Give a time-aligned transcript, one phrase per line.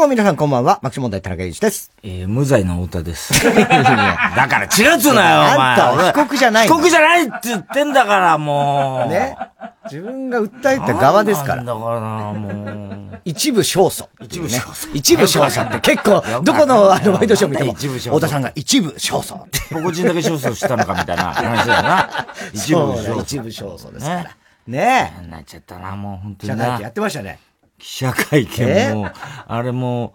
[0.00, 1.92] も皆さんこんばんは、マキシ問題田中裕一です。
[2.02, 3.44] えー、無罪の太田です。
[3.44, 5.72] だから違うっつうなよ、お前。
[5.72, 9.10] あんたは被告じゃない被告じゃないって言ってんだから、もう。
[9.10, 9.36] ね。
[9.84, 11.64] 自分が訴えた側ですから。
[11.64, 13.20] だからな、もう。
[13.26, 14.90] 一部勝訴、一部勝訴。
[14.94, 19.74] 一部勝訴って結構、どこのあのワイドショー見ても、太田さんが一部勝訴って。
[19.74, 22.26] 個人だけ勝訴したのかみたいな話だよな。
[22.54, 23.22] 一部勝訴。
[23.22, 24.30] 一部勝訴ですから。
[24.66, 25.26] ねえ。
[25.26, 26.56] なっちゃったな、もう本当にな。
[26.56, 27.38] 記者会見やってましたね。
[27.80, 29.10] 記者会見も、
[29.48, 30.14] あれも、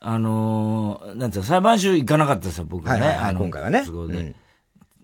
[0.00, 3.00] あのー、なんつうの、裁判所行かなかったですよ、僕はね。
[3.00, 3.84] はいはいはいあの今回はね。
[3.86, 4.34] 都合で。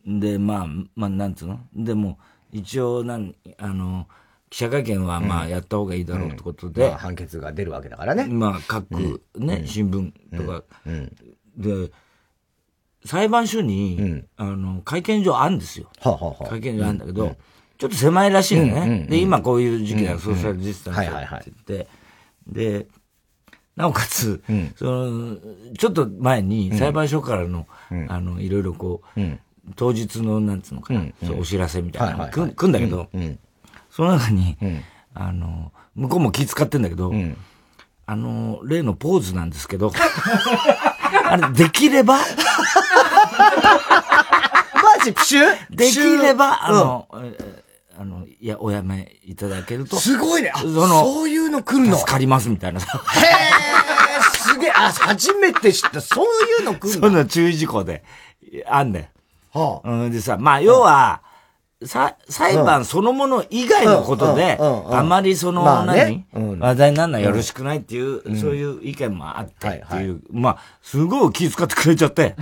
[0.05, 1.61] で、まあ、まあ、なんつうの？
[1.75, 2.19] でも、
[2.53, 4.07] 一応、なん、あの、
[4.51, 8.27] 記者会見は、まあ、やった方がいいだろうってことで、まあ判決が出るわけだからね。
[8.27, 10.65] まあ、各、ね、新聞とか、
[11.57, 11.91] で、
[13.05, 15.89] 裁判所に、あの、会見場あるんですよ。
[16.01, 16.49] はあはあはあ。
[16.51, 17.37] 会見場あるんだけど、
[17.83, 19.07] ちょっと狭いらしいのね。
[19.11, 21.41] で、今こういう時期だ、ソーシャルディスタンスはいはいはい。
[21.41, 21.89] って言って、
[22.47, 22.87] で、
[23.75, 24.41] なおかつ、
[24.77, 25.37] その、
[25.77, 27.67] ちょっと前に裁判所からの、
[28.07, 29.21] あの、いろいろこう、
[29.75, 33.09] 当日の、なんつうのかな、そうお知らせみたいなの来ん来んだけど、
[33.91, 34.57] その中に、
[35.13, 37.13] あの、向こうも気遣ってんだけど、
[38.07, 39.91] あの、例のポーズなんですけど、
[41.27, 42.19] あれ、できれば、
[44.99, 45.57] マジプシュ？
[45.71, 47.72] できれば、あうんの、えー
[48.03, 50.51] あの、いや、おやめいただけると、すごいね。
[50.53, 51.97] あそのそういうの来るの？
[51.97, 53.01] 助かりますみたいなさ。
[53.15, 54.73] へえ、すげえ。
[54.73, 56.01] あ、初めて知った。
[56.01, 56.27] そう
[56.61, 57.11] いうの来るその。
[57.11, 58.03] んな注意事項で、
[58.67, 59.13] あんね
[59.53, 60.01] はあん。
[60.01, 61.23] うん、でさ、まあ、要は、
[61.87, 66.25] さ、裁判そのもの以外のことで、あまりその、何？
[66.33, 72.35] 話題になるのはよろしくないっていう、そういう意見もあってっていう、まあ、すごい気遣ってくれちゃって。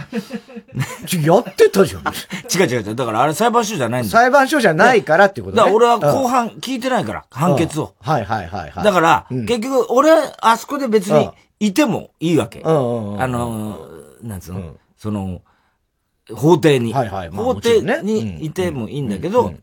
[1.06, 2.02] ち やってたじゃん。
[2.52, 2.94] 違う違う違う。
[2.94, 4.10] だからあれ裁判所じゃないんだよ。
[4.10, 5.56] 裁判所じゃないからってことね。
[5.58, 7.94] だから俺は後うん半聞いてないから、判決を。
[8.00, 8.84] はいはいはいはい。
[8.84, 10.10] だから、結局、俺、
[10.40, 12.62] あそこで別にいてもいいわけ。
[12.64, 13.78] あの、
[14.22, 14.60] なんつうの、
[14.96, 15.40] その、
[16.34, 16.92] 法廷に。
[16.92, 19.54] はいはいまあ法廷にいてもいいんだけど、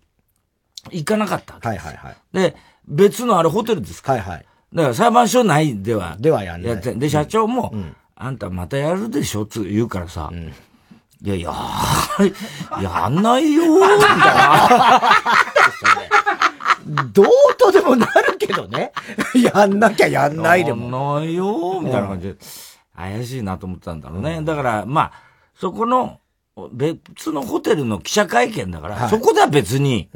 [0.91, 1.67] 行かなかったわけ。
[1.67, 2.17] はいはいはい。
[2.33, 2.55] で、
[2.88, 4.22] 別のあれホテルですから。
[4.22, 4.45] はいはい。
[4.73, 6.17] だから裁判所内では。
[6.19, 7.00] ではやんない。
[7.00, 7.73] で、社長も、
[8.16, 10.31] あんたまたやるでしょって言うからさ、
[11.23, 11.51] いやいや、
[12.81, 15.01] やんないよーみたいな。
[17.11, 17.25] どう
[17.57, 18.91] とでもなるけどね。
[19.35, 20.84] やんなきゃやんないでも。
[20.84, 22.35] やんないよ、みたいな感じで、
[22.95, 24.41] 怪しいなと思ったんだろうね。
[24.44, 25.11] だから、まあ、
[25.55, 26.19] そこの、
[26.72, 30.09] 別のホテルの記者会見だから、はいそこでは別に、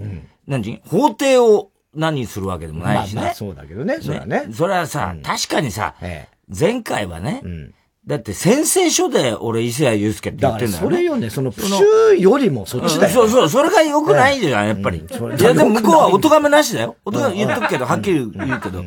[0.47, 3.21] 何法廷を何するわけでもまないしね。
[3.21, 3.99] あまあそうだけどね。
[4.01, 4.47] それはね。
[4.53, 7.47] それはさ、確かにさ、え前回はね、え。
[7.47, 7.73] うん。
[8.07, 10.89] だって宣誓書で俺伊勢谷友介って言ってんだよね。
[10.89, 13.13] それよね、そのプシュよりもそっちだよ。
[13.13, 14.97] そうそう、それが良くないじゃん、やっぱり。
[14.97, 16.95] いや、でも向こうはお咎めなしだよ。
[17.05, 18.83] お咎め言っとくけど、はっきり言うけど。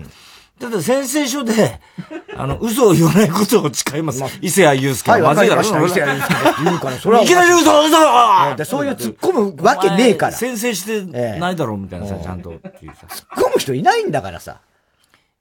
[0.60, 1.80] ただ宣誓書で、
[2.36, 4.22] あの、嘘を言わないことを誓います。
[4.40, 5.62] 伊勢谷友介はい、はまずいだろ。
[5.62, 7.22] 伊勢谷友介言うから、それは。
[7.22, 10.32] いきなり嘘嘘ええでそういう突っ込むわけねえから。
[10.32, 11.02] 突っ宣誓して
[11.38, 13.06] ないだろ、みたいなさ、ちゃんとっていうさ。
[13.36, 14.58] 込む人いないんだからさ。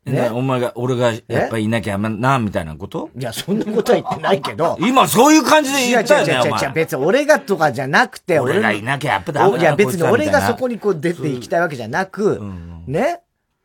[0.05, 3.09] ね、お前が、俺がやっぱりいなきゃな、みたいなこと？
[3.17, 4.77] いや、そんなことは言ってないけど。
[4.81, 6.73] 今そういう感じで言ったよね、お違う。
[6.73, 10.73] 別に俺がとかじゃなくて、俺がのいなきゃやっぱダメだないや、別に俺がそこに。
[10.73, 12.41] にこう出ていきたいわけじゃなく、
[12.87, 13.21] ね。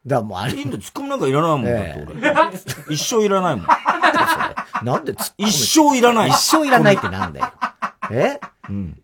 [0.08, 2.06] だもうあれいいんツッコミなんかいらないもん、だって
[2.88, 2.94] 俺。
[2.94, 3.66] 一生いらないもん。
[4.84, 6.30] なんで一生いらない。
[6.30, 7.52] 一生いらないってなんだよ。
[8.10, 8.40] え？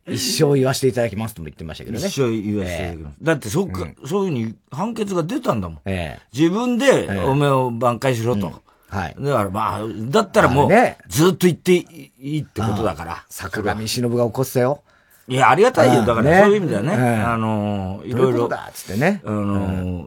[0.07, 2.07] 一生言わせていただきますとも言ってましたけどね。
[2.07, 3.17] 一生言わせていただきます。
[3.23, 5.79] だってそっか、そういうふうに判決が出たんだもん。
[5.85, 6.23] ええ。
[6.33, 8.63] 自分でおめを挽回しろと。
[8.89, 9.17] はい。
[9.19, 10.71] だからまあ、だったらもう
[11.09, 13.25] ずっと言っていいってことだから。
[13.29, 14.83] 坂上忍が起こしたよ。
[15.27, 16.05] いや、ありがたいよ。
[16.05, 19.23] だからねそういう意味ではね、ええあの、いろいうろ、だっつってね。
[19.25, 20.07] あの、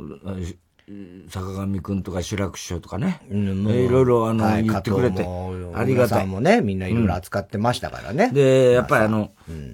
[1.30, 5.28] 坂上くんとか志らく師匠とかね、うんいろいろあの、はい言ってくれて
[5.76, 6.28] ありがたい。
[6.28, 8.32] もね、みんないろいろ扱ってましたからね。
[8.32, 9.32] で、やっぱりあの、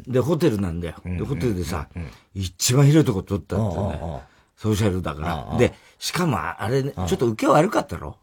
[0.08, 0.96] で、ホテルなんだよ。
[1.06, 1.88] で、ホテルでさ、
[2.34, 4.22] 一番広いとこ取ったってね、
[4.58, 5.58] ソーシャルだから。
[5.60, 8.18] で、しかもあれね、ちょっと受け悪かったろ？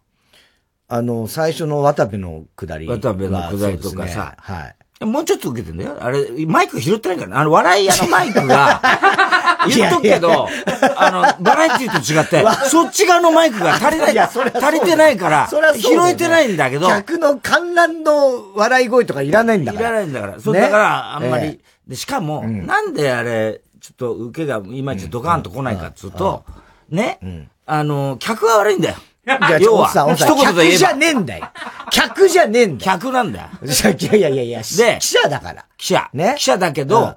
[0.88, 2.98] あの、最初の渡部の下りは。
[2.98, 5.04] 渡部の下りとかさはい。
[5.04, 5.96] もうちょっと受けてんだよ。
[6.00, 7.36] あれ、マイク拾ってないからね。
[7.36, 8.82] あの、笑い屋のマイクが、
[9.68, 10.48] 言っとくけど、
[10.96, 14.38] あの、バラエティと違って、そっち側のマイクが足りない、足
[14.72, 19.90] りてないから、それは拾えてないんだけど、客の観覧の笑い声とかいらないんだいから。
[19.90, 20.40] らないんだから。
[20.40, 21.58] そう、ねだから、あんまり、え
[21.88, 26.44] で、しかも、なんであれ、ちょっと受けがいまいちドカーンと来ないかっつうと、
[26.88, 28.96] ね、あの、客が悪いんだよ。
[29.26, 31.48] じゃあ、要は一言で言えば客じゃねえんだよ。
[31.90, 32.92] 客じゃねえんだよ。
[32.92, 33.48] 客なんだよ。
[33.62, 35.66] いやいやいやいや、で記者だから。
[35.76, 36.08] 記者。
[36.12, 36.34] ね？
[36.38, 37.16] 記者だけど、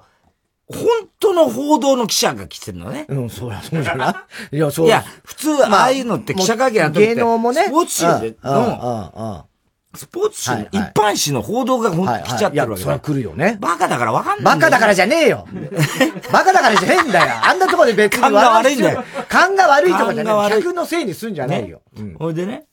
[0.66, 0.86] 本
[1.20, 3.04] 当の報道の記者が来てるのね。
[3.08, 4.86] うん、そりゃそうじゃない いや、そう。
[4.86, 7.64] いや、普通、ああいうのって記者会見やっとって、芸能もね。
[7.64, 9.46] スポーツ紙でうんうんの、
[9.94, 12.76] スポーツ紙、一般紙の報道がほん来ちゃってるわけだ。
[12.78, 13.58] それ来るよね。
[13.60, 14.44] バカだからわかんない。
[14.44, 15.46] バカだからじゃねえよ。
[16.32, 17.34] バカだからじゃねえんだよ。
[17.44, 19.04] あんなとこで別に勘が悪いんだよ。
[19.28, 20.50] 勘が悪いとかじゃねえ。
[20.62, 21.82] 客のせいにすんじゃないよ。
[22.18, 22.64] ほいでね。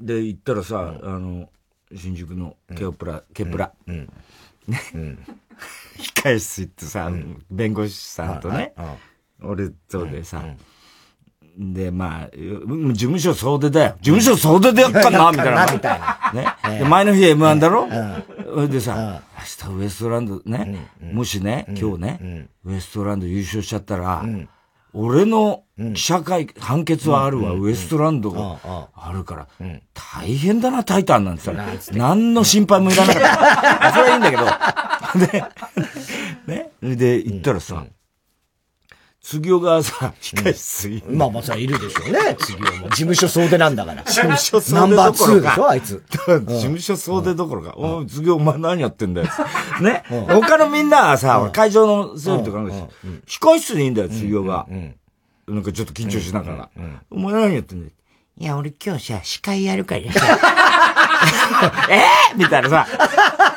[0.00, 1.48] で、行ったらさ、あの、
[1.94, 3.72] 新宿のケオプラ、ケプラ。
[3.86, 4.06] ね。
[5.98, 7.10] 控室行ってさ、
[7.50, 8.74] 弁護士さんとね、
[9.42, 10.42] 俺とでさ、
[11.58, 13.96] で、まあ、事務所総出だよ。
[14.00, 15.66] 事務所総出でやっかな、みたいな。
[15.70, 16.32] みたいな。
[16.32, 16.78] ね。
[16.78, 17.88] で、前の日 M1 だろ？
[18.54, 18.70] うん。
[18.70, 19.20] でさ、
[19.68, 24.24] 明日ウエストランドね、もしね、今日ね、ウエストランド優勝しちゃったら、
[24.94, 25.64] 俺の
[25.94, 28.88] 記者会、判決はあるわ、ウエストランドが。
[28.94, 29.48] あるから、
[29.92, 31.52] 大変だな、タイタンなんてさ、
[31.92, 33.92] 何の心配もいらなかった。
[33.92, 34.44] それはいいんだけど、
[35.18, 35.44] で、
[36.46, 37.84] ね、で、行ったらさ、
[39.22, 42.88] 次男がさ、控室に、まあまあさ、いるでしょうね、 次男も。
[42.88, 44.02] 事務所総出なんだから。
[44.02, 46.02] 事務所総出ナンバー2でしょ、あいつ。
[46.10, 47.74] 事務所総出どころか。
[47.76, 49.28] お次男お前何やってんだよ。
[49.80, 50.02] ね。
[50.28, 52.88] 他のみんなはさ、会場の整理とかなんか
[53.26, 54.66] 控室にいいんだよ、次男が。
[55.46, 56.70] なんかちょっと緊張しながら。
[57.10, 57.92] お前何やってんだよ。
[58.38, 60.38] いや、俺今日さ、司会やるからさ。
[61.88, 62.86] えー、みたいなさ。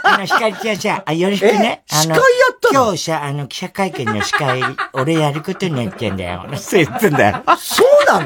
[0.03, 1.83] あの、ひかりちゃんさ、あ、よろしくね。
[1.88, 2.21] 司会や
[2.53, 2.85] ったの？
[2.85, 4.62] 今日さ、あの、記者会見の司会、
[4.94, 6.45] 俺やることになってんだよ。
[6.57, 7.44] そう言ってんだよ。
[7.57, 8.25] そうなの？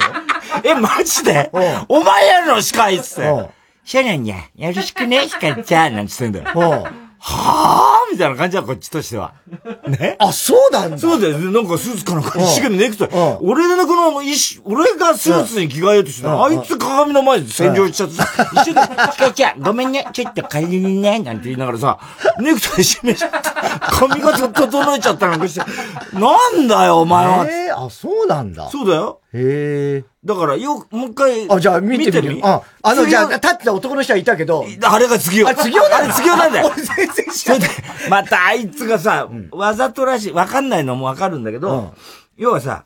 [0.63, 1.49] え、マジで？
[1.87, 3.29] お前やるの司会っつって。
[3.85, 4.35] そうなんや。
[4.55, 5.95] よろしくね、ひかりちゃん。
[5.95, 6.87] なんつってんだよ。
[7.21, 9.33] はぁみたいな感じだ、こっちとしては。
[9.87, 10.15] ね？
[10.19, 10.97] あ、そうなんだ。
[10.97, 11.37] そうだよ。
[11.37, 13.09] なんかスーツかなんか、一生懸命ネクタイ。
[13.41, 18.81] 俺のこの、俺がスーツに着替えようとしてあいつ鏡の前で洗浄しちゃってさ、一緒に、
[19.11, 21.99] ひかちゃん、ごめんね、ちょっと仮にね、なんて言いながらさ、
[22.39, 23.37] ネクタイ締めちゃって、
[23.81, 25.61] 髪型整えちゃったなんかして、
[26.17, 27.45] なんだよ、お前は。
[27.45, 28.69] えー、あ、そうなんだ。
[28.69, 29.18] そうだよ。
[29.33, 30.03] へえ。
[30.25, 31.51] だから、よ、もう一回。
[31.51, 34.65] あ、じゃあ見てみるあ、あの、じゃあ、立ってた男の人はいたけど。
[34.83, 35.49] あれが次よ。
[35.49, 36.71] あ、次よ あれ次よなんだよ。
[36.73, 37.69] 俺 全然知らない。
[38.09, 41.93] またあいつがさ、わざとらしい、わかんないのもわかるんだけど、
[42.37, 42.85] 要はさ、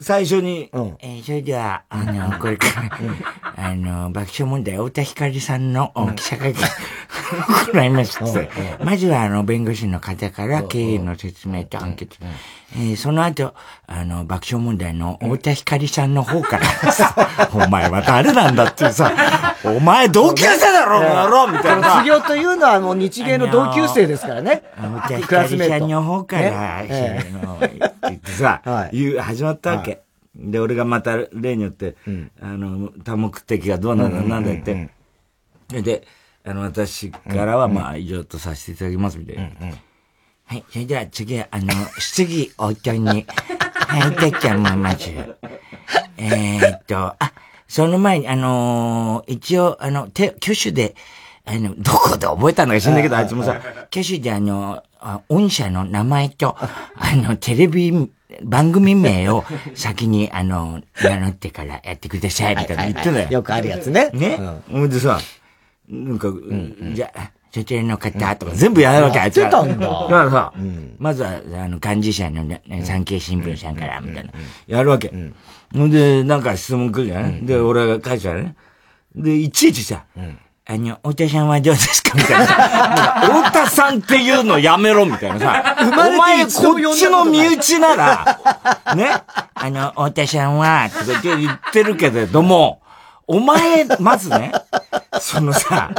[0.00, 0.68] 最初に、
[1.00, 2.66] えー、それでは、あの、これか
[3.56, 6.60] ら、あの、爆笑問題、太田光さんの記者会見、
[7.72, 8.50] 行いますって、
[8.84, 12.18] まずは、あの、弁護士の方から経営の説明と判決。
[12.74, 13.54] えー、その後、
[13.86, 16.66] あの、爆笑問題の太田光さんの方から、
[17.52, 19.12] お前は誰なんだってさ、
[19.64, 21.96] お前同級生だろ、やろみたいな。
[21.96, 24.62] 卒業というのはもう日芸の同級生ですからね。
[24.76, 30.00] 太田光さんの方から、えー、 言ってさ、はい、言う、始まったわけ。
[30.34, 34.88] で、俺がまた例によって、うん、あの、多目的がどうなんだ、なんだって。
[35.68, 36.06] で、
[36.44, 39.42] あの、私からは、まあ、以上とさせていただきます、みたいな。
[40.44, 43.26] はい、それでは次、あの、質疑応答に
[43.74, 45.10] はい、てっちゃんもまず。
[46.16, 47.32] えー、っと、あ、
[47.68, 50.94] その前に、あのー、一応、あの、手、挙手で、
[51.44, 53.60] あの、どこで覚えたのか知んないけど、あいつもさ、
[53.90, 54.82] 挙手であの、
[55.28, 58.10] 御社の名前と、 あの、テレビ、
[58.42, 59.44] 番組名を
[59.74, 63.28] 先に、あの、名乗ってからやってください、みたいな言ってたよ。
[63.30, 64.10] よくあるやつね。
[64.12, 64.38] ね。
[64.70, 65.20] うん、でさ、
[65.88, 69.50] なんか、うん、じゃあ、そちらの方とか全部やるわけ、あいつら。
[69.50, 69.86] やってたんだ。
[69.86, 70.52] だからさ、
[70.98, 74.32] まずは、あの、幹事社の、ね、産経新聞さんから、みたいな。
[74.66, 75.12] やるわけ。
[75.74, 77.44] ほんで、なんか質問来るじゃん。
[77.44, 78.56] で、俺が返したらね。
[79.14, 80.04] で、いちいちさ、
[80.64, 82.12] あの、太田さんはどうですか？
[82.16, 82.46] みたいな。
[83.42, 85.76] 太田さんっていうのやめろみたいなさ。
[85.80, 89.10] お前こっちの身内なら、ね？
[89.54, 92.80] あの、太田さんは、とか言ってるけれども、
[93.26, 94.52] お前、まずね、
[95.20, 95.90] そのさ、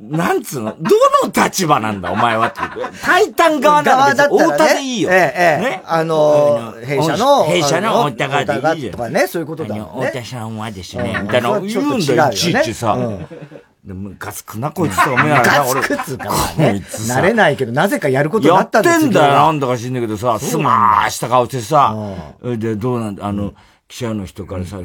[0.00, 0.90] なんつうのど
[1.26, 2.58] の立場なんだ、お前はって。
[3.02, 5.10] タイタン側なら別に太田でいいよ。
[5.10, 5.70] ええ、ええ。
[5.70, 5.82] ね。
[5.86, 8.92] あの、弊社の、弊社の太田側でいいじゃん。
[8.92, 9.80] とかね、そういうことだね。
[9.80, 12.98] 太田さんはですね、みたいな言うんだよ、いちいちさ。
[13.84, 15.80] でも、ガスくな、こいつと思いながら、俺。
[15.80, 16.24] ガスくつか
[16.56, 16.82] ね。
[16.90, 21.96] 慣れないけど、なぜかやることになったんやってんだよ、なんだか知んないけどさ、すまーした顔してさ、
[22.42, 23.54] で、どうなんだ、あの、
[23.88, 24.78] 記者の人からさ、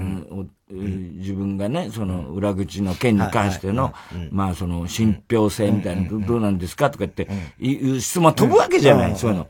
[0.70, 3.94] 自分がね、その裏口の件に関しての、
[4.32, 7.28] まあその信憑性みたいな、どうなんですかとか言って、
[7.60, 9.48] いう質問飛ぶわけじゃない、そういうの。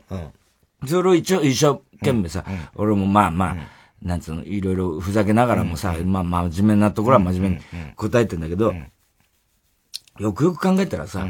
[0.86, 2.44] それを一応、一生懸命さ、
[2.76, 3.56] 俺もまあまあ、
[4.00, 7.62] なんつうの、いろいろふざけながらもさ、まあ真面目なところは真面目に
[7.96, 8.72] 答えてんだけど、
[10.20, 11.26] よくよく考えたらさ、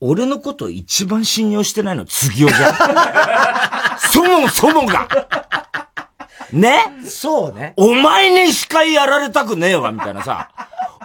[0.00, 2.70] 俺のこと一番信用してないの次男じゃ
[3.96, 3.98] ん。
[4.00, 5.08] そもそもが
[6.54, 6.84] ね？
[7.06, 7.74] そうね。
[7.76, 10.50] お前に司会やられたくねえわ、みたいなさ。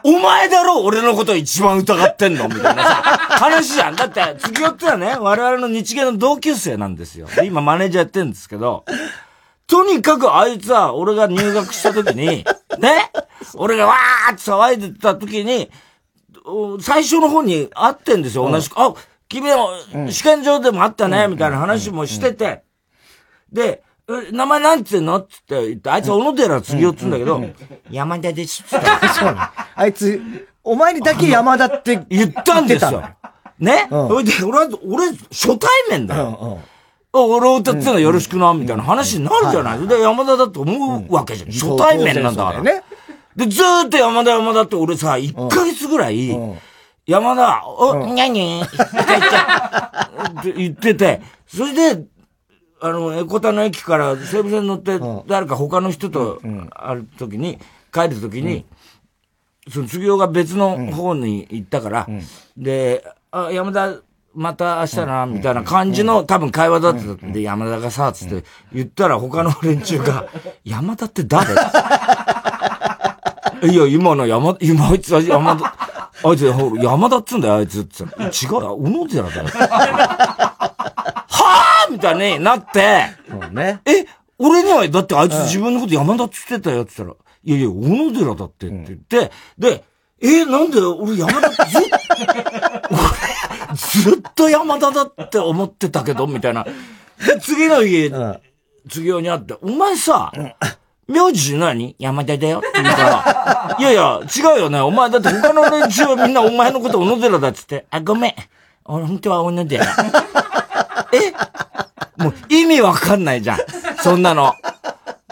[0.03, 3.95] お前だろ俺のこと一番疑ってんのみたいなさ、話じゃん。
[3.95, 7.27] だって、次よってはね、我々の日芸の同級生なんですよ。
[7.43, 8.85] 今マネージャーやってるんですけど、
[9.67, 12.45] とにかくあいつは、俺が入学した時に、
[12.79, 13.11] ね、
[13.55, 15.69] 俺がわーって騒いでた時に、
[16.81, 18.69] 最初の方に会ってんですよ、同じ。
[18.75, 18.93] あ、
[19.27, 19.67] 君は
[20.09, 22.63] 試験場でもあったね、みたいな話もしてて。
[23.51, 23.83] で、
[24.31, 25.17] 名前なんて言うの？
[25.19, 27.43] って言って、あいつ小野寺次夫っつうんだけど、
[27.91, 28.85] 山田ですっつって。
[29.19, 30.21] そうなあいつ、
[30.63, 33.03] お前にだけ山田って言ったんですよ。
[33.59, 36.59] ね、それで、俺は、俺、初対面だよ。
[37.11, 39.87] 俺を歌ってたのよろしくな、みたいな話になるじゃない？
[39.87, 41.51] で、山田だと思うわけじゃん。
[41.51, 42.61] 初対面なんだから。
[42.61, 42.83] ね。
[43.35, 46.29] で、ずーっと山田山田って俺さ、1ヶ月ぐらい、
[47.05, 52.03] 山田、お、にゃに って言ってて、それで、
[52.81, 57.59] あの、エコタの駅から西武線乗って、誰か他の人と、ある時に、
[57.93, 58.65] 帰る時に、
[59.69, 62.07] その次郎が別の方に行ったから、
[62.57, 63.95] で、あ、山田、
[64.33, 67.31] また明日な、みたいな感じの、多分会話だったん。
[67.33, 68.43] で、山田がさ、つって
[68.73, 70.27] 言ったら他の連中が、
[70.63, 71.47] 山田って誰？
[73.69, 75.65] いや、今の山、今あいつは山田、
[76.23, 77.83] あいつ、山田っつんだよ、あいつ。
[77.85, 78.09] つ違う、
[78.51, 79.47] 小野寺だよ。
[81.91, 83.81] みたいになって、そうね。
[83.85, 84.05] え、
[84.37, 89.83] 俺には、だってあいつ自分のこと山田っつってたよって言ったら、いやいや、小野寺だってって言って、で、
[90.21, 91.81] え、なんで俺山田ずっ
[94.03, 96.63] ずっと山田だって思ってたけど、みたいな。
[96.63, 96.71] で、
[97.41, 98.11] 次の日、
[98.89, 100.31] 次のに会って、お前さ、
[101.07, 101.95] 名字何？
[101.97, 104.79] 山田だよって言うから、いやいや、違うよね。
[104.79, 108.35] お前、だって他の連中はみんなお前のこと小野寺だっつって、あ、ごめん。
[108.85, 109.85] 俺本当は小野寺。
[111.13, 113.59] えもう意味わかんないじゃん。
[114.01, 114.53] そんなの。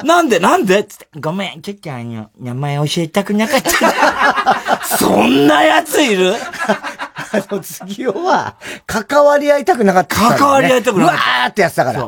[0.03, 0.83] なんでなんで？
[0.83, 4.79] つって、ごめん、ちょっとあの、名前教えたくなかった。
[4.97, 6.35] そんな奴いる？
[6.37, 11.21] あの、次は、関わり合いたくなかった、ね、関わり合いたくなかった。
[11.23, 12.07] うわーってやつだから。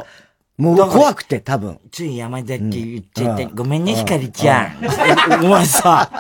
[0.60, 1.80] もう怖くて多分。
[1.90, 5.46] つい山田って言っちゃって、ごめんね、ひかりちゃん。
[5.46, 6.12] お前さ、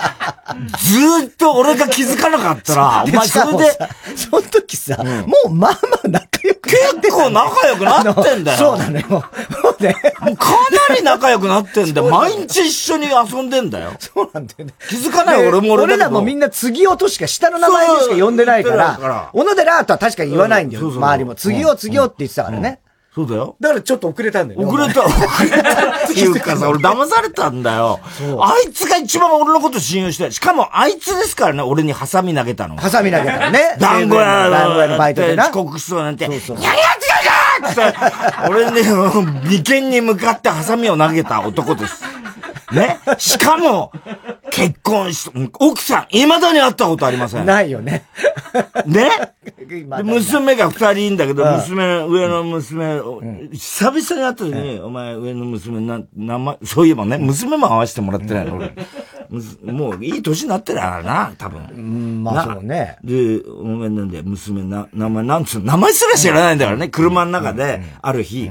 [0.79, 3.77] ずーっと俺が気づかなかったら、 お前それで。
[4.15, 8.57] その時さ、もうまあまあ仲良く結構仲良くなってんだよ。
[8.57, 9.83] そうだね、もう。
[9.83, 9.95] ね。
[10.21, 10.47] もうか
[10.89, 12.09] なり仲良くなってんだよ。
[12.09, 13.91] 毎日一緒に遊んでんだよ。
[13.99, 14.73] そうなんだよね。
[14.87, 15.45] 気づかない？
[15.49, 20.87] 俺も俺俺らもみんな次音としか下の名前でしか呼んでないから、小野寺とは確かに言わないんだよ。
[20.87, 21.35] 周りも。
[21.35, 22.79] 次を次をって言ってたからね。
[23.19, 23.55] そうだよ。
[23.59, 24.65] だからちょっと遅れたんだよ、ね。
[24.65, 27.99] 遅れた、遅れたっていうかさ、 俺騙されたんだよ。
[28.41, 32.77] あいつが一番俺のこと信用して、しかもあいつですからね、俺にハサミ投げたの。
[32.77, 33.75] ハサミ投げたのね。
[33.79, 35.45] 団子屋団子屋のバイトでな。
[35.49, 36.25] 遅刻しそうなんて。
[36.25, 36.57] そうそう。
[36.57, 38.83] にゃにゃ違うかって、俺ね、
[39.43, 42.03] 眉間に向かってハサミを投げた男です。
[42.71, 42.99] ね？
[43.17, 43.91] しかも、
[44.51, 47.45] 結婚し、奥さん、未だに会ったことありません。
[47.45, 48.05] ないよね。
[48.85, 49.09] ね？
[50.03, 52.99] 娘が二人いんだけど、娘、上の娘、
[53.51, 58.73] 久々に会った時に、お前、上の娘、な、名前、そういえばね、娘も会わせてもらってないの、俺。
[59.63, 61.61] もう、いい年になってるからな、多分。
[61.71, 62.97] うん、まあそうね。
[63.03, 68.49] で、お前なんで、娘、な、名前、なんつうの、名前すら知らないんだからね、車の中で、ある日、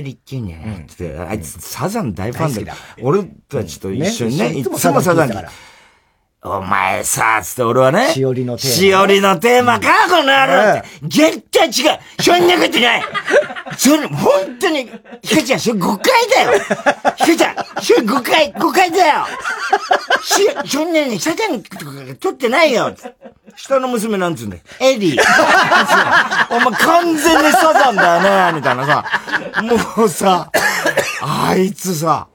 [0.00, 0.48] りって言うん
[0.90, 2.76] って、あいつサザン大ファンだよ。
[3.02, 5.34] 俺たちと一緒にね、いつもサザンに。
[6.42, 8.08] お前さ、つって俺はね。
[8.14, 8.74] しおりのテーマ。
[8.74, 10.88] しおりのテーマか、この野郎って。
[11.02, 13.02] 絶対違うそんなことない
[13.76, 14.90] それ、本当に、
[15.22, 16.52] ひかちゃん、それ誤解だよ
[17.18, 19.26] ひかちゃん、それ誤解、誤解だよ
[20.22, 21.84] し、そんなにサザンとか
[22.18, 22.94] 撮ってないよ
[23.56, 24.62] 下の娘なんつうんだよ。
[24.80, 25.20] エリー。
[26.50, 29.04] お前完全にサザンだよね、みたいなさ。
[29.62, 30.50] もうさ、
[31.20, 32.29] あいつさ。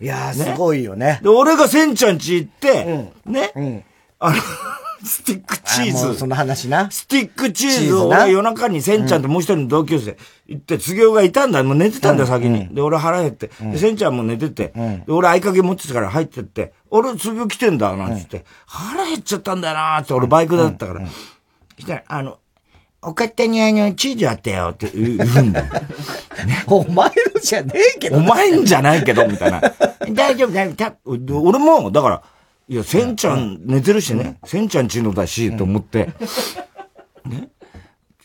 [0.00, 1.20] いやー、すごいよね。
[1.22, 3.52] で、俺がセンちゃんち行って、ね。
[3.56, 3.84] うん。
[4.20, 4.36] あの、
[5.04, 6.18] スティックチーズ。
[6.18, 6.90] その話な。
[6.90, 11.62] スティックチーズを俺夜中にセンちゃんともう一人の同級生行って、次男がいたんだ。
[11.62, 12.68] もう寝てたんだよ、先に。
[12.74, 13.50] で、俺腹減って。
[13.60, 14.72] で、センちゃんも寝てて。
[14.74, 18.44] で、俺合鍵持ってたから入ってって、俺次男来てんだ、なんつって。
[18.66, 21.06] 腹減っちゃったんだよなーって、俺バイクだったから。
[21.76, 22.38] 来たら、あの、
[23.00, 25.66] お方にあの、チーズあったよって言うんだよ。
[25.66, 28.16] ね、 お前のじゃねえけど。
[28.16, 29.60] お前んじゃないけど、みたいな。
[30.10, 31.42] 大丈夫、大丈夫。
[31.42, 32.22] 俺も、だから、
[32.68, 34.38] いや、せんちゃん寝てるしね。
[34.44, 36.10] せんちゃんちのだし、と思って。
[37.24, 37.50] ね。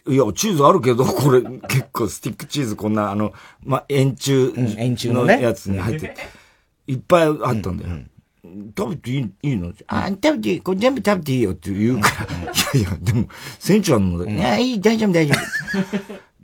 [0.08, 3.32] いや、チーズあるけど、これ、結構スティックチーズこんな、あの、
[3.64, 4.52] ま、円柱
[5.14, 6.16] のやつに入って
[6.88, 8.00] いっぱいあったんだよ。
[8.78, 9.74] 食べていいいいの？
[9.88, 10.62] あ、食べていい。
[10.62, 12.26] これ全部食べていいよって言うから。
[12.80, 13.28] いやいや、でも、
[13.60, 14.18] せんちゃん。
[14.18, 15.34] の、いや、いい、大丈夫、大丈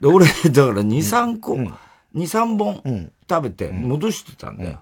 [0.00, 1.72] で、俺、だから2、3個、2、
[2.14, 4.80] 3本食べて戻してたんだよ。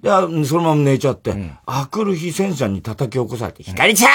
[0.00, 0.10] で、
[0.44, 4.10] そのまま寝ちゃって、うん、あくる日、センちゃんに叩き起こされて、ひかりちゃん！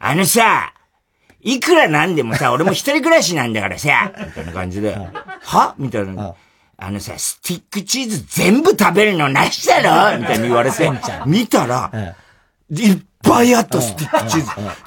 [0.00, 0.72] あのさ、
[1.40, 4.96] いくらなんでもさ、俺も一人暮らしなんだからさ、みたいな感じで、
[5.42, 5.74] は？
[5.78, 6.34] みたいな。
[6.80, 9.82] あのさ、スティックチーズ全部食べるのなしだ
[10.14, 10.18] ろ？
[10.18, 10.88] みたいに言われて、
[11.26, 11.90] 見たら、
[12.70, 14.42] いっぱいあったスティックチー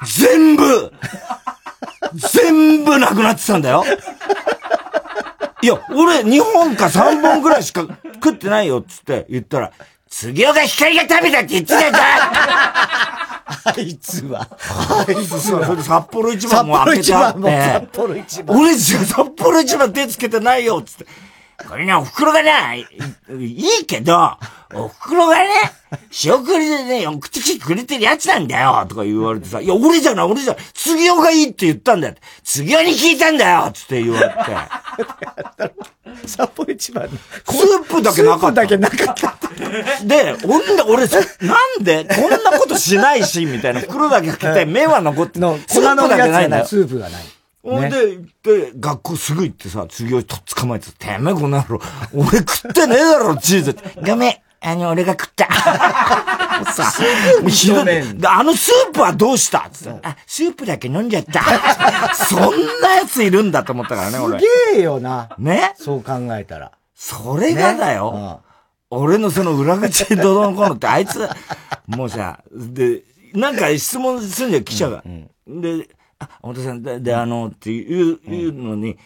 [0.06, 0.92] ズ、全部、
[2.32, 3.84] 全部なくなってたんだよ。
[5.60, 9.70] いや、俺2本か3本ぐらいしか食ってないよっつって言ったら、
[10.08, 14.48] 次岡光が食べたって言ってたじゃんあいつは。
[14.50, 15.64] あいつは。
[15.66, 17.62] それで札幌一番も開けてあって。
[17.62, 18.58] 札幌一番。
[18.58, 21.06] 俺じゃ札幌一番手つけてないよっつって。
[21.68, 22.86] これね、お袋がね、
[23.38, 24.36] いいけど、
[24.74, 25.48] お袋がね、
[26.10, 32.14] 仕送りでね、口口くれてるやつなんだよとか言われてさ、いや、俺じゃない、俺じゃない、次男がいいって言ったんだよ。
[32.44, 34.34] 次男に聞いたんだよつって言われて。
[36.26, 37.10] 札幌一番の。
[37.10, 38.62] スープだけなかった。
[38.62, 40.04] スープだけなかった。
[40.04, 41.18] で、俺、俺、な
[41.80, 43.80] んでこんなことしないし、みたいな。
[43.80, 46.66] 袋だけ開けて、麺は残って、の粉のだけないんだよ。
[46.66, 47.22] スープがない。
[47.62, 51.80] ほ、んで、で、学校すぐ行ってさ、次をとっ捕まえててめえこの野郎、
[52.12, 54.34] 俺食ってねえだろ、チーズごめん。
[54.64, 55.48] あの、俺が食った。
[56.72, 56.84] さ、
[57.48, 58.26] ひどい。
[58.26, 59.68] あのスープはどうした？
[59.72, 59.98] つって。
[60.06, 62.14] あ、スープだけ飲んじゃった。
[62.14, 64.38] そんなやついるんだと思ったからね、俺。
[64.38, 65.30] すげえよな。
[65.36, 65.74] ね？
[65.76, 66.70] そう考えたら。
[66.94, 68.12] それがだよ。
[68.12, 68.36] ね？
[68.90, 71.28] 俺のその裏口でどのこのって、あいつ、
[71.88, 73.02] もうさ、で、
[73.34, 75.02] なんか質問するんだよ、記者が。
[75.48, 75.88] で、
[76.22, 78.96] あ、本田さん、で、であの、っていう、いうのに、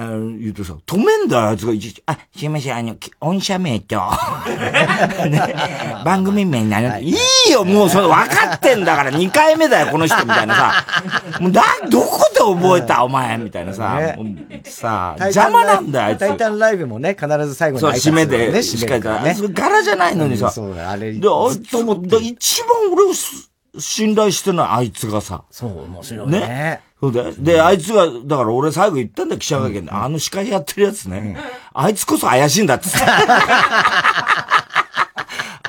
[0.00, 2.00] あの、言うとさ、止めんだよ、あいつがいちいち。
[2.06, 3.96] あ、すいません、あの、御社名と、
[5.28, 5.54] ね、
[6.04, 7.02] 番組名になる。
[7.02, 10.86] いいよ、もうそれ分かってんだから、2回目だよ、この人、みたいなさ。
[11.42, 13.96] もうだ、どこで覚えた、お前、みたいなさ。
[13.96, 16.20] ね、さあ、邪魔なんだよ、あいつ。
[16.20, 19.08] タイタンライブもね、必ず最後に、そう、締めで、ね、締めで。
[19.08, 20.48] あいつ柄じゃないのにさ。
[20.52, 21.12] そうだ、あれ。
[21.12, 23.12] で、あいつも、一番俺を
[23.78, 25.44] 信頼してない、あいつがさ。
[25.50, 26.40] そう、面白いね。
[26.40, 27.34] ねそうだよ。
[27.38, 29.90] で、あいつが、だから俺最後言ったんだよ、記者会見で。
[29.90, 31.36] あの司会やってるやつね。
[31.72, 32.86] あいつこそ怪しいんだって。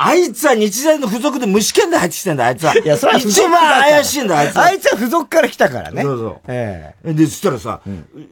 [0.01, 2.73] あいつは日大の付属で無試験で入ってきてんだ、あいつは。
[2.73, 4.63] いや、それは一番怪しいんだ、あいつは。
[4.63, 6.01] あいつは付属から来たからね。
[6.03, 6.39] そうそう。
[6.47, 7.81] ええで、そしたらさ、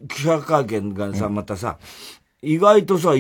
[0.08, 1.78] 記者会見がさ、またさ、
[2.42, 3.14] 意外とさ、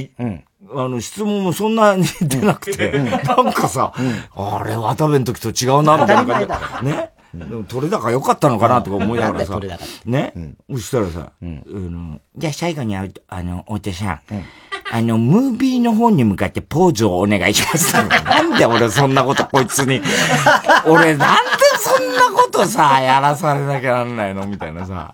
[0.72, 3.94] あの、質問もそんなに出なくて、なんかさ、
[4.36, 6.58] あれ、渡部の時と違うな、みたいな。
[6.58, 6.96] 感じで。
[6.96, 7.12] ね。
[7.34, 9.60] でも取れ高良かったのかなとか思いながらさ。
[10.06, 10.34] ね、
[10.72, 11.32] そしたらさ、
[12.36, 13.08] じゃあ最後にあ
[13.44, 14.20] の、太田さん、
[14.92, 17.94] あの、ムービーの方に向かってポーズをお願いします。
[17.94, 20.02] なんで俺そんなことこいつに。
[20.86, 21.46] 俺なんで
[21.80, 24.48] そんなことさ、やらされなきゃなんないの？
[24.48, 25.14] みたいなさ。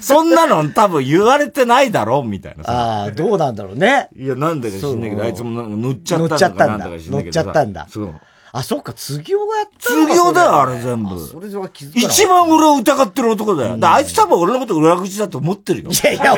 [0.00, 2.22] そんなの多分言われてないだろ？
[2.22, 2.72] みたいなさ。
[2.72, 4.08] ああ、どうなんだろうね。
[4.16, 6.38] いや、なんでか知んないけど、あいつも乗っちゃったんだ。
[6.38, 6.86] ちゃったんだ。
[6.88, 7.86] 乗っちゃったんだ。
[7.88, 8.20] そう。
[8.56, 11.18] あ、そっか、次男がやった次男だよ、あれ全部。
[11.18, 13.76] それは気づか一番俺を疑ってる男だよ。
[13.78, 15.90] だあいつ多分俺のこと裏口だと思ってるよ。
[15.90, 16.36] いやいや、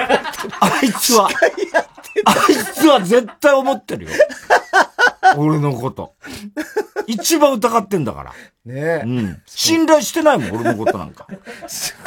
[0.60, 1.28] あいつは。
[2.24, 4.10] あいつは絶対思ってるよ。
[5.36, 6.14] 俺のこと。
[7.06, 8.32] 一番疑ってんだから。
[8.64, 9.02] ねえ。
[9.04, 9.42] うん。
[9.46, 11.26] 信頼してないもん、俺のことなんか。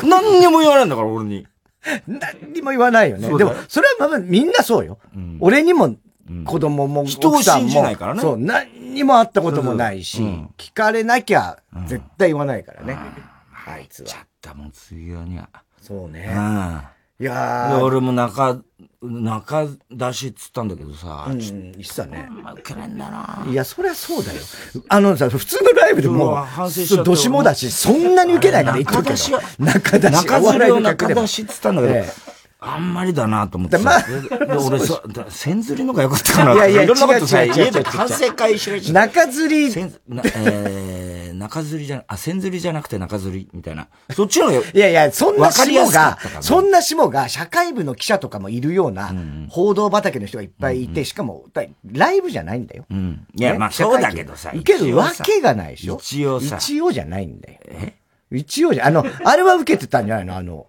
[0.04, 1.48] 何にも言わないんだから、俺に。
[2.08, 3.30] 何にも言わないよね。
[3.38, 5.00] でも、それはまあみんなそうよ。
[5.40, 5.96] 俺にも
[6.46, 8.22] 子供も、人を信じないからね。
[8.22, 10.22] そう、何にも会ったこともないし、
[10.58, 12.98] 聞かれなきゃ絶対言わないからね。
[13.66, 14.06] あいつは。
[14.08, 15.50] ちゃったもん、次はには。
[15.82, 16.36] そうね。
[17.20, 17.84] いやー。
[17.84, 18.62] 俺も中、
[19.02, 21.28] 中出しっつったんだけどさ。
[21.30, 22.30] うん、言ってたね。
[22.32, 23.46] まあ、受けないんだな。
[23.50, 24.40] いや、そりゃそうだよ。
[24.88, 29.40] あのさ、普通のライブでも、反省しちゃどしもだし、そんなに受けないから言っとくけど。
[29.60, 30.14] 中出し。
[30.14, 32.06] 中出しを中出しっつったんだけど。
[32.62, 34.04] あんまりだなと思ってまあ、
[34.66, 36.54] 俺、そ、千釣りのが良かったかな。
[36.56, 39.66] いやいや、いろんなことさ、家で反省会しない中釣り。
[39.68, 40.99] えー、
[41.50, 43.88] 中釣りじゃ、あ、千釣りじゃなくて中釣りみたいな。
[44.12, 49.12] そっちのが いやいや、そんな下が、そんな下が、社会部の記者とかもいるような、
[49.50, 51.46] 報道畑の人がいっぱいいて、しかも、
[51.92, 52.86] ライブじゃないんだよ。
[52.90, 53.26] うん。
[53.36, 54.52] いや、まあそうだけどさ。
[54.54, 55.98] 受けるわけがないでしょ？
[56.00, 56.58] 一応さ。
[56.60, 57.60] 一応じゃないんだよ。
[57.66, 57.94] え？
[58.32, 60.36] 一応じゃ、あの、 あれは受けてたんじゃないの？
[60.38, 60.68] あの、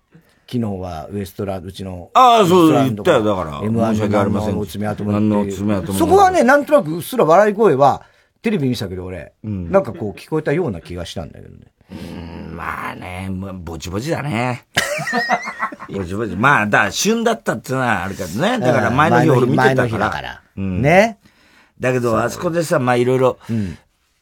[0.50, 2.10] 昨日はウエストランド、うちの。
[2.14, 3.60] ああ、そう、言ったよ、だから。
[3.62, 4.56] M1 申し訳ありません。
[4.56, 5.12] の爪痕も。
[5.12, 5.98] 何の爪痕も。
[5.98, 8.02] そこはね、なんとなくうっすら笑い声は、
[8.42, 11.66] テレビ見てたけど俺、うん、なんかこう聞こえたような気がしたんだけどね。
[11.90, 14.64] うん、まあね、ぼちぼちだね。
[15.92, 16.37] ぼちぼち。
[16.37, 18.59] まあ、だ旬だったってのはあるけどね。
[18.59, 20.11] だから前の日俺見てたから。
[20.11, 20.42] から。
[20.57, 21.18] うん、ね。
[21.81, 23.38] だけど、あそこでさ、まあいろいろ、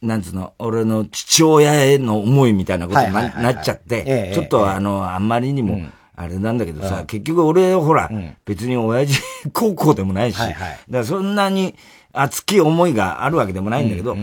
[0.01, 5.81] なんつうの、俺の父親への思いみたいなことになっちゃって、ちょっとあの、あんまりにも、
[6.15, 8.09] あれなんだけどさ、結局俺、ほら、
[8.45, 9.21] 別に親父
[9.53, 11.75] 高校でもないし、だからそんなに
[12.13, 14.17] 熱き思いがあるわけでもないんだけど、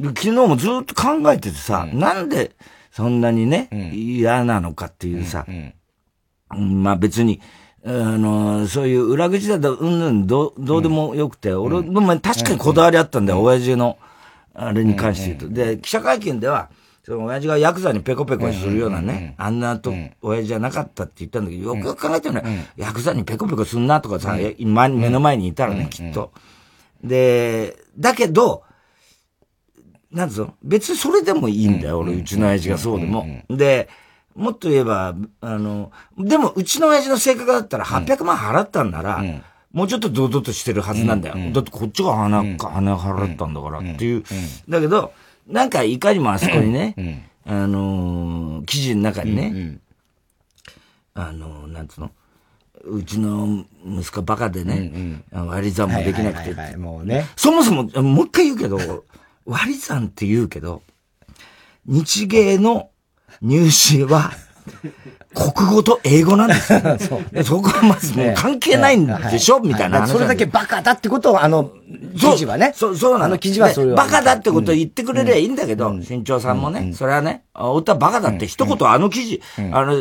[0.00, 2.52] 昨日もずっと考えててさ、なんで
[2.90, 5.46] そんなにね、嫌なのかっていうさ、
[6.50, 7.40] まあ別に、
[7.84, 13.98] あの、そういう裏口だと、うんうん、どう、どうでもよくて、俺、も確かにこだわりあったんだよ、親父の、
[14.54, 15.48] あれに関して言うと。
[15.48, 16.70] で、記者会見では、
[17.04, 26.32] その親父がヤクザにペコペコするようなね、あんなと、親父じゃなかったって言ったんだけど、よくよく考えてるね、ヤクザにペコペコすんなとかさ、今目の前にいたらね、きっと。
[27.02, 28.64] で、だけど、
[30.10, 30.54] なんつうの？
[30.62, 33.26] 別にそれでもいいんだよ、俺、うちの親父がそうでも。
[33.48, 33.88] で、
[34.34, 39.22] もっと言えば、あの、でも、うちの親父の性格だったら800万払ったんなら、
[39.72, 41.52] もうちょっと堂々としてるはずなんだよ。
[41.52, 44.22] だってこっちが花、花払ったんだからっていう。
[44.68, 45.12] だけど、
[45.46, 49.78] なんかいかにもあそこにね、あの記事の中にね、
[51.14, 52.10] あのなんつうの、
[52.84, 56.76] うちの息子バカでね、割り算もできなくて。
[56.76, 57.26] もうね。
[57.36, 59.04] そもそも、もう一回言うけど、
[59.46, 60.82] 割り算って言うけど、
[61.86, 62.90] 日芸の
[63.40, 64.32] 入試は、
[65.34, 66.72] 国語と英語なんです。
[66.74, 66.80] よ。
[66.98, 71.72] そそこはまずもう関係ないんでしょ、みたいなそれだけバカだってことを、あの、
[72.18, 72.72] 記事はね。
[72.74, 73.24] そう、そうなの。
[73.24, 79.40] あの記事はそれバカだってことを言ってくれりゃいいんだけど、新潮さんもね、それはね、おたバカだって一言あの記事、
[79.72, 79.94] あの、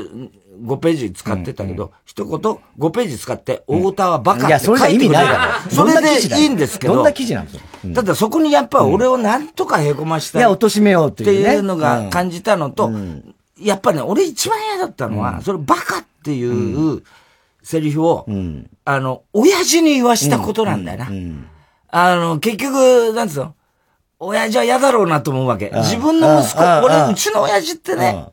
[0.62, 4.88] 5ページ使ってたけど、一言5ページ使って、太田はバカって書いてくれる。
[4.88, 5.72] いや、それ意味ないから。
[5.72, 6.96] それでいいんですけど。
[6.96, 10.42] どんな記事なんですただそこにやっぱ俺をなんとかへこましたい。
[10.42, 11.42] いや、貶めようっていう。
[11.42, 12.92] っていうのが感じたのと、
[13.60, 17.04] やっぱね、俺一番嫌だったのは、それバカっていう
[17.64, 18.26] セリフを、
[18.86, 21.10] あの、親父に言わしたことなんだよな。
[21.90, 23.56] あの、結局、なんつうの
[24.24, 25.72] 親父は嫌だろうなと思うわけ。
[25.74, 28.28] 自分の息子、俺、うちの親父ってね、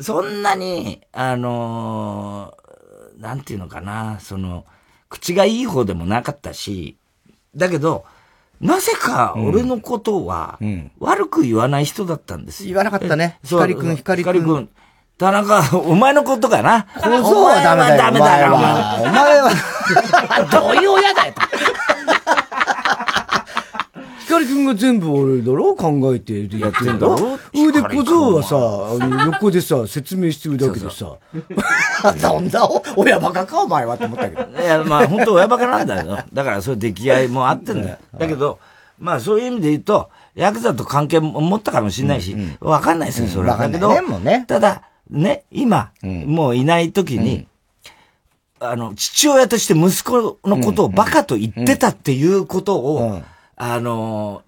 [0.00, 2.54] そんなに、あの
[3.18, 4.64] なんていうのかな、その、
[5.08, 6.98] 口がいい方でもなかったし、
[7.54, 8.04] だけど、
[8.60, 10.58] なぜか俺のことは、
[10.98, 12.68] 悪く言わない人だったんですよ。
[12.68, 13.38] 言わなかったね。
[13.42, 14.32] 光くん、光くん。
[14.32, 14.68] 光くん。
[15.18, 16.86] 田中、お前のことかな？
[16.98, 17.98] 小僧はダメだよ。
[17.98, 18.54] ダメだよ。
[18.54, 19.50] お前は。
[20.52, 21.34] どういう親だよ。
[24.40, 27.38] 光くんが全部俺だろ考えてやってんだろ？
[27.54, 28.56] 上で小僧はさ、
[29.26, 31.16] 横でさ、説明してるだけでさ。
[32.18, 34.62] そ んな親バカかお前はって思ったけど。
[34.62, 36.18] いや、まあ本当親バカなんだよ。
[36.32, 37.96] だからそういう出来合いもあってんだよ。
[38.18, 38.58] だけど、
[38.98, 43.56] まあそういう意味で言うと、ヤクザと関係も持ったかもしれないし、わかんないですよ、それは。
[43.56, 43.90] だけど、
[44.46, 47.46] ただ、ね、今、もういない時に、
[48.60, 53.22] あの、父親として息子のことをバカと言ってたっていうことを、
[53.56, 54.42] あの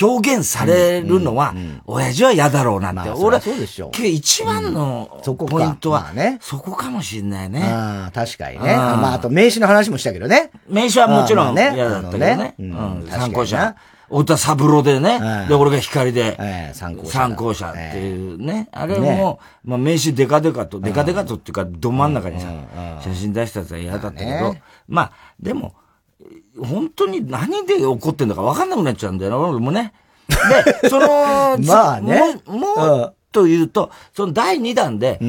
[0.00, 1.54] 表現されるのは、
[1.86, 3.10] 親父は嫌だろうなって。
[3.10, 7.60] 俺、そうでしょ一番のポイントは、そこかもしれないね。
[8.12, 8.74] 確かにね。
[8.76, 10.50] まあ、あと名刺の話もしたけどね。
[10.68, 12.54] 名刺はもちろん嫌だったけどね。
[13.08, 13.76] 参考者。
[14.08, 15.20] 太田三郎でね。
[15.48, 16.96] で、俺が光で、参
[17.36, 18.68] 考者っていうね。
[18.72, 22.48] あれも、まあ名刺デカデカと、デカデカとっていうか、ど真ん中にさ、
[23.02, 24.56] 写真出したやつは嫌だったけど、
[24.88, 25.74] まあ、でも、
[26.58, 29.92] 本当に何で怒ってんだか分かんなくなっちゃうんだよな、俺もね。
[30.82, 32.40] で、その、まあね。
[32.46, 35.20] もう、もうと言うと、その第2弾で、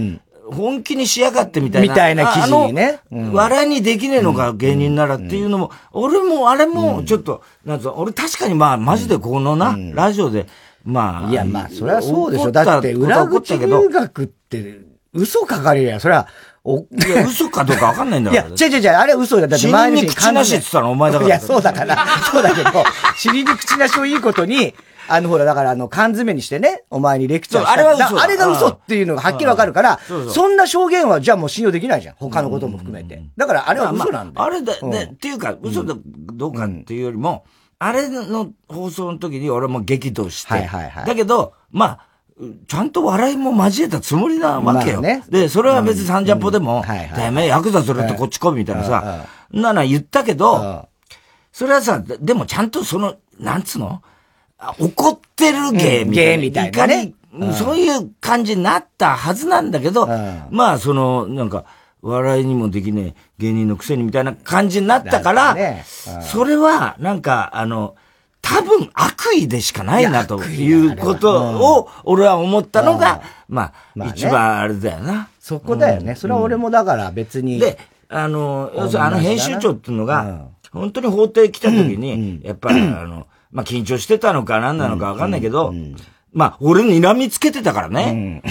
[0.52, 1.94] 本気にしやがってみたいな。
[1.94, 3.00] みたいな記事にね。
[3.12, 10.48] 笑いにできねえのか、芸人ならっていうのも、俺も、あれも、ちょっと、なんつう俺確かにまあ、マジでこのな、ラジオで、
[10.86, 11.30] まあ。
[11.30, 12.52] いや、まあ、それはそうでしょ。
[12.52, 14.80] だって、裏口入学って、
[15.14, 16.28] 嘘書かれりゃ、それは、
[16.68, 18.44] お、いや、嘘かどうかわかんないんだから。
[18.44, 19.48] いや、違う違う違う、あれは嘘だ。
[19.48, 21.28] だって前に口なしって言ったのお前だから。
[21.28, 22.70] いや、そうだから、 そうだけど、
[23.16, 24.76] 尻に口なしをいいことに、
[25.08, 27.72] あの、ほら、だから、あの、缶詰にしてね、お前にレクチャーした。
[27.72, 30.00] あれは嘘あれが嘘っていうのがはっきりわかるから、
[30.34, 32.16] そんな証言は、じゃあもう信用できないじゃん。
[32.18, 33.24] 他のことも含めて。
[33.38, 34.46] だから、あれは嘘なんだよ。
[34.46, 37.46] あれだ、ね、っていうか、嘘だ、どうかっていうよりも、
[37.80, 41.06] あれの放送の時に俺も激怒して、はいはいはい。
[41.06, 42.08] だけど、まあ、
[42.68, 45.02] ちゃんと笑いも交えたつもりなわけよ。
[45.02, 46.84] ね、で、それは別にサンジャポでも、
[47.16, 50.88] てめえヤクザするとこっち来いみたいなさ、なら言ったけど、
[51.52, 54.02] それはさ、でもちゃんとその、なんつうの？
[54.80, 56.12] 怒ってる芸みたいな。
[56.12, 57.14] 芸みたいなね。
[57.54, 60.08] そういう感じになったはずなんだけど、
[60.50, 61.66] まあ、その、なんか、
[62.02, 65.56] 笑いにもできねえ芸人のくせにみたいな感じになったから、
[66.22, 67.96] それは、なんか、あの、
[68.50, 75.28] 多分悪意でしかないなということを俺は思ったのが、まあ、一番あれだよな。
[75.38, 76.16] そこだよね。
[76.16, 77.60] それは俺もだから別に。
[77.60, 85.74] で、あの、要するにあの編集長っていうのが、本当に法廷来た時に、やっぱりあの、まあ緊張してたのか何なのかわかんないけど、
[86.32, 88.42] まあ俺睨みつけてたからね。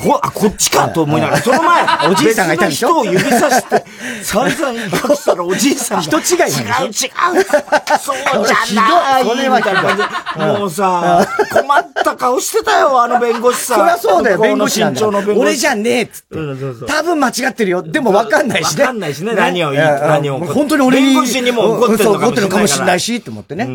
[0.00, 2.88] ほ、あ、こっちかと思いながら、その前、 おじいさんがいたでしょ？
[2.88, 3.84] 人を指さして、
[4.22, 6.02] 散々言したらおじいさんが。
[6.02, 6.92] 人違い違う違う。
[6.92, 9.96] そうじゃないそれは感
[10.36, 10.44] じ。
[10.60, 13.78] もうさ、困った顔してたよ、あの弁護士さん。
[13.78, 15.06] そりゃそうだよ、弁護士なんだ。
[15.36, 16.86] 俺じゃねえっつって。
[16.86, 17.82] 多分間違ってるよ。
[17.82, 18.76] でも分かんないしね。
[18.78, 20.38] 分かんないしね、何を言う、何を。
[20.40, 21.06] 本当に俺に。
[21.14, 23.68] 弁護士にも怒ってるのかもしれないし、って思ってね。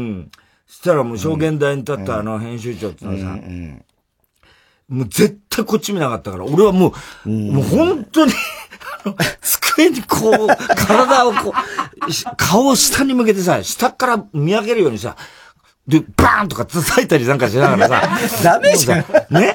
[0.68, 3.24] そしたらもう証言台に立ったあの編集長ってのはさ、
[4.90, 6.94] もう絶対こっち見なかったから、俺はも
[7.26, 8.34] う、もう本当に
[9.42, 15.16] 机にこう、 体をこう、顔を下に向けてさ、下から見上げるようにさ、
[15.88, 18.10] で、バーンとか叩いたりなんかしながらさ、
[18.44, 19.06] ダメじゃん。
[19.30, 19.54] ね。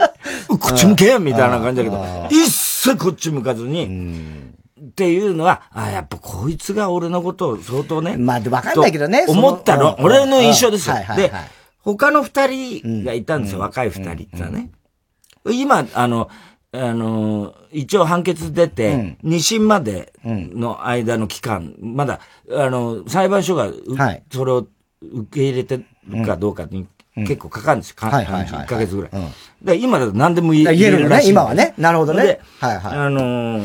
[0.49, 4.45] こっち向けみたいな感じだけど、一切こっち向かずに、
[4.81, 8.17] っていうのは、あやっぱこいつが俺のことを相当ね。
[8.17, 9.25] まあ、わかんないけどね。
[9.27, 10.97] 思ったの、俺の印象ですよ。
[11.17, 11.33] で、
[11.81, 14.71] 他の二人がいたんですよ、若い二人ってね。
[15.51, 16.31] 今、あの、
[16.73, 23.71] あの、一応判決出て、二審までの間の期間、まだ、あの、裁判所が、
[24.33, 24.67] それを
[25.01, 27.91] 受け入れてるかどうかに結構かかるんです。
[27.91, 27.97] よ。
[28.01, 29.11] はいはい1ヶ月ぐらい。
[29.63, 31.75] で、今だと何でも言える言えるね、今はね。
[31.79, 32.41] なるほどね。
[32.59, 32.99] はいはい。
[32.99, 33.65] あの、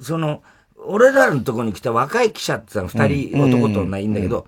[0.00, 0.42] その、
[0.86, 4.46] 俺らのところに来た若い記者ってさ、二人男と女いいんだけど、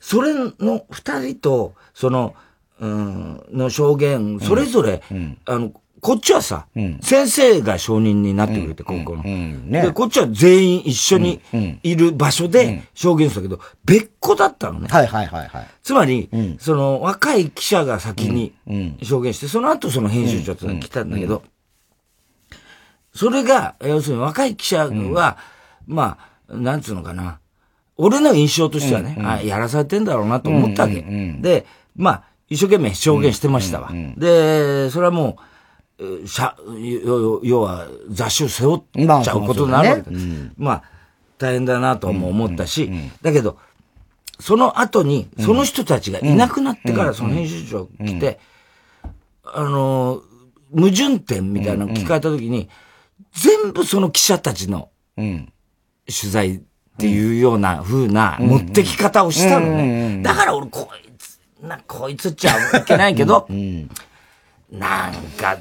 [0.00, 2.34] それの二人と、その、
[2.80, 5.02] うん、の証言、それぞれ、
[5.44, 5.72] あの、
[6.04, 6.66] こっちはさ、
[7.00, 9.22] 先生が証人になってくれて、高校の、
[9.70, 11.40] で、こっちは全員一緒に
[11.82, 14.88] いる場所で証言したけど、別個だったのね。
[14.90, 15.66] はいはいはいはい。
[15.82, 18.52] つまり、その若い記者が先に
[19.02, 21.42] 証言して、その後その編集長って来たんだけど、
[23.14, 25.38] それが、要するに若い記者は、
[25.86, 26.18] ま
[26.50, 27.38] あ、なんつうのかな。
[27.96, 31.00] 俺の印象としてはね、あやらされてんだろうなと思ったわけ。
[31.40, 31.64] で、
[31.96, 33.90] まあ、一生懸命証言してましたわ。
[34.18, 35.53] で、それはもう、
[36.26, 36.56] しゃ、
[37.42, 38.82] 要は雑誌を背負っ
[39.22, 40.10] ちゃうことになるわけだ。
[40.56, 40.82] まあ、
[41.38, 42.90] 大変だなとも思ったし、
[43.22, 43.58] だけど、
[44.40, 48.40] その後に、その人たちがいなくなってからその編集長来て、
[49.44, 50.22] あの、
[50.74, 52.68] 矛盾点みたいなの聞かれた時に、
[53.32, 55.42] 全部その記者たちの、取
[56.30, 56.60] 材っ
[56.98, 60.20] ていうような風な持ってき方をしたのね。
[60.22, 63.46] だから俺、こいつ、な、こいつっちゃいけないけど、
[64.70, 65.58] なんか、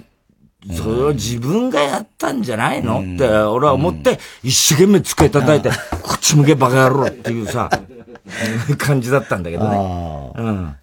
[0.71, 3.01] それを自分がやったんじゃないの？
[3.01, 5.69] って俺は思って、一生懸命机叩いて、
[6.01, 7.69] こっち向けバカ野郎っていうさ、
[8.77, 10.33] 感じだったんだけどね。
[10.37, 10.75] うん。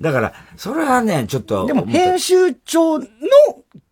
[0.00, 1.66] だから、それはね、ちょっと。
[1.66, 3.06] でも、編集長の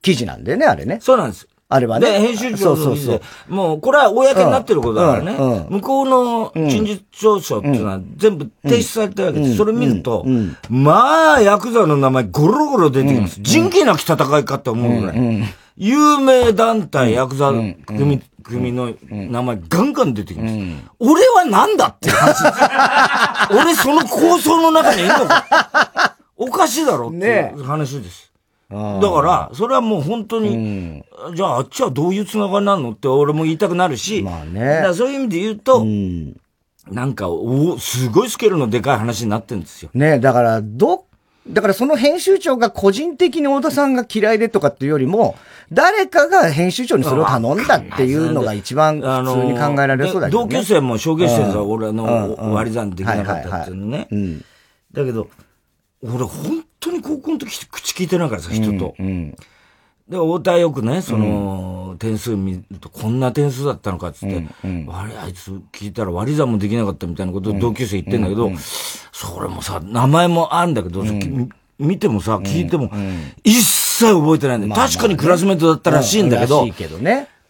[0.03, 0.99] 記事なんだよね、あれね。
[1.01, 1.47] そうなんです。
[1.73, 2.11] あれはね。
[2.11, 5.37] で、編集長の店で、もう、これは公になってることだからね。
[5.39, 9.57] うんうん、向こうの陳述調書っていうのは全部提出されてるわけです。
[9.57, 10.27] それ見ると、
[10.69, 13.41] まあ、ヤクザの名前ゴロゴロ出てきます。
[13.41, 15.45] 仁義なき戦いかって思うぐらい。
[15.77, 17.53] 有名団体、ヤクザ
[17.87, 20.55] 組、組の名前ガンガン出てきます。
[20.99, 23.63] 俺は何だって話です。
[23.63, 26.17] 俺その構想の中にいるのか。
[26.37, 27.17] おかしいだろって
[27.57, 28.30] いう話です。
[28.71, 34.85] だから、それはもう本当に、うん、じゃああっちはどういうつながりなのって俺も言いたくなるし、まあね。
[34.95, 36.37] そういう意味で言うと、うん、
[36.89, 39.91] なんか、おすごいスケールのでかい話になってるんですよ。
[39.93, 41.07] ねだから、ど、
[41.49, 45.37] だからその編集長が個人的に太田さんが嫌いでとかっていうよりも、
[45.73, 54.09] 誰かが編集長にそれを頼んだっていうのが一番普通に考えられそうだけど、ね、同級生も証言してるんですよ、俺の割り算できなかったっていうのね。
[54.93, 55.29] だけど、
[56.03, 58.95] 俺本当に高校の時口聞いてないからさ、人と。
[58.99, 68.51] うん、で、太田よくね、その、点数見ると、こんな点数だったのかっつって、うんあれ、あいつ聞いたら割り算もできなかったみたいなことを同級生言ってんだけど、
[69.13, 71.05] それもさ、名前もあるんだけど、
[71.79, 72.91] 見てもさ、聞いても、
[73.45, 74.75] 一切覚えてないんだよ。
[74.75, 76.67] 確かにクラスメートだったらしいんだけど、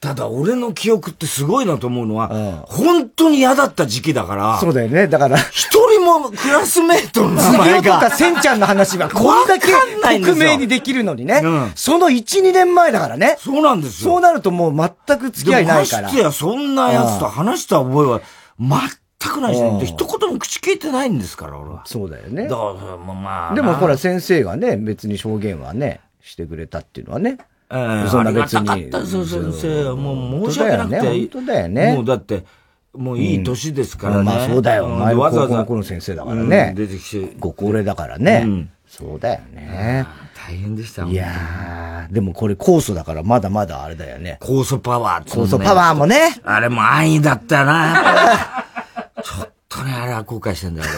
[0.01, 4.59] ただ俺の記憶ってすごいなと思うのは、うん、本当に嫌だった時期だから。
[4.59, 5.09] そうだよね。
[5.09, 5.37] だから。
[5.37, 8.01] 一人もクラスメートの名前が。
[8.01, 9.69] とかせんちゃんの話が こんだけ
[10.03, 11.43] 匿名にできるのにね。
[11.45, 13.37] うん、その1、2年前だからね。
[13.39, 14.13] そうなんですよ。
[14.13, 14.75] そうなるともう
[15.07, 16.03] 全く付き合いないから。
[16.05, 18.21] ましてや、そんなやつと話した覚えは
[18.59, 21.83] 全くないし、ね、一言も口聞いてないんですから、俺は。
[21.85, 22.45] そうだよね。
[22.45, 23.55] だからまあ。
[23.55, 27.37] でもほら先生がね、別に証言はね、してくれたっていうのはね。
[27.71, 28.69] えー、そんな別に。
[28.69, 29.95] ありがたかったですよ、先生。
[29.95, 30.99] もう申し訳なくて。
[30.99, 31.95] 本当だよね。
[31.95, 32.45] もうだって、
[32.93, 34.23] もういい年ですからね。
[34.25, 34.89] まあそうだよ。
[34.89, 36.75] 前は高校の頃先生だからね。
[36.77, 37.37] 出てきて。
[37.39, 38.69] ご高齢だからね。
[38.87, 40.05] そうだよね。
[40.35, 44.39] 大変でしたいやー、でもこれ酵素だからまだまだあれだよね。
[44.41, 46.41] 酵素パワー酵素パワーもね。
[46.43, 48.65] あれも安易だったな。
[49.23, 50.89] ちょっとね、あれは後悔してんだよ。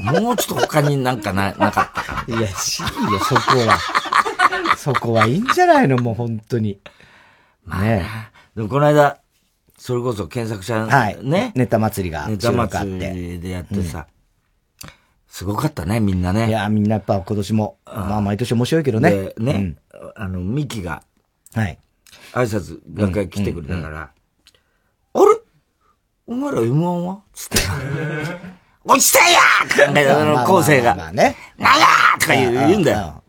[0.22, 2.38] もうちょっと他になんかな、なかったかな。
[2.38, 3.78] いや、しいよ、そこは。
[4.82, 6.80] そこはいいんじゃないのもう本当に。
[7.64, 8.04] まあ、ね
[8.56, 9.20] でもこの間、
[9.78, 11.52] それこそ検索者、はい、ね。
[11.54, 12.26] ネタ祭りが。
[12.26, 14.08] ネタ祭りでやってさ、
[14.82, 14.90] うん、
[15.28, 16.48] すごかったね、みんなね。
[16.48, 19.10] いや、みんなやっぱ今年も、まあ毎年面白いけどね。
[19.10, 19.78] で、ね、うん、
[20.16, 21.04] あの、ミキが、
[21.54, 21.78] はい。
[22.32, 24.10] 挨拶、学会来てくれたから、
[25.14, 25.24] あれ？
[26.26, 27.22] お前ら M1 は？
[27.32, 27.58] つって。
[28.84, 30.96] 落ちたやーって、あの、構成が。
[30.96, 31.36] まあね。
[31.56, 33.21] なやーとか言うんだよ。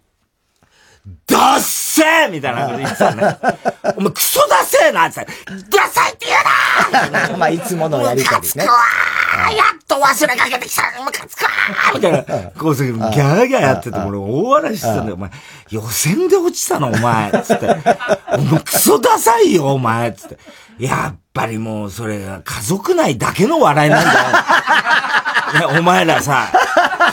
[1.28, 3.38] ダッセーみたいなこと言ってたね。
[3.98, 8.64] お前クソダッセーなって言ったダサいって言うな まあ、いつものやり方ですね。
[8.66, 11.50] ムカつくわやっと忘れかけてきたムカつくわ
[11.96, 12.24] みたいな。
[12.58, 15.16] こうするギャーギャーやってて、俺大笑いしてたんだよ。
[15.16, 15.32] お前、
[15.72, 16.88] 予選で落ちたの？
[16.88, 17.32] お前。
[17.44, 17.68] つって。
[17.68, 20.14] お前クソダサいよお前。
[20.14, 20.38] つって。
[20.80, 25.80] やっぱりもうそれが家族内だけの笑いなんだよ。
[25.80, 26.52] お前らさ、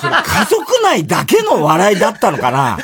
[0.00, 2.78] それ家族内だけの笑いだったのかな？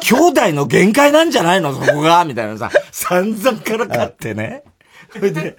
[0.00, 1.72] 兄弟の限界なんじゃないの？
[1.72, 2.24] そこが？
[2.24, 4.64] みたいなさ、散々からかってね。
[5.10, 5.56] それで、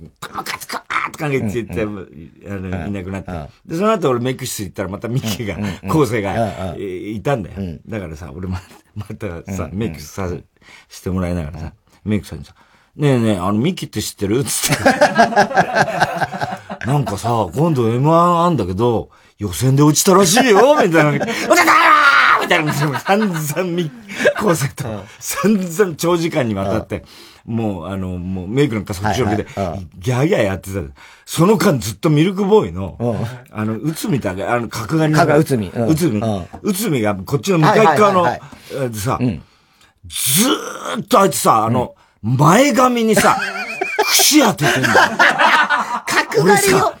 [0.00, 1.86] ムカつくーとか言って言って、あ
[2.54, 3.30] の、いなくなって。
[3.66, 7.78] で、その後俺メイク室行ったらまたミッキーが、昴生が、いたんだよ。
[7.86, 8.60] だからさ、俺ま
[8.94, 10.30] またさ、メイクさ、
[10.88, 11.72] してもらいながらさ、
[12.04, 12.54] メイクさんにさ、
[12.96, 14.42] ねえねえ、あの、ミキって知ってる？
[14.44, 14.84] つって。
[16.86, 21.10] なんかさ、今度 M1 あんだけど、予選で落ちたらしいよ みたいな。
[21.10, 21.36] 落ちたよ
[22.40, 22.72] みたいな。
[22.72, 23.90] 散々み、
[24.38, 27.04] コーセット、散々長時間にわたって、
[27.44, 30.80] もう、あの、もうメイクなんかそっちのけで、ギャーギャーやってた。
[31.26, 32.96] その間ずっとミルクボーイの、
[33.50, 35.18] あの、うつみたいな、あの、角刈りの。
[35.18, 35.68] 角うつみ。
[35.68, 36.22] うつみ。
[36.62, 38.24] うつみがこっちの向かい側の、
[38.94, 41.94] さ、ずーっとあいつさ、あの、
[42.26, 43.38] 前髪にさ、
[44.04, 44.94] 串当ててんだよ。
[46.06, 46.92] 角刈りを。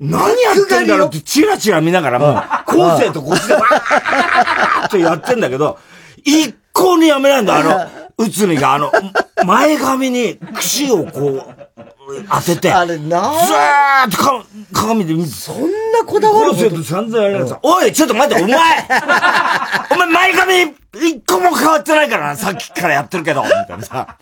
[0.00, 5.78] 何やってんだろうってチラチラ見ながらもう、後世とこっちでわーってやってんだけど、
[6.24, 8.90] 一向にやめないんだ、あの、うつみが、あの、
[9.44, 11.44] 前髪に串をこう、
[12.28, 15.56] 当てて、あれなずーっとか鏡で見て、そん
[15.92, 18.58] なこだわる後世と散々やられておい、ちょっと待って、お前。
[19.92, 20.74] お前前髪
[21.08, 24.16] 一個も変わってないからな、さっきからやってるけど、みたいなさ。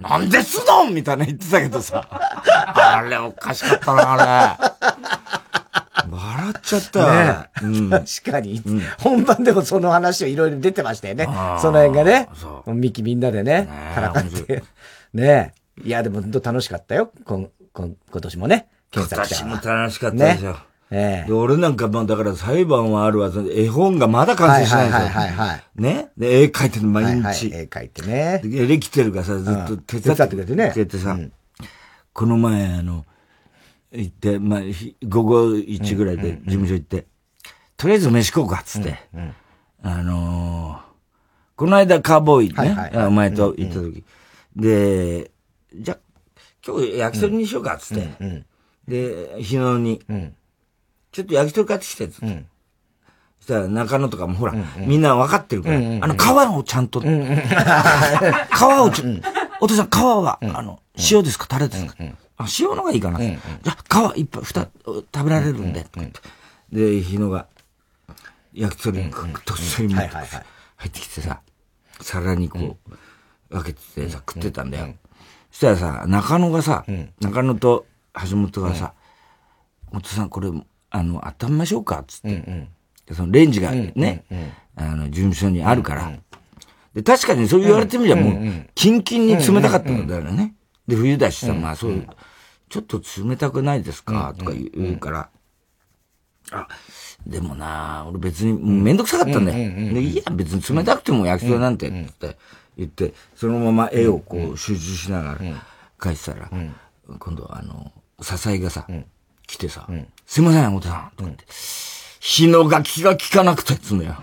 [0.00, 2.06] なんですのみたいな言ってたけどさ。
[2.10, 4.74] あれおかしかったな、あれ。
[6.10, 11.24] 笑っちゃったね、うん、確かに、うん、本番でもその話をいろいろ出てましたよね。
[11.60, 12.28] その辺がね。
[12.66, 14.62] ミキみんなでね、からかって。
[15.12, 17.10] ねいや、でも本当楽しかったよ。
[17.24, 18.68] 今今今年もね。
[18.92, 20.52] 今年も楽しかったですよ。
[20.52, 20.58] ね
[20.90, 23.30] ええ、俺なんか、まあ、だから裁判はあるわ。
[23.52, 25.06] 絵本がまだ完成しないんですよ。
[25.06, 26.10] はいはいはい、はい、ね。
[26.16, 27.10] で、絵描いてる毎日。
[27.10, 28.42] はいはい、絵描いてね。
[28.44, 30.70] エレキテルがさ、ずっと手伝ってくれてね。
[30.72, 31.32] くれてさ、うん、
[32.12, 33.06] この前、あの、
[33.92, 34.60] 行って、まあ、
[35.06, 37.06] 午後1ぐらいで事務所行って、
[37.76, 38.98] とりあえず飯食おうか、つって。
[39.14, 39.34] うんうん、
[39.82, 40.82] あのー、
[41.56, 44.04] この間カーボーイね、はいはいはい、お前と行った時、
[44.56, 45.30] うん、で、
[45.74, 45.98] じゃ、
[46.66, 48.08] 今日焼き鳥にしようか、つって。
[48.20, 48.46] うんうん、
[48.88, 50.00] で、日野に、
[51.14, 52.44] ちょっと焼き鳥買ってきて、つって。
[53.38, 59.04] そしたら中野とかもほら、うんうん、みんな分かってるから、うんうん、あの皮をちゃんと、うんうん、 皮をちょ、
[59.60, 63.18] お父さん皮は、あの、塩ですかタレですか、うんうんあ、塩のがいいかな。
[63.18, 65.86] うんうん、じゃあ、皮一杯、二、食べられるんで。
[65.96, 66.12] うんうん、
[66.72, 67.46] で、日野が、
[68.52, 71.40] 焼き鳥にとっさに持って入ってきてさ、
[72.00, 74.94] 皿にこう、分けててさ、食ってたんだよ。
[75.52, 76.84] そしたらさ、中野がさ、
[77.20, 77.86] 中野と
[78.28, 78.94] 橋本がさ、
[79.92, 80.50] 本さんこれ、
[80.94, 82.04] あの、温めましょうか？
[82.06, 82.28] つって。
[83.12, 84.24] そのレンジがね、
[84.76, 86.12] あの、事務所にあるから。
[86.94, 90.54] で、確かにそう言われてみりゃもう、キンキンに冷たかったんだよね。
[90.86, 92.06] で、冬だしさ、まあそういう、
[92.68, 94.34] ちょっと冷たくないですか？
[94.38, 95.28] とか言うから、
[96.52, 96.68] あ、
[97.26, 99.58] でもな俺別にめんどくさかったんだよ。
[99.94, 102.36] で、いや、別に冷たくても焼き鳥なんて、って
[102.78, 105.40] 言って、そのまま絵をこう集中しながら
[105.98, 106.50] 描いてたら、
[107.18, 108.86] 今度あの、笹井がさ、
[109.46, 109.88] 来てさ、
[110.26, 111.44] すいません、太田さん、とかって、
[112.20, 114.16] 日のが気が利かなくて、つんのよ。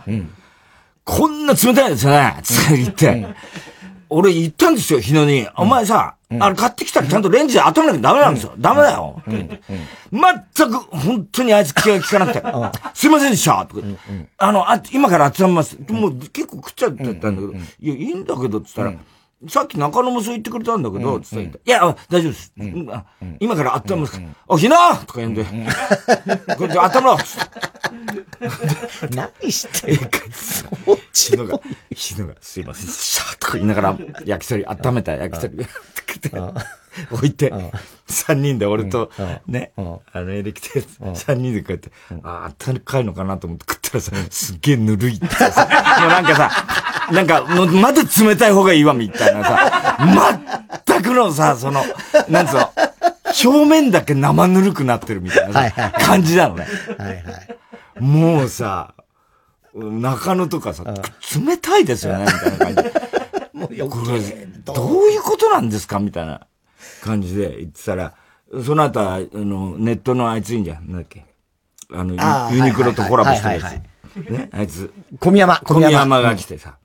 [1.04, 3.28] こんな冷たいですよね、つって言って、
[4.10, 5.48] 俺言ったんですよ、日野に。
[5.56, 8.54] お前さ、あれ買ってきたらちゃんとレンジで温めなきゃダメなんですよ。
[8.58, 9.22] ダメだよ。
[9.28, 12.44] 全く、本当にあいつ気が利かなくて。
[12.94, 13.66] すいませんでした。
[13.66, 13.82] とか。
[14.38, 15.78] あの、あ、今から温めます。
[15.90, 18.94] もう結構食っちゃってたんだけど、いや、いいんだけど、つったら、
[19.50, 21.80] さっき中野もそう言ってくれたんだけど、つって、いや、
[22.10, 22.54] 大丈夫です。
[23.40, 24.20] 今から温めますか？
[24.22, 24.28] ら。
[24.56, 25.44] あ、ひなとか言うんで。
[25.44, 27.18] これで温めろ
[29.10, 30.20] 何してんか、
[31.14, 31.60] ひのが、
[31.96, 32.64] ひのが、すい。
[32.64, 33.66] ません、シャーとか言い。
[33.68, 35.66] ながら、焼き鳥、温めた焼き鳥、
[37.12, 37.54] 置いて、
[38.08, 39.12] 三人で俺と、
[39.48, 40.84] ね、あの、エレキテ
[41.14, 41.92] 三人でこうやって、
[42.24, 45.68] ああ、ったかいのかなと思って食ったらさ、すっげえぬるいってさ、
[46.02, 46.52] もうなんかさ、
[47.12, 49.98] なんか、まだ冷たい方がいいわ、みたいなさ、
[50.88, 51.84] 全くのさ、その、
[52.30, 52.70] なんつうの、
[53.44, 56.68] 表面だけ生ぬるくなってるみたいな感じなのね。
[56.98, 57.24] はいはい。
[58.00, 58.94] もうさ、
[59.74, 62.92] 中野とかさ、冷たいですよね、みたいな感じ。
[63.58, 66.42] もうよくどういうことなんですかみたいな
[67.02, 68.14] 感じで言ってたら、
[68.64, 70.88] その後は、あの、ネットのあいついいんじゃん。
[70.88, 71.26] なんだっけ。
[71.94, 74.32] あの、ユニクロとコラボしてるやつ。
[74.32, 74.92] ね、あいつ。
[75.20, 75.60] 小宮山。
[75.62, 76.78] 小宮山が来てさ、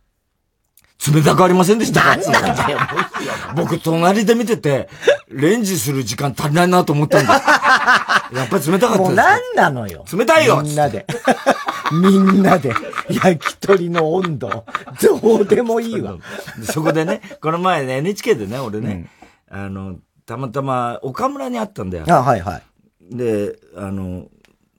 [1.12, 2.78] 冷たくありませんでしたなんなんだよ、
[3.54, 4.88] 僕、隣で見てて、
[5.28, 7.34] レンジする時間足りないなと思ったんだ。
[8.32, 10.04] やっぱり冷たかったもう何なのよ。
[10.12, 11.06] 冷たいよみんなで。
[11.92, 12.74] みんなで、
[13.10, 14.64] 焼き鳥の温度、
[15.22, 16.16] どうでもいいわ。
[16.64, 19.08] そこでね、この前ね、NHK でね、俺ね、
[19.52, 19.96] うん、あの、
[20.26, 22.04] たまたま岡村に会ったんだよ。
[22.08, 23.16] あ、はいはい。
[23.16, 24.26] で、あの、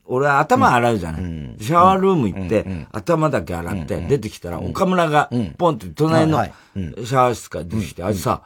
[0.05, 1.21] 俺は頭洗うじゃない。
[1.21, 8.43] うん、シャワールーム行って、うん、頭だけ洗って、出てきたら、岡村が、ポンって隣のシャワー室から出てきて、あれさ、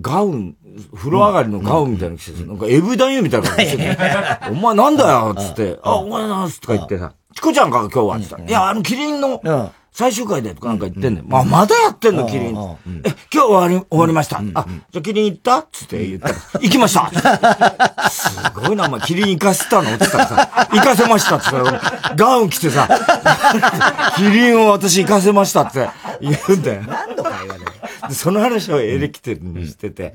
[0.00, 0.56] ガウン、
[0.94, 3.98] 風呂上がりのガウンみたいなの着てなんかエブ男優みたいなの着てて、
[4.50, 9.42] お前なんだよつって、あ、お前なんすとか言ってさ、チコちゃんか今日はつったら、いや、あの、キリンの、
[9.92, 11.28] 最終回でとかなんか言ってんね、うん。
[11.28, 12.48] まあ、まだやってんの、キリン。
[12.48, 12.54] え、今
[13.30, 14.40] 日終わり、終わりました。
[14.54, 15.66] あ、じゃキリン行った？
[15.70, 19.98] つって言ったら、行きましたすごいな、お前、キリン行かせたの？
[19.98, 22.88] つったらさ、行かせましたって言ったら、ガウン着てさ、
[24.16, 25.88] キリンを私行かせましたって
[26.22, 26.82] 言うんだよ。
[26.86, 27.54] 何度か言わ
[28.08, 30.14] れその話をエレキテルにしてて、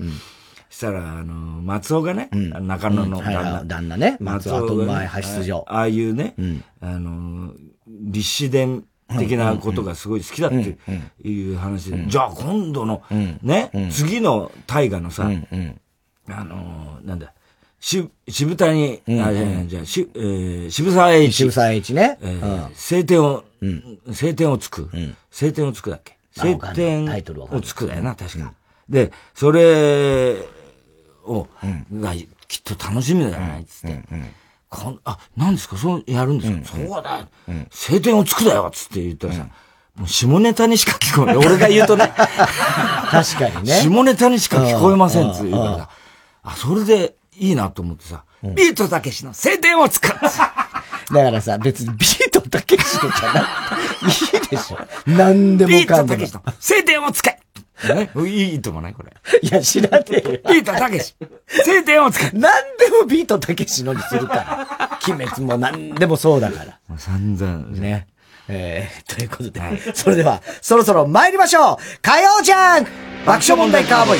[0.72, 3.64] したら、あの、松尾がね、中野の旦那。
[3.64, 4.18] 旦那ね。
[4.20, 5.66] 松尾後前派出所。
[5.68, 6.36] ああいうね、
[6.82, 7.54] あの、
[7.88, 10.78] 立志伝的なことがすごい好きだって
[11.28, 13.04] いう話で、じゃあ今度の、
[13.42, 15.30] ね、次の大河のさ、
[16.30, 17.34] あのなんだ、
[17.80, 19.34] し、渋谷、あ、
[19.68, 21.34] じゃあ、し、えー、渋沢栄一。
[21.34, 22.18] 渋沢栄一ね。
[22.22, 23.44] えー、晴天を、
[24.12, 24.90] 晴天をつく。
[25.32, 26.18] 晴天をつくだっけ？
[26.36, 28.54] 晴天をつくだよな、確か。
[28.90, 30.36] で、それ
[31.26, 31.48] を、
[31.94, 32.14] が、
[32.48, 34.04] きっと楽しみだよね、つって。
[34.70, 35.78] こんあ、何ですか？
[35.78, 39.48] そうやるんですか、うん、そうだよ、うん、晴天をつくだよつって言ったらさ、
[39.96, 41.38] もう下ネタにしか聞こえない。
[41.46, 42.12] 俺が言うとね。
[42.16, 43.82] 確かにね。
[43.82, 45.90] 下ネタにしか聞こえませんって言うからさ。
[46.44, 53.42] あ、それでいいなと思ってさ、ビートたけしの晴天をつくだからさ、別にビートたけしのじゃな
[54.12, 54.78] くていいでしょ。
[55.08, 55.78] 何でもかんでも。
[55.78, 57.40] ビートたけしの晴天をつけね、
[58.26, 59.14] いいと思わないこれ。
[59.42, 60.22] いや、知らねえよ。
[60.50, 61.16] ビートたけし。
[61.66, 65.00] 晴天をつけ何でもビートたけしのにするから。
[65.08, 66.80] 鬼滅も何でもそうだから。
[66.88, 67.80] もう散々。
[67.80, 68.08] ね。
[68.50, 72.86] えー、ということで、はい、それでは、そろそろ参りましょう火曜じゃん
[73.26, 74.20] 爆笑問題カーボーイ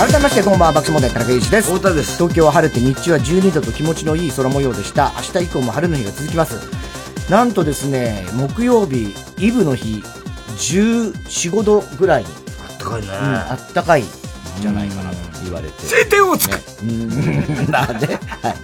[0.00, 10.02] 改めましてこんばんは爆笑問題田中裕二です太田です東京は晴れて日中は12度と気持ちのいい空模様でした明日以降も晴れの日が続きますなんとですね木曜日イブの日
[10.56, 12.28] 1415度ぐらいに
[12.66, 14.04] あったかいね、うん、あったかい
[14.58, 15.82] じゃないかなと言われて。
[15.82, 17.68] 晴天をつく、ね、うん。
[17.70, 18.18] まあね。
[18.42, 18.56] はい。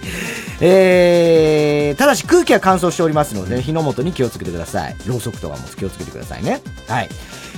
[0.61, 4.95] えー、ただし空気は乾燥しておりますので、火の元に気をつけてください。
[5.05, 6.61] ろうそくとかも気をつけてくださいね。
[6.87, 7.09] はい。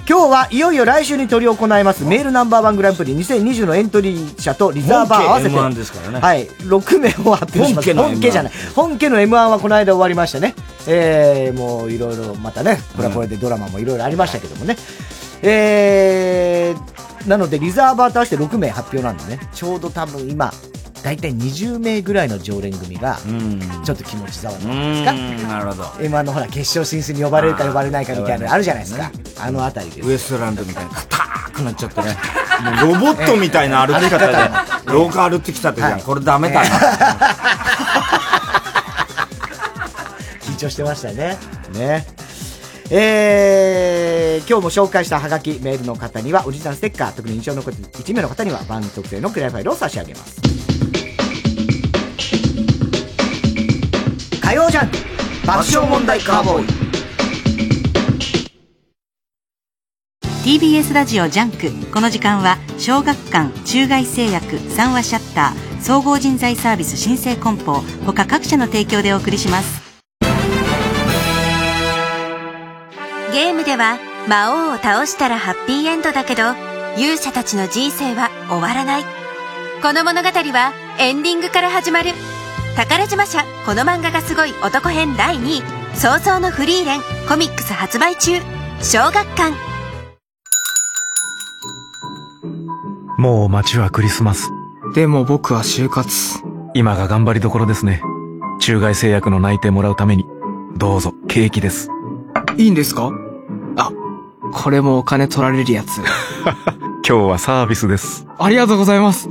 [0.10, 7.94] 今日はいよいよ来週に取り行いますメールナンバーワングランプリ2020のエントリー者とリザーバー合わせて、ね、はい、6名を発表します。
[7.94, 8.54] 本家じゃない。
[8.76, 10.56] 本家の M1 はこの間終わりましたね。
[10.88, 14.78] えー、もういろいろまたね、これはこれでドラマもいろいろありましたけどもね。
[15.44, 20.52] えー、なのでリザーバーと合わせて6名発表なんでね、ちょうど多分今、
[21.04, 23.18] 大体20名ぐらいの常連組が、
[23.86, 25.48] ちょっと気持ちざわなんですか？
[25.48, 25.84] なるほど。
[25.84, 29.12] M1 のほら、決勝進出に呼ばれるか呼ばれないかみたいなのあるじゃないですか。
[29.40, 32.18] あのあたりでウエストランドみたいな、硬くなっちゃってね。
[32.82, 34.34] ロボットみたいな歩き方で、
[34.92, 36.70] 廊下歩ってきた時は、これダメだな。
[40.42, 41.38] 緊張してましたね。
[41.74, 42.06] ね。
[42.92, 50.42] えー、今日も紹介したハガキ、メールの方には、おじさんステッカー、特に印象の残って1名の方には、番組特製のクリアファイルを差し上げます。
[54.50, 54.98] 火曜ジャンク
[55.46, 56.66] 爆笑問題カーボーイ。
[60.44, 61.70] TBS ラジオジャンク。
[61.92, 69.84] この時間は小学館中外製薬三和シャッター総合人材サービス新生梱包他各社の提供でお送りします。
[73.32, 76.54] ゲームでは魔王を倒したらハッピーエンドだけど
[76.98, 79.04] 勇者たちの人生は終わらない。
[79.84, 82.14] この物語はエンディングから始まる
[82.76, 83.44] 宝島社。
[83.66, 84.54] この漫画がすごい。
[84.64, 85.64] 男編第2位。
[85.96, 87.02] 早々のフリーレン。
[87.28, 88.40] コミックス発売中。
[88.82, 89.54] 小学館。
[93.18, 94.50] もう街はクリスマス。
[94.96, 96.10] でも僕は就活。
[96.74, 98.02] 今が頑張りどころですね。
[98.62, 100.24] 中外製薬の内定もらうために。
[100.78, 101.90] どうぞケーキです。
[102.58, 103.12] いいんですか？
[103.76, 103.92] あ
[104.54, 105.98] これもお金取られるやつ。
[107.08, 108.26] 今日はサービスです。
[108.38, 109.30] ありがとうございます。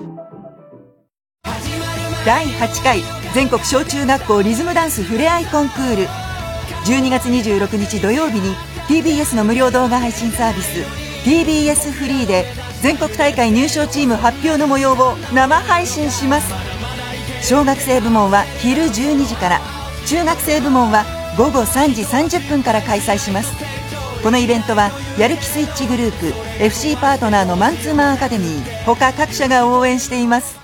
[2.26, 6.07] 第8回全国小中学校リズムダンスふれあいコンクール。
[6.86, 8.53] 12月26日土曜日に
[8.89, 10.80] TBS の無料動画配信サービス
[11.22, 12.47] TBS フリーで
[12.82, 16.53] 全国大会入賞チーム発表の模様を生配信します。
[17.41, 19.61] 小学生部門は昼12時から
[20.09, 21.05] 中学生部門は
[21.39, 23.53] 午後3時30分から開催します。
[24.24, 30.59] このイベントはやる気スイッチグループ FC パートナーのマンツーマンアカデミー他各社が応援しています。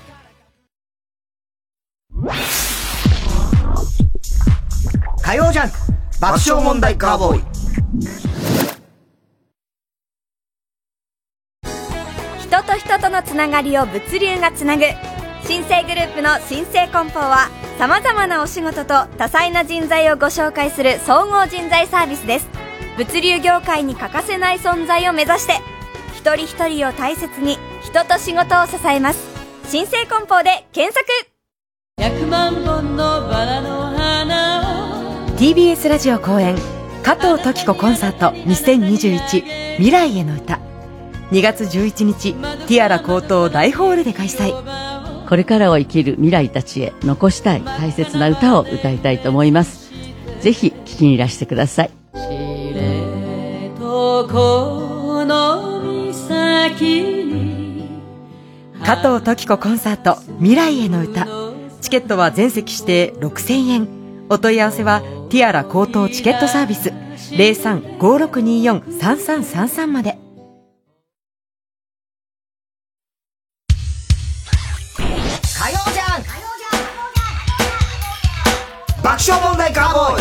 [5.25, 5.75] 火曜ジャンク。
[6.21, 7.43] 爆笑問題カーボーイ。
[12.41, 14.83] 人と人とのつながりを物流がつなぐ。
[15.47, 17.49] 新生グループの新生梱包は
[17.79, 22.47] さまざまなお仕事と多彩な人材をご紹介する総合人材サービスです。
[22.95, 25.53] 物流業界に欠かせない存在を目指して
[26.13, 29.25] 一人一人を大切に人と仕事を支えます。
[29.69, 31.03] 新生梱包で検索。
[31.99, 33.84] 100万本のバラの
[35.37, 36.55] TBS ラジオ公演
[37.03, 40.61] 加藤登紀子コンサート2021未来への歌。
[41.31, 44.53] 2月11日ティアラ高等大ホールで開催。
[45.27, 49.91] これからを生きる未来たちへ残したい大切な歌を歌いたいと思います。
[50.39, 51.91] ぜひ聴きにいらしてください。
[58.85, 61.27] 加藤登紀子コンサート未来への歌。
[61.81, 63.87] チケットは全席指定6000円。
[64.27, 65.03] お問い合わせは
[65.35, 66.93] ティアラ高等チケットサービス。
[67.35, 70.17] 0356243333まで。
[73.67, 73.73] 火
[75.71, 76.23] 曜じゃん。
[79.03, 80.19] 爆笑問題カーボー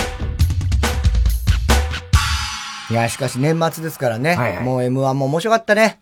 [2.90, 2.90] イ。
[2.90, 4.34] いや、しかし年末ですからね。
[4.34, 4.64] はいはい。
[4.64, 6.00] もう M1 も面白かったね。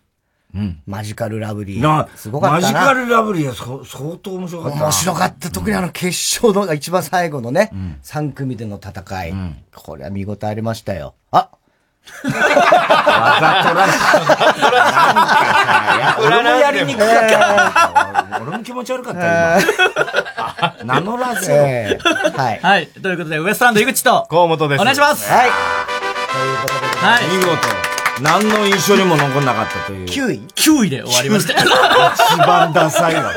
[0.55, 0.81] うん。
[0.85, 1.81] マジカルラブリー。
[1.81, 2.61] な、すごかったな。
[2.61, 4.83] マジカルラブリーはそ相当面白かったな。
[4.83, 5.49] 面白かった。
[5.49, 6.07] 特にあの決
[6.43, 7.71] 勝の一番最後のね、
[8.03, 9.33] 3組での戦い。
[9.75, 11.15] これは見応えありましたよ。
[11.31, 11.49] あ
[12.23, 13.99] わざとらしい。
[13.99, 18.41] なんかさ、俺もやりにくかった。
[18.41, 19.59] 俺も気持ち悪かった、
[20.81, 20.95] 今。
[20.95, 21.55] 名乗らせろ。
[21.65, 22.59] えーはい。
[22.59, 22.87] はい。
[22.87, 24.81] ということで、ウエストランド井口と、河本です。
[24.81, 25.31] お願いします。
[25.31, 25.49] はい。
[25.49, 27.37] はい。
[27.37, 27.92] 見事。
[28.21, 30.07] 何の印象にも残んなかったという。
[30.07, 31.61] 9位 ?9 位で終わりました。
[31.61, 33.33] 一番ダサいわ。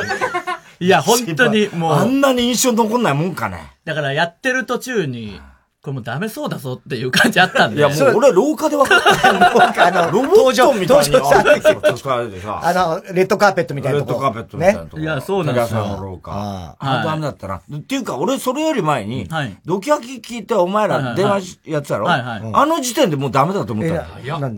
[0.79, 1.95] いや、本当にもう。
[1.95, 3.59] あんなに印象残んないもんかね。
[3.85, 5.41] だからやってる途中に、
[5.87, 7.78] これもうダメそうだぞっていう感じあったんで。
[7.78, 9.87] いや、もう俺廊下で分かった。
[9.87, 11.12] あの、ロボットみたいに。
[11.12, 14.11] 登場した時あの、レッドカーペットみたいなとこ。
[14.14, 14.99] レッドカーペットみたいなとこ。
[15.01, 16.32] いやそうなんですよの廊下。
[16.32, 17.59] ああ、ダメだったな。
[17.59, 19.28] っていうか、俺それより前に、
[19.64, 22.07] ドキハキ聞いてお前ら電話しやってたろ？
[22.07, 24.07] はいはいあの時点でもうダメだと思った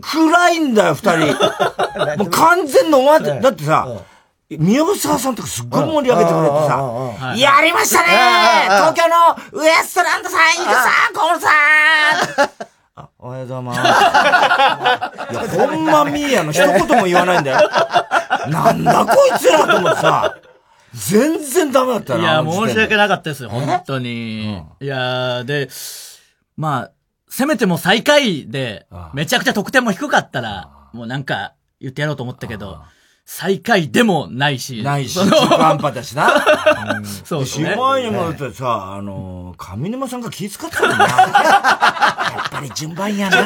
[0.01, 1.27] 暗いんだよ、二人。
[2.17, 3.87] もう完全のお前って、だってさ、
[4.57, 8.07] 宮本沢さんとかすっごい盛り上げてくれてさ、やりましたね。
[8.65, 12.49] 東京のウエストランドさん、井口さん、河本さん
[12.95, 13.79] あおはようございます。
[15.33, 17.69] いや、ほんまみーやの一言も言わないんだよ。
[18.49, 20.35] なんだこいつらと思ってさ、
[20.95, 22.21] 全然ダメだったな。
[22.21, 24.63] いや、申し訳なかったですよ、本当に。
[24.79, 25.69] いやで、
[26.57, 26.91] まあ、
[27.29, 32.81] せめても最下位で、めちゃくちゃ得点も低かったら、もうなんか言ってやろうと思ったけど、
[33.31, 34.81] 最下位でもないし。
[34.81, 36.43] ないし、中途半端だしな。
[37.23, 37.73] そうですね。
[37.73, 41.05] しまいにもだってさ、あの、上沼さんが気遣ってたもんな。
[41.05, 43.37] やっぱり順番やな。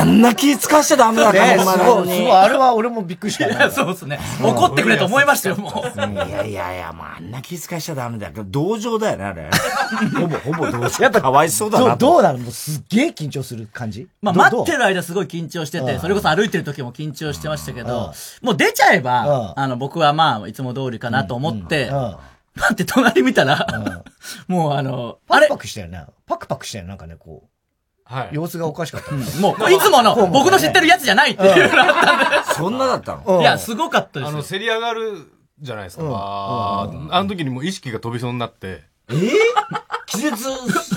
[0.00, 2.16] あんな気遣わしちゃダメだねすごい、なのに。
[2.16, 4.18] すごい、あれは俺もびっくりしたそうですね。
[4.42, 5.98] 怒ってくれと思いましたよ、もう。
[5.98, 8.32] いやいやいや、もうあんな気遣いしちゃダメだよ。
[8.46, 9.50] 同情だよね、あれ。
[10.18, 11.02] ほぼ、ほぼ同情。
[11.02, 12.06] やっぱかわいそうだどうなと。
[12.06, 12.38] どうなの？
[12.38, 18.12] もうすっげえ緊張する感じまあ、ど待ってどる間すごい緊張してて、うんそれこそ歩いてる時も緊張してましたけうんど、
[18.42, 22.16] もう出ちゃえうばん、あの、僕はまあ、いつも通りかなと思ってう、ん。
[22.56, 23.66] 待って隣見たら、
[24.48, 26.04] もうあの、あれパクパクしたよね。
[26.26, 27.48] パクパクしたよ、なんかね、こう。
[28.04, 28.28] はい。
[28.32, 29.12] 様子がおかしかった。
[29.40, 32.54] もう、いつもの、僕の知ってるやつじゃないっていうのがあったんで。
[32.54, 33.40] そんなだったの？
[33.40, 34.42] いや、すごかったですあの、よ。
[34.42, 35.30] せり上がる
[35.60, 36.02] じゃないですか。
[36.04, 36.10] うん。
[36.14, 39.30] あーあの時にもう意識が飛びそうになって、えー？
[40.06, 40.36] 気絶、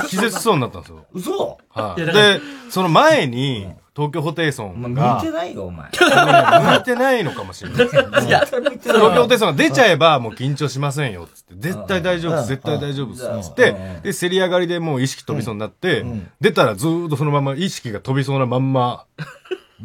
[0.08, 1.06] 気絶しそうになったんですよ。
[1.12, 1.58] 嘘？
[1.70, 2.06] はい。
[2.06, 2.40] で、
[2.70, 5.90] その前に、東京ホテイソンが見て、ないよ、お前。
[5.92, 7.88] 向いてないのかもしれない。
[8.26, 11.56] いや、東京ホテイソンが出ちゃえばもう緊張しませんよ、つって。
[11.58, 13.76] 絶対大丈夫です、絶対大丈夫です、つって。
[14.04, 16.06] で、競り上がりでもう意識飛びそうになって、
[16.40, 19.06] 出たらずーっとそのまま意識が飛びそうなまんま、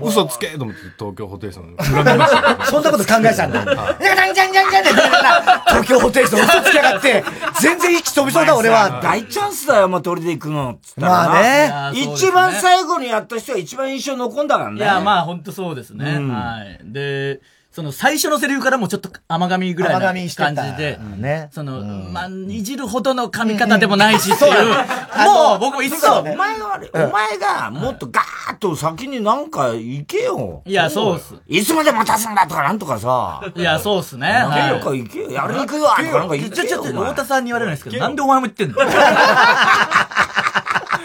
[0.01, 2.65] 嘘つけと思って東京ホテイソン恨みましたね。
[2.67, 3.65] そんなこと考えてたんだ。
[3.65, 7.25] じゃんじゃんじゃんじゃんって言ったら、東京ホテイソン嘘つきやがって、
[7.61, 9.01] 全然息飛びそうだ、俺は。
[9.03, 10.79] 大チャンスだよ、まあ、鳥で行くの。
[10.83, 12.01] つったらなまあね。
[12.01, 14.79] 一番最後にやった人は一番印象残んだからね。
[14.79, 16.17] いや、まあ、本当そうですね。
[16.19, 16.79] うんはい。
[16.83, 17.41] で、
[17.77, 20.01] その最初のセリフからもうちょっと甘噛みぐらいな
[20.35, 21.51] 感じで、ね。
[21.53, 26.91] その、まあ、いじるほどの噛み方でもないしってそういう、もう僕もいつそう、もお前が悪い。
[26.95, 30.63] お前がもっとガーッと先になんか行けよ。
[30.65, 31.35] いやそうっす。
[31.47, 33.43] いつまで待たすんだとかなんとかさ。
[33.55, 34.27] いや、そうっすね。
[34.27, 35.31] 行けよはか行けよ。
[35.33, 38.77] やりに行くよとかなんか言ってちょ、ちょ、ちょ、よお前太田さんに言われるんですけど、なんでお前も言ってんの？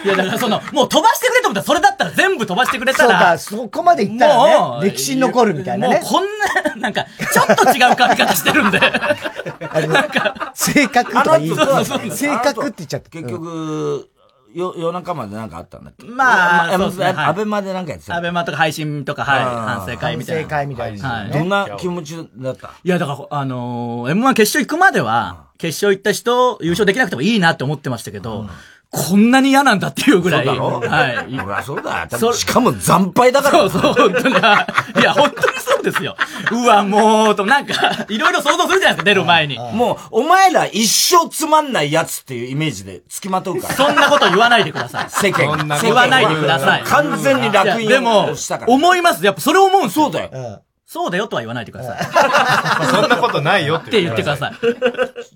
[0.04, 3.38] いや、だからその、もう飛ばしてくれと思ったら、それだったら全部飛ばしてくれたら。
[3.38, 6.04] そうか、そこまで行ったらね、歴史に残るみたいなねもう。
[6.04, 8.80] こんな、なんか、ちょっと違う髪型してるんで。
[10.54, 13.10] 性格とか言いあの後性格って言っちゃった。
[13.10, 14.08] 結局、
[14.54, 16.06] よ、夜中までなんかあったんだっけ？
[16.06, 17.04] まあ、そうですね。
[17.06, 20.42] はいアベマでなんかやってたアベマとか配信とか、はい、反省会みたいな。
[20.42, 21.30] 反省会みたいなはい。
[21.30, 22.70] どんな気持ちだった？
[22.84, 28.46] いや、だから、あのー、M1 決勝行くまでは、決勝行った人、優勝できなくてもいいなって思ってましたけど、
[28.94, 30.46] こんなに嫌なんだっていうぐらい。
[30.46, 30.80] そうだろ？
[30.86, 31.16] はい。
[31.16, 33.70] そりゃそうだしかも惨敗だから。
[33.70, 34.34] そうそう、本当に。
[34.34, 36.14] はいいや、本当にそうですよ。
[36.50, 39.58] うわ、もう、と、なんか、いろいろ想像するじゃないですか、出る前に。
[39.58, 43.74] もう、お前ら一生つまんないやつっていうイメージで付きまとうから。
[43.74, 45.06] そんなこと言わないでください。
[45.08, 46.82] 世間そんなこと言わないでください。
[46.84, 49.24] 完全に楽いやで印もをしたから。、思います。
[49.24, 50.04] やっぱそれ思うんですよ。
[50.04, 50.62] そうだよ。
[50.92, 52.04] そうだよとは言わないでください。
[52.92, 54.52] そんなことないよっってて言ってくださ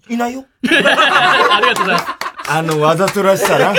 [0.08, 0.12] い。
[0.12, 0.44] いないよ。
[0.68, 2.06] ありがとうございます。
[2.50, 3.72] あの、わざとらしさな。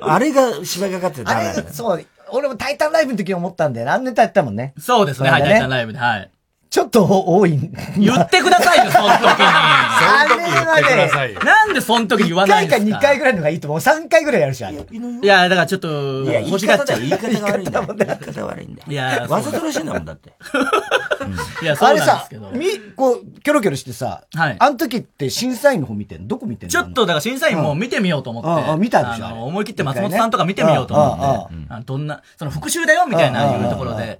[0.00, 3.86] あれが芝居がかってあダメだよれ、そう、俺もタイタンライブの時に思ったんだよ。
[3.86, 4.72] 何ネタやったもんね。
[4.80, 6.30] そうですね、タイタンライブで、はい。
[6.74, 7.56] ちょっと多い。
[7.96, 9.26] 言ってくださいよ、その時に。
[9.28, 13.78] あれはね、なんでその時に言わ1ない回かんですか？2回ぐらいのがいいと思う。
[13.78, 14.78] 3回ぐらいやるし、あれ。
[14.78, 17.00] いや、だからちょっと、いや、言い欲しがっちゃう。
[17.00, 17.18] 方だよ。
[17.20, 17.86] 言い方が悪いんだよ。
[17.86, 18.88] 言い方悪いんだよ。
[18.88, 20.32] いや、わざとらしいんだもん、だって。
[21.62, 22.50] いや、そうあれさなんですけど、。
[22.50, 22.66] み、
[22.96, 26.26] こう、キョロキョロしてさ、はいあの時って審査員の方見てんの？
[26.26, 26.72] どこ見てんの？
[26.72, 28.48] ちょっと、だから審査員も見てみようと思って。
[28.48, 31.84] うんうん見たでしょあの思い切って松本さんとか見てみようと思って。
[31.86, 34.18] どんな、その復習だよみたいないうところで、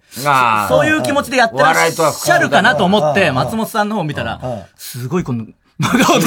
[0.68, 4.40] そういう気持ちでやってらっしゃるかなと思って、うん松本さんの方を見たら、
[4.76, 5.46] すごいこの、
[5.78, 6.26] 真顔で。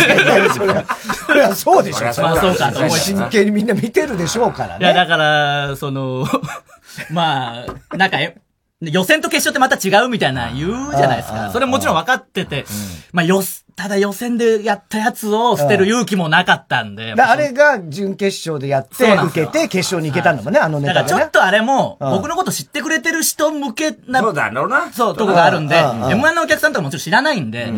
[1.56, 2.04] そうでしょ。
[2.04, 4.94] まあそうかと思真剣にみんな見てるでしょうからいや、ね。
[4.94, 6.28] だから、その、
[7.12, 8.38] まあ、なんか、え
[8.82, 11.50] 予選と決勝ってまた違うみたいな言うじゃないですか。
[11.52, 12.66] それもちろん分かってて、
[13.12, 13.42] まあ、よ、
[13.78, 17.14] ただ予選でやったやつを捨てる勇気もなかったんで。
[17.14, 21.32] だあれが準決勝でやって、受けて決勝に行けたんだもんね、あのネタでねだからちょっ。
[21.32, 24.92] とあれも、うん僕のこと知ってくれてる人向けな、そうだろうな。
[24.92, 27.72] そう、とこがあるんで、うんうん M1 のお客さんとかもちろん知らないんで、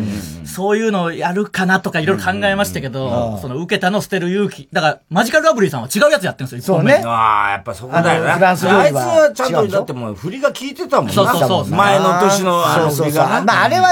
[0.46, 4.70] そういうのをやるかなとかいろいろ考えましたけど、その受けたの捨てる勇気。
[4.72, 8.30] だから、マジカルラブリーさんは違うやつやってるんですよ、そうねああ、やっぱそこだよな。
[8.30, 11.12] あのフランス料あいつ理ははちゃんと、だってもう振りが効いてたもんな。
[11.12, 13.04] そうそうそう前の年のあのそうそうそう。
[13.06, 13.42] 振りがな。
[13.42, 13.90] まあ、あれは、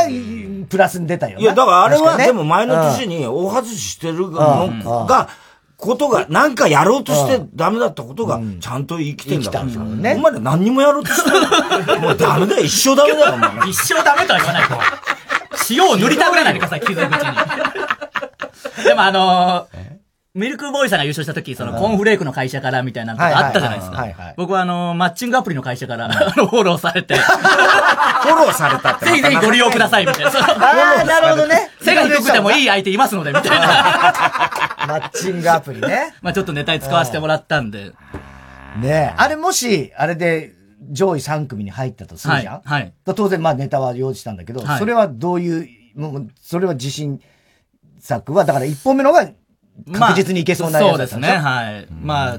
[0.68, 1.40] プラスに出たよな。
[1.40, 5.28] いや、だからあれは、確かにねでも前の年に大外ししてるのが、
[5.76, 9.80] ことが、なんかやろうとしてダメだったことが、ちゃんと生きてんだからさ。
[9.80, 12.00] お前ら何にもやろうとしてる。
[12.00, 13.68] もうダメだよ、一生ダメだよ、お前。
[13.68, 14.76] 一生ダメとは言わないと。
[15.70, 17.10] 塩を塗りたぐらないでください、傷口に。
[18.84, 19.98] でもあのー
[20.34, 24.34] ミルクボーイさんが優勝した時、そのコーンフレークの会社からみたいなのがあったじゃないですか。
[24.36, 29.06] 僕はあのーマッチングアプリの会社から、あの、フォローされて、フォローされたって。
[29.10, 30.30] ぜひぜひご利用ください、みたいな。
[30.30, 31.70] ああ、なるほどね。
[31.82, 33.66] 背が低くてもいい相手いますので、みたいな。
[34.86, 36.14] マッチングアプリね。
[36.20, 37.92] まあちょっとネタに使わせてもらったんで。
[38.80, 39.14] ねえ。
[39.16, 40.52] あれもし、あれで
[40.90, 47.20] 上位3組に入ったとするじゃんはいはい当然まあネタは用意したんだけど、はいそれはどういう、もう、それは自信
[47.98, 49.28] 作は、だから1本目のが
[49.92, 51.86] 確実にいけそうなやつそうですね、はい。
[52.02, 52.38] まあ、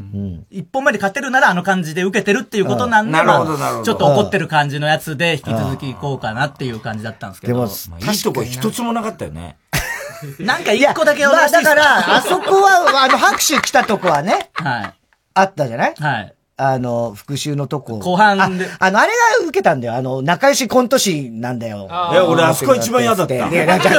[0.50, 7.54] 一本目で勝てるならあの感じで受けてるっていうことなんで、まあ、ほどなるほどちょっと怒ってる感じのやつで引き続き行こうかなっていう感じだったんですけど。
[7.54, 9.58] でもいいとこ一つもなかったよね。
[10.40, 14.94] なんか一個だけまあお出しだから、あそこは、あの、拍手来たとこはね、はい。
[15.34, 15.96] あったじゃない？
[15.98, 16.34] はい。
[16.62, 18.00] あの、復習のとこ。
[18.00, 19.94] 後半でああの、あれが受けたんだよ。
[19.96, 21.88] あの、仲良しコント師なんだよ。
[22.12, 23.92] いや俺あそこ一番嫌だったいや、いやじゃ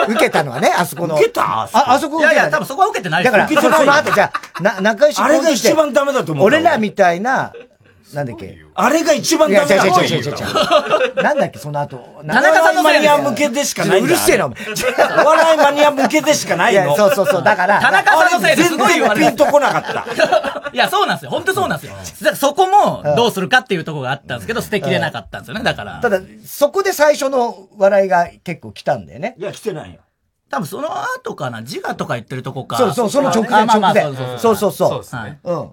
[0.00, 1.14] あ受けたのはね、あそこの。
[1.16, 1.64] 受けた？
[1.64, 2.32] あそこあ、あそこ受けた。
[2.32, 6.46] いやいや、多分そこは受けてないだから、その後、じゃあ、な、仲良しコあれがント師で一番ダメだと思う。
[6.46, 7.52] 俺らみたいな、
[8.14, 8.64] なんだっけ？
[8.74, 11.22] あれが一番ダメだ違う違う違う違う違う。
[11.22, 12.22] なんだっけ、その後。
[12.26, 14.58] 田中さんのマニア向けでしかないんだうるせえな、お前。
[15.24, 16.96] お笑いマニア向けでしかないの。
[16.96, 17.42] そうそうそう。
[17.42, 19.82] だから、田中さんのせいですごい言わピンとこなかっ
[20.62, 20.70] た。
[20.72, 21.30] いや、そうなんですよ。
[21.30, 22.34] 本当そうなんですよ。
[22.34, 26.00] そこもどうするかっていうところがあったんですけど、捨てきれなかったんですよね、だから。
[26.00, 29.34] ただ、そこで最初の笑いが結構来たんだよね。
[29.38, 30.00] いや、来てないよ。
[30.48, 32.76] 多分その後かな、自我とか言ってるとこか。
[32.76, 34.04] そうそう、その直前、直前。
[34.04, 34.88] あそうそうそうそうそう。
[34.90, 35.70] そうですねうん。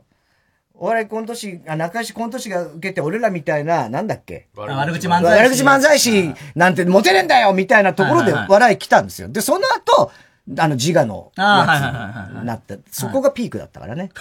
[0.76, 5.44] お笑いコント師、あ、仲良しコント師が受けて、俺らみたいな、なんだっけ悪口漫才師。
[5.44, 9.30] 悪口漫才師なんてモテねえんだよみたいなところで笑い来たんですよ。
[9.30, 10.12] で、その後、
[10.60, 12.76] あの自我のなった。
[12.92, 14.10] そこがピークだったからね。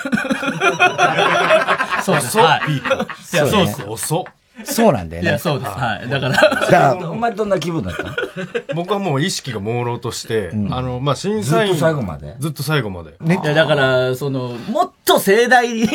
[2.05, 2.39] そうです。
[2.39, 2.61] 遅っはい。
[2.67, 3.07] ピーク。
[3.27, 3.91] そうですよ。
[3.91, 4.25] 遅っ。
[4.65, 5.29] そうなんだよね。
[5.29, 5.71] いや、そうです。
[5.71, 6.09] はい。
[6.09, 6.97] だから。
[7.11, 8.75] お前どんな気分だった？
[8.75, 11.75] 僕はもう意識が朦朧として、あの、まあ、審査員。
[11.75, 12.37] ずっと最後まで？
[12.39, 13.11] ずっと最後まで。
[13.11, 15.89] いや、だから、その、もっと盛大に、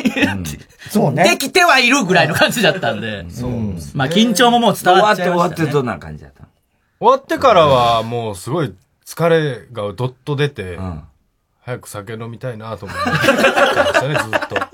[0.89, 1.23] そうね。
[1.23, 3.25] できてはいるぐらいの感じだったんで。
[3.29, 3.51] そう。
[3.93, 5.31] まあ、緊張ももう伝わっちゃいました、ね。
[5.31, 6.47] 終わって終わってどんな感じだった？
[6.99, 8.73] 終わってからは、もうすごい
[9.05, 10.79] 疲れがどっと出て、
[11.61, 14.66] 早く酒飲みたいなと思ってましたね、ずっと。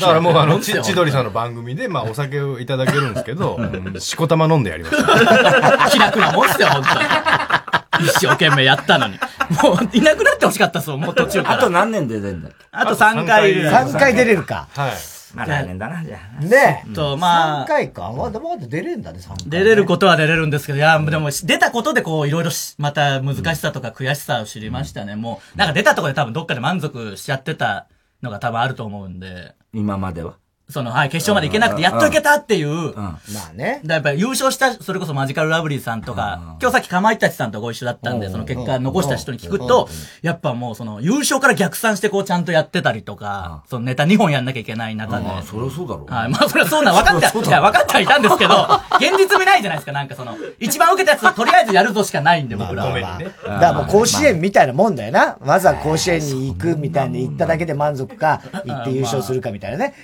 [0.00, 3.58] だからもうあの、ち、千鳥さんの番組で、まあお酒をいただけるんですけど、
[3.98, 5.88] しこたま飲んでやりました。
[5.90, 8.08] 気楽なもんっすよ、本当に。
[8.08, 9.18] 一生懸命やったのに。
[9.62, 11.54] もう、いなくなってほしかったっすもう途中から。
[11.56, 12.64] あと何年で出るんだっけ？
[12.70, 13.54] あと3回。
[13.54, 14.68] 3回出れるか。
[14.72, 14.92] はい。
[15.34, 16.44] まあ来年だな、じゃあ。
[16.44, 17.64] ねと、まあ。
[17.64, 18.12] 3回か。
[18.16, 19.36] まだまだ出れるんだね、3回。
[19.46, 25.16] 出れることは出れるんですけど、いや、でも、出たことでこう、いろいろまた難しさとか悔しさを知りましたね。
[25.16, 27.86] もう、なんか出たところで多分どっかで満足しちゃってた
[28.22, 29.54] のが多分あると思うんで。
[29.72, 30.38] 今までは。
[30.70, 32.94] その、はい、決勝まで行けなくて、やっと行けたっていう。
[32.94, 33.18] ま
[33.50, 33.80] あね。
[33.86, 39.88] やっぱり優勝した、それこそマジカルラブリーさんとか、今日さっきかまいたちさんとご一緒だったんで、その結果残した人に聞くと、
[40.20, 45.24] やっぱもうその優勝から逆算してこうちゃんとやってたりとか、そのネタ2本やんなきゃいけない中で。
[45.42, 46.12] そりゃそうだろう。
[46.12, 48.54] はい、まあそれはそうな、分かって はいや、分かってはいたんですけど、
[48.96, 53.18] 現実味ないじゃないですか、なんかその、一番受けたやつをとりあえずやるぞしかないんで、僕らは。
[53.18, 55.38] だからもう甲子園みたいなもんだよな。
[55.40, 59.94] まずは甲子園に行くみたいに行っただけで満足か、行って優勝するかみたいなね。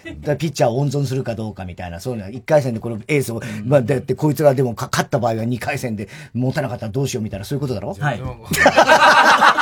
[0.55, 2.29] チャーを温存するかどうかみたいな、そういうの。
[2.29, 7.93] 1回戦でこのエースを、まあ、だってこいつがでもか勝った場合は2回戦で持たなかったらどうしようみたいな、そういうことだろ？
[7.95, 8.21] はい。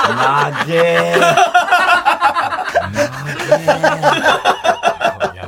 [0.09, 1.17] なげ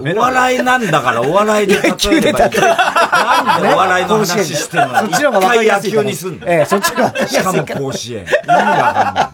[0.06, 4.98] お笑いなんだから、お笑いで例え野球で例えなんでお笑いの話してんの？
[4.98, 6.46] そっちの方が分かりやすい一回野球にすんの？
[6.46, 7.64] ええ、そっちがしかも。
[7.64, 8.22] 甲子園。
[8.22, 9.24] 意味わかんない。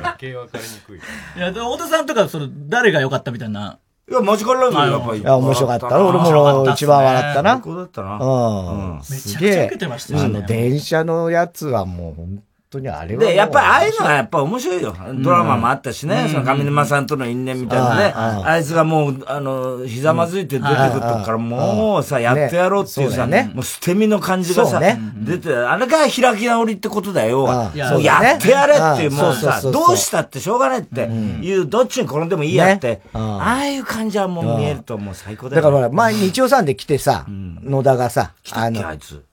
[0.00, 0.98] 余計わかりにくい。
[0.98, 3.78] いや、で太田さんとか、その、誰が良かったみたいな。
[4.10, 5.20] いや、マジカルラブリーやっぱり。
[5.20, 5.86] いや、面白かった。
[5.86, 7.52] 俺も一番笑ったな。
[7.52, 8.18] 最高だったな。
[8.18, 8.96] うん。
[8.98, 13.24] めすげえちゃくちゃ受けてましたよねあの、電車のやつはもう本当にあれは。
[13.24, 14.96] で、やっぱりああいうのはやっぱ面白いよ。
[15.14, 18.06] ドラマもあったしね、その上沼さんとの因縁みたいなね。
[18.06, 18.46] うん。
[18.46, 27.40] あいつがもう、あの、ひざまずいて出てくるとこからもうさ、やってやろうっていうさ、もう捨て身の感じがさ出て、あれが開き直りってことだよ。
[27.40, 27.46] うん。
[27.90, 29.16] もうやってやれっていう、うん。
[29.16, 32.30] もうさ、どうしたってしょうがないっていう、どっちに転ん。
[32.30, 35.62] でもいいやってああいう感じはもう見えるともう最高だよ。
[35.62, 36.64] だから前日曜さん。
[36.64, 39.24] で来てさ、野田がさ、あの、あいつ。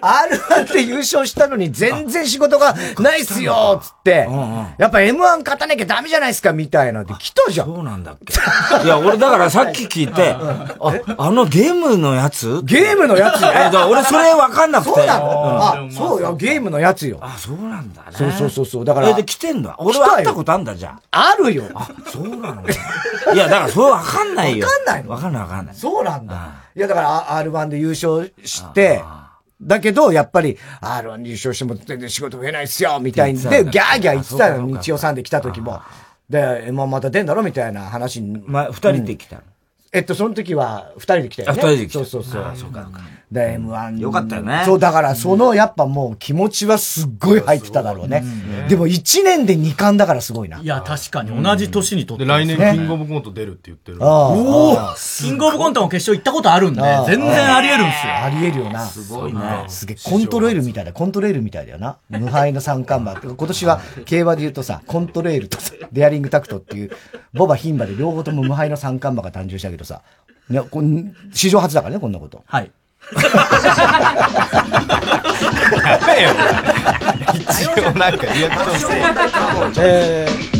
[0.00, 4.28] R1 で優勝したのに全然仕事がないっすよつって、
[4.78, 7.66] やっぱ M1 勝たなきゃダメじゃないですかみたいなで来たじゃん。
[7.66, 8.34] そうなんだっけ。
[8.84, 12.62] いや、俺だからさっき聞いて、 あ、あのゲームのやつ？
[12.64, 14.90] ゲームのやついやだ俺それ分かんなくて。
[14.90, 17.18] そうなんあ、そうよ、ゲームのやつよ。
[17.20, 18.08] あ、そうなんだね。
[18.12, 18.84] そうそうそうそう。
[18.84, 19.08] だから。
[19.10, 19.74] え、で来てんだ。
[19.78, 21.00] 俺は会ったことあんだじゃん。
[21.10, 21.64] あるよ。
[21.74, 22.62] あ、そうなの
[23.34, 24.66] いや、だからそれ分かんないよ。
[24.66, 25.74] わかんないの分かんない分かんない。
[25.74, 26.34] そうなんだ。
[26.76, 29.02] いや、だから、あ R1 で優勝して、
[29.60, 33.40] だけど、やっぱり、R1 で優勝しても全然仕事増えないっすよ、みたいに。
[33.42, 35.80] で、ギャーギャー言ってたの、日曜さんで来た時も。
[36.30, 37.42] で、M1 また出んだろ？
[37.42, 38.42] みたいな話に。
[38.46, 39.42] まあ、二人で来たの。
[39.92, 41.60] えっと、その時は、二人で来たよね。
[41.62, 42.42] あ二人で来たそうそうそう。
[42.44, 43.00] あそうかそうか
[43.30, 43.98] で、M1。
[43.98, 48.24] よかったよねそう、だから、その、やっぱもう気持ちはすっごい入ってただろうね。
[48.68, 50.60] でも、一年で二冠だからすごいな。
[50.60, 53.98] いや、確かに同じ年にとってで、来年ねキングオブコント出るって言ってる。
[54.02, 58.14] ああおおキングオブコントも決勝行ったことあるんで、全然あり得るんすよ。
[58.14, 58.86] あり得るよな。
[58.86, 60.92] すごいねすげえ、コントレールみたいだ。
[60.94, 61.98] コントレールみたいだよな。
[62.08, 63.34] 無敗の三冠馬。
[63.34, 66.90] 今年は競馬で言うとさ、コントレールとさ、デアリングタクトっていう、
[67.34, 70.02] ボバ牝馬で両方とも無敗の三冠馬が誕生したけどさ、
[70.48, 72.42] ね、こん史上初だからね、こんなこと。
[72.46, 72.70] はい。
[75.84, 76.30] やべえよ。
[77.34, 79.80] 一応なんかリアクションして。
[79.80, 80.58] えー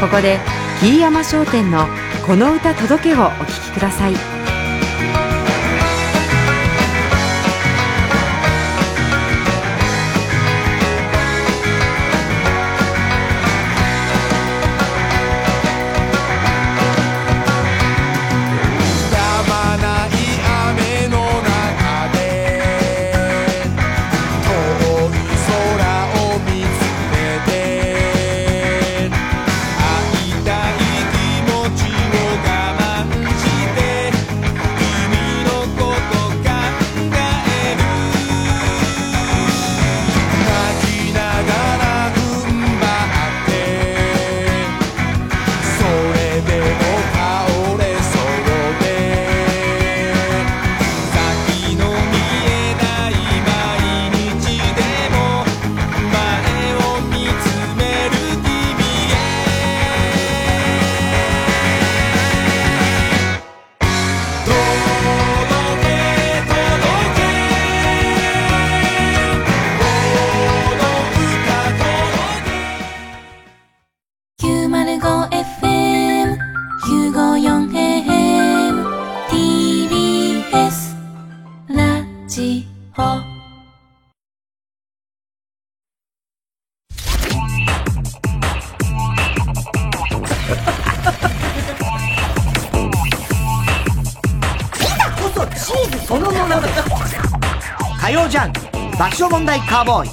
[0.00, 0.38] ここで
[0.82, 1.86] 飯山商店の
[2.26, 4.39] 「この歌届け」をお聴きください
[99.50, 100.10] 爆笑問題カーボーイ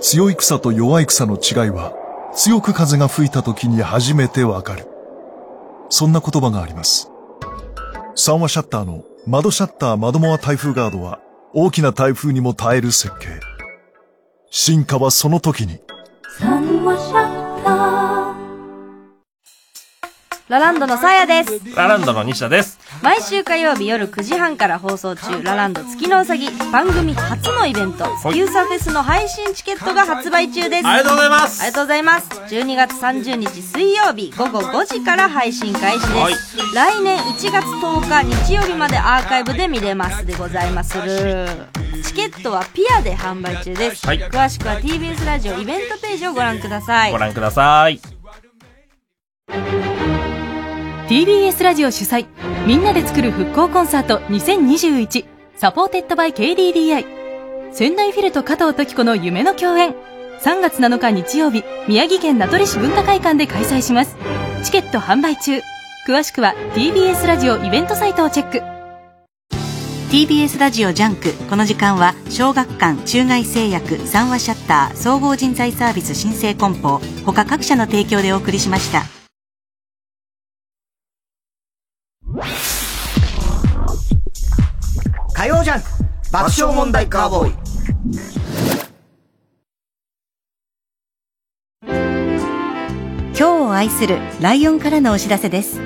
[0.00, 1.92] 強い草と弱い草の違いは、
[2.34, 4.86] 強く風が吹いた時に初めてわかる。
[5.90, 7.10] そんな言葉があります。
[8.14, 11.20] 三話シャッターの窓シャッター窓モア台風ガードは、
[11.54, 13.28] 大きな台風にも耐える設計。
[14.50, 15.80] 進化はその時に。
[20.48, 21.60] ラランドのさやです。
[21.76, 22.78] ラランドの西田です。
[23.00, 30.86] 毎週火曜日夜9時半から放送中、ラランド月のうさぎ、番組初のイベント、月うさフェスの配信チケットが発売中です。
[30.86, 32.28] ありがとうございますありがとうございます。
[32.28, 36.14] 12月30日水曜日午後5時から配信開始です。
[36.14, 36.34] はい
[36.74, 41.46] 来年1月10日日曜日までアーカイブで見れますでございまする。
[42.02, 44.06] チケットはピアで販売中です。
[44.06, 47.12] はい詳しくは TBS ラジオイベントページをご覧ください。
[47.12, 48.00] ご覧ください。
[51.08, 52.26] TBS ラジオ主催
[52.66, 57.22] みんなで作る復興コンサート2021 supported by KDDI
[57.72, 59.94] 仙台フィルと加藤登紀子の夢の共演。
[60.42, 64.16] 3月7日日曜日宮城県名取市文化会館で開催します。
[64.62, 65.60] チケット販売中。
[66.06, 68.60] 詳しくは TBS ラジオイベントサイトをチェック。
[70.10, 71.32] TBS ラジオジャンク。
[71.48, 77.00] この時間は小学館中外製薬三和シャッター総合人材サービス新生梱包。
[77.24, 79.21] 他各社の提供でお送りしました。
[85.42, 85.88] 火曜ジャンク
[86.30, 87.54] 爆笑問題カーボーイ。
[91.84, 95.80] 今日を愛するライオンからのお知らせです。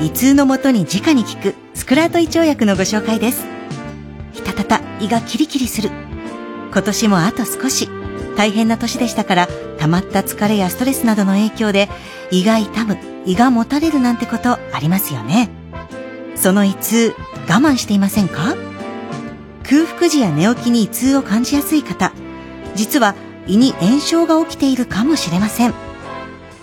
[0.00, 3.44] 胃痛のもとに直に効くスクラート胃腸薬のご紹介です。
[4.32, 5.90] ひたたた胃がキリキリする。
[6.72, 7.90] 今年もあと少し。
[8.38, 9.48] 大変な年でしたから
[9.80, 11.90] 溜まった疲れやストレスなどの影響で
[12.30, 12.96] 胃が痛む
[13.26, 15.50] 胃がもたれるなんてことありますよね。
[16.36, 17.14] その胃痛
[17.48, 18.56] 我慢していませんか？
[19.64, 22.12] 空腹時や寝起きに胃痛を感じやすい方
[22.74, 23.14] 実は
[23.46, 25.74] 胃に炎症が起きているかもしれません。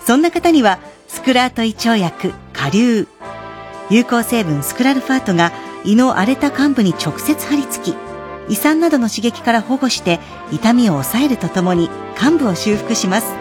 [0.06, 3.08] そんな方にはスクラート胃腸薬下流
[3.90, 5.52] 有効成分スクラルファートが
[5.84, 7.96] 胃の荒れた患部に直接張り付き
[8.50, 10.20] 胃酸などの刺激から保護して
[10.52, 13.34] 痛みを抑えるとともに患部を修復します。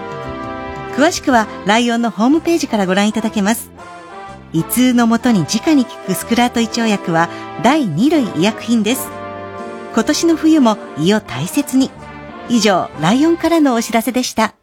[0.97, 3.71] 詳しくはライオンのホームページからご覧いただけます。
[4.53, 7.29] 胃痛のもとに直に効くスクラート胃腸薬は
[7.63, 9.09] 第2類医薬品です。
[9.95, 11.91] 今年の冬も胃を大切に。
[12.49, 14.55] 以上ライオンからのお知らせでした。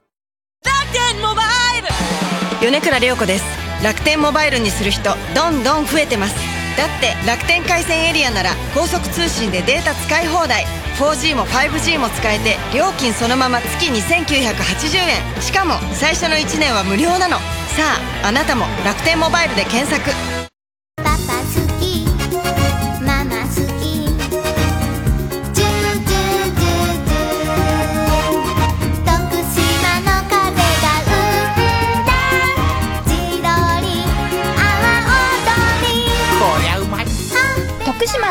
[2.61, 3.45] 米倉涼子です。
[3.83, 6.54] 楽天モバイルにする人どんどん増えてます。
[6.77, 10.65] だって楽天回線エリアなら高速通信でデータ使い放題。
[10.97, 15.41] 4G も 5G も使えて料金そのまま月2980円。
[15.41, 17.37] しかも最初の1年は無料なの。
[17.75, 20.44] さああなたも楽天モバイルで検索。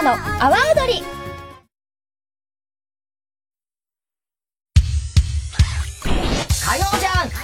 [0.05, 0.16] の阿
[0.50, 1.02] 波踊り。
[6.64, 7.36] 火曜ジャンク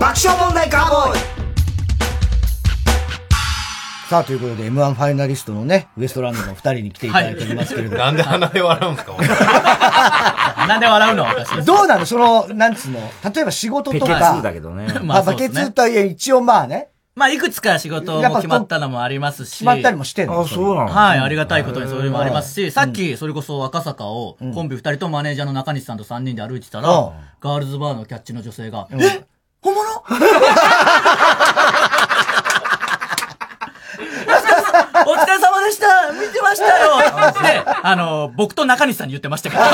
[0.00, 1.20] 爆笑問題カーボーイ。
[4.08, 7.98] さあ、ということで M1 ファイナリストのね、ウエストランドの二人に来ていただいておりますけれども。
[7.98, 9.14] なんで鼻で笑うんですか
[10.66, 11.26] なん で笑うの？
[11.64, 12.04] どうなの？
[12.06, 13.00] その、なんつうの？
[13.34, 14.34] 例えば仕事とペケか。
[14.36, 14.92] ツだけどね。
[15.02, 16.88] まあ、バケツとはいえ、一応まあね。
[17.14, 19.50] まあ、いくつか仕事も決まったのもありますし。
[19.50, 20.40] 決まったりもしてんの？
[20.40, 20.88] あそうなの？
[20.88, 27.12] はい、ありがたいことにそれもありますし、さっき、それこそ赤坂を、コンビ二人とマネージャーの中西さんと三人で歩いてたら、うん。
[27.40, 29.24] ガールズバーのキャッチの女性が、え？
[29.62, 29.84] 本物
[35.06, 39.62] お疲れ様でした見てましたよって、 あの、僕と中西さんに言ってましたけど。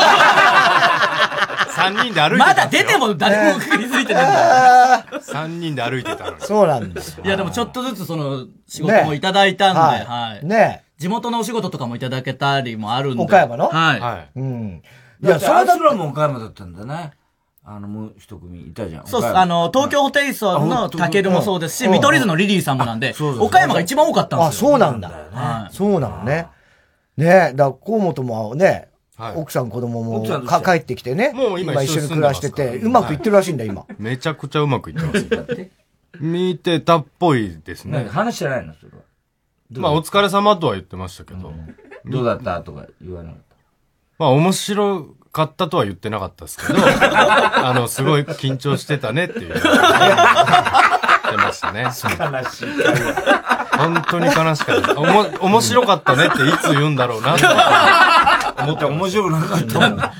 [1.70, 5.20] 3人で歩いてたまだ出ても誰も気づいてないんだよ。
[5.20, 6.40] 3人で歩いてたのに。
[6.40, 7.24] そうなんですよ。
[7.24, 10.46] いや、でもちょっとずつその、仕事もいただいたんで、ねはい。
[10.46, 13.22] ね地元のお仕事とかもいただけたりもあるんで。
[13.22, 13.68] 岡山の？
[13.68, 14.38] はい。
[14.38, 14.82] うん。
[15.22, 17.12] いや、それだらも岡山だったんだね。
[17.72, 19.06] あの、もう一組いたじゃん。
[19.06, 19.28] そうっす。
[19.28, 24.70] あの、東京ホテイソンのタケルもそうですし、うん見取り図のリリーさんもなんで、岡山が一番多かったんあ、ですよ。
[24.70, 25.70] そうなんだ。
[25.70, 26.48] そうなのね。
[27.16, 31.32] ねだから河本もね、はい奥さん子供も帰ってきてね。
[31.32, 33.86] もう今一緒に暮らしてて、うまくいってるらしいんだ、今。
[33.98, 35.70] めちゃくちゃうまくいってます。
[36.18, 38.08] 見てたっぽいですね。
[38.10, 38.98] 話してないのそれは。
[39.70, 41.52] まあ、お疲れ様とは言ってましたけど。
[42.04, 42.60] どうだった？
[42.62, 43.40] とか言わなかっ
[44.18, 49.54] まあ、面白かったとは言ってなかったですけど、 あの、すごい緊張してたねっていう。
[49.54, 49.68] 言って
[51.36, 51.82] ましたね。
[51.84, 51.90] 悲
[52.50, 52.66] しい。
[53.78, 54.98] 本当に悲しかった。
[54.98, 57.46] おも、面白かったねっていつ言うんだろうなって
[58.62, 60.00] 思って面白くなかったもん。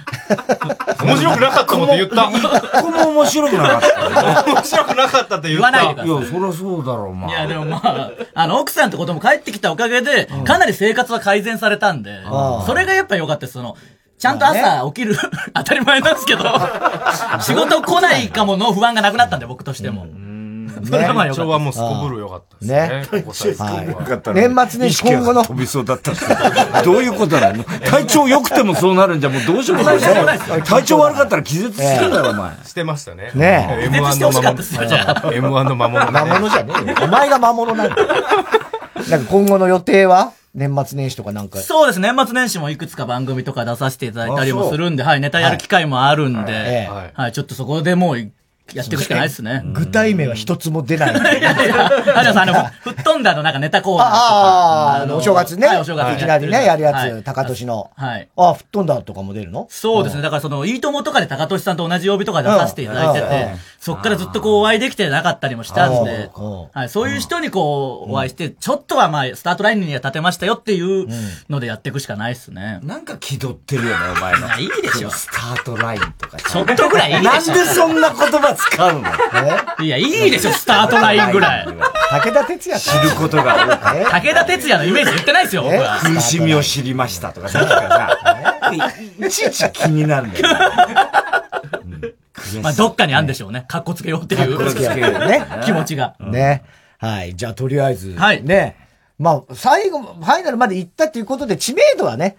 [1.02, 2.30] 面白くなかったもんって言った？
[2.30, 4.44] 一個も面白くなかった。
[4.44, 5.60] 面白くなかったって言った。
[5.60, 7.30] 言わないでくださいいや、そりゃそうだろう、まあ。
[7.30, 13.54] いや、でもまあ、あの、奥さんってことも帰ってきたおかげで、かなり生活は改善されたんであ、それがやっぱ良かったです。
[13.54, 13.76] その、
[14.20, 15.16] ちゃんと朝起きる、
[15.54, 16.44] 当たり前なんですけど、
[17.40, 20.06] 仕事来ないかもの不安がなくなったんで、僕としても。
[20.84, 22.88] それはまはもうすこぶる良かったですね。
[23.00, 26.12] ねここ最近はよかった年末年始今後の飛びそうだった
[26.82, 27.64] どういうことなの？
[27.64, 29.98] 体調良くてもそうなるんじゃもうどうしようもない。
[29.98, 32.52] 体調悪かったら気絶するだろ、お前。
[32.64, 33.30] してましたね。
[33.34, 34.62] ねえ M1 の魔物。
[34.62, 36.10] M1 の魔物。
[36.10, 36.96] 魔物じゃねえよ。
[37.02, 38.08] お前が魔物なんだよ。
[39.10, 40.32] なんか今後の予定は？
[40.54, 41.60] 年末年始とかなんか。
[41.60, 42.00] そうです。
[42.00, 48.30] 年末年始もいくつか番組とか出させていただいたりもするんで、はい、ネタやる機会もあるんで、えはい、ちょっとそこでもう、
[48.74, 49.62] やっていくしかないですね。
[49.72, 51.14] 具体名は一つも出ない。
[51.38, 54.20] いやいや、あ、じゃあさん、あの、吹っ飛んだのなんかネタコーナーとか。
[54.22, 55.66] ああ、あの、お正月ね。
[55.66, 57.90] はいお正月いきなりね、やるやはいつ、高年の。
[57.96, 58.28] はい。
[58.36, 59.66] あ、吹っ飛んだとかも出るの？
[59.70, 60.22] そうですね。
[60.22, 63.48] だからその、いいともとかで高俊さんと同じ曜日とか出させていただいてて、
[63.78, 71.06] そっからずっとこうお会いできてなかったりもしたんでうん、はい、そういう人にこう、お会いして、ちょっとはまあ、スタートラインには立てましたよっていう
[71.48, 72.80] のでやっていくしかないですね。
[72.82, 74.58] なんか気取ってるよね、お前ら。
[74.58, 75.10] いいでしょ。
[75.10, 76.38] スタートラインとか。
[76.38, 77.32] ちょっとぐらいいいでしょ。
[77.32, 79.08] なんでそんな言葉使うの？
[79.80, 81.66] いや、いいでしょ、スタートラインぐらい。
[81.66, 83.54] 武田鉄矢知ることが
[83.84, 84.04] 多い。
[84.04, 86.00] 武田鉄矢のイメージ言ってないですよ、僕は。
[86.00, 88.18] 苦しみを知りましたとか、さ、
[88.72, 90.48] いいちいち気になるんだよ。
[92.62, 93.64] まあ、どっかにあるんでしょうね。
[93.68, 94.56] かっこつけようっていう。
[94.58, 96.16] かっこつけようね気持ちが。
[96.18, 96.64] ね。
[96.98, 97.36] はい。
[97.36, 98.14] じゃあ、とりあえず。
[98.14, 98.76] はいね。
[99.18, 102.38] まあ、最後、ファイナルまで行ったっていうことで、知名度はね、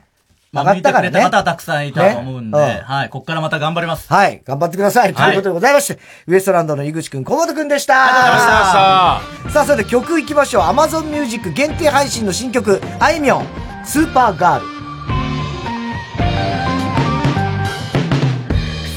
[0.52, 1.12] まあ、上が見ってたからね。
[1.12, 3.10] くれた方はたくさんいたと思うんで、ねうんはい。
[3.10, 4.12] こっからまた頑張ります。
[4.12, 4.42] はい。
[4.44, 5.14] 頑張ってください。
[5.14, 7.94] ということでございまして、ウエストランドの井口くん、小本くんでした。
[8.04, 9.54] ありがとうございました。
[9.54, 10.64] さあ、それで曲いきましょう。
[10.64, 13.46] Amazon Music 限定配信の新曲、あいみょん、
[13.86, 14.66] スーパーガール。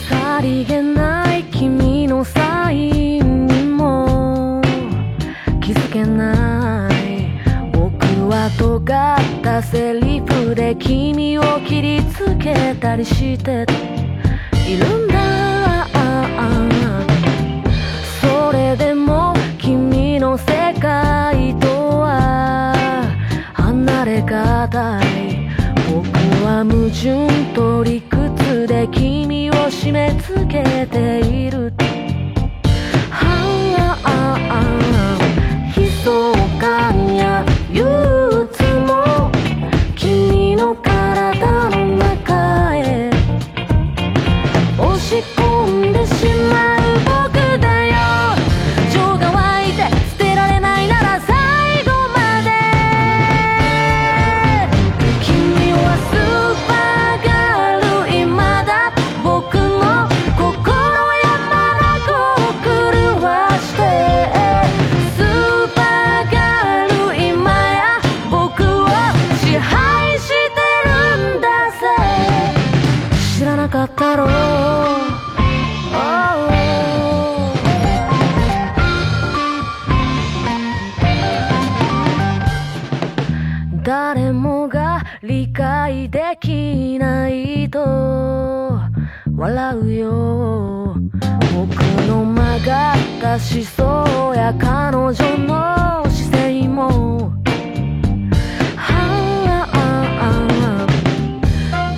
[0.09, 4.61] さりげない君のサインにも
[5.63, 6.44] 気づけない
[8.51, 13.65] 尖ったセリフで君を切りつけたりして
[14.69, 15.87] いるんだ
[18.21, 21.69] それでも君の世界と
[22.01, 22.75] は
[23.55, 25.49] 離れがたい
[25.91, 26.07] 僕
[26.45, 31.73] は矛盾と理屈で君を締め付けている
[33.11, 34.45] はあ
[35.75, 38.24] 悲壮感や憂
[46.07, 46.34] 込
[93.25, 97.33] がった思想や彼女の姿勢も。
[98.77, 98.91] は
[100.21, 100.87] あ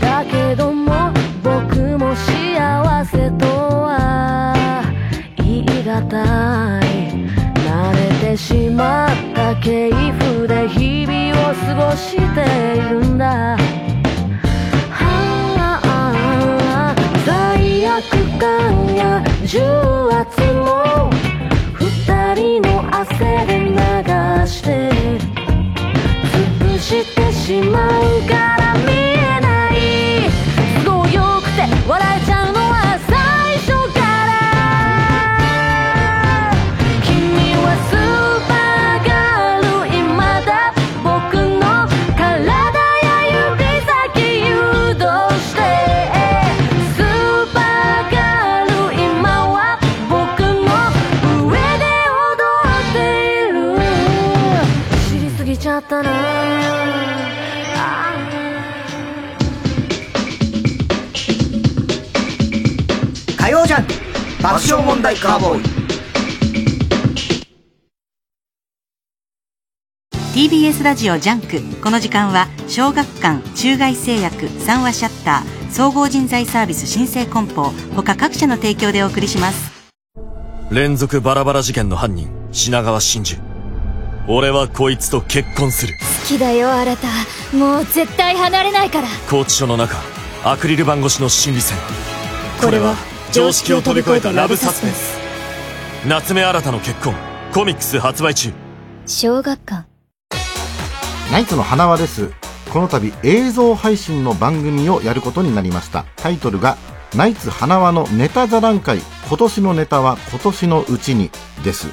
[0.00, 1.10] だけども
[1.42, 4.54] 僕も幸せとは
[5.36, 5.98] 言い難
[6.80, 6.84] い
[7.66, 7.66] 慣
[7.96, 12.20] れてしまった系譜で日々を過ごして
[12.76, 13.56] いるんだ。
[14.90, 15.00] は
[15.82, 16.94] あ
[17.26, 18.00] 罪悪
[18.38, 19.58] 感や重
[20.12, 20.25] 圧
[28.28, 29.76] から見えない。
[30.84, 32.25] 都合よくて笑え
[64.46, 65.62] 爆笑問題カーボーイ。
[70.36, 71.60] TBS ラジオジャンク。
[71.82, 79.72] この時間は小学館中外製薬三和シャッター総合人材サービス新生梱包他各社の提供でお送りします。
[80.70, 83.42] 連続バラバラ事件の犯人品川真珠。
[84.28, 85.94] 俺はこいつと結婚する。
[86.22, 86.96] 好きだよアラタ
[87.58, 89.08] もう絶対離れないから。
[89.28, 89.96] 拘置所の中
[90.44, 91.76] アクリル板越しの心理戦。
[92.60, 93.15] これは？
[93.36, 95.18] 常識を飛び越えたラブサスペンス
[96.08, 97.14] 夏目新の結婚
[97.52, 98.50] コミックス発売中
[99.04, 99.86] 小学館
[101.30, 102.30] ナイツの花輪です。
[102.72, 106.06] この度映像配信の番組をやることになりました。
[106.16, 106.78] タイトルが、
[107.14, 111.30] ナイツ花輪のネタ座談会、今年のネタは今年のうちに
[111.62, 111.88] です。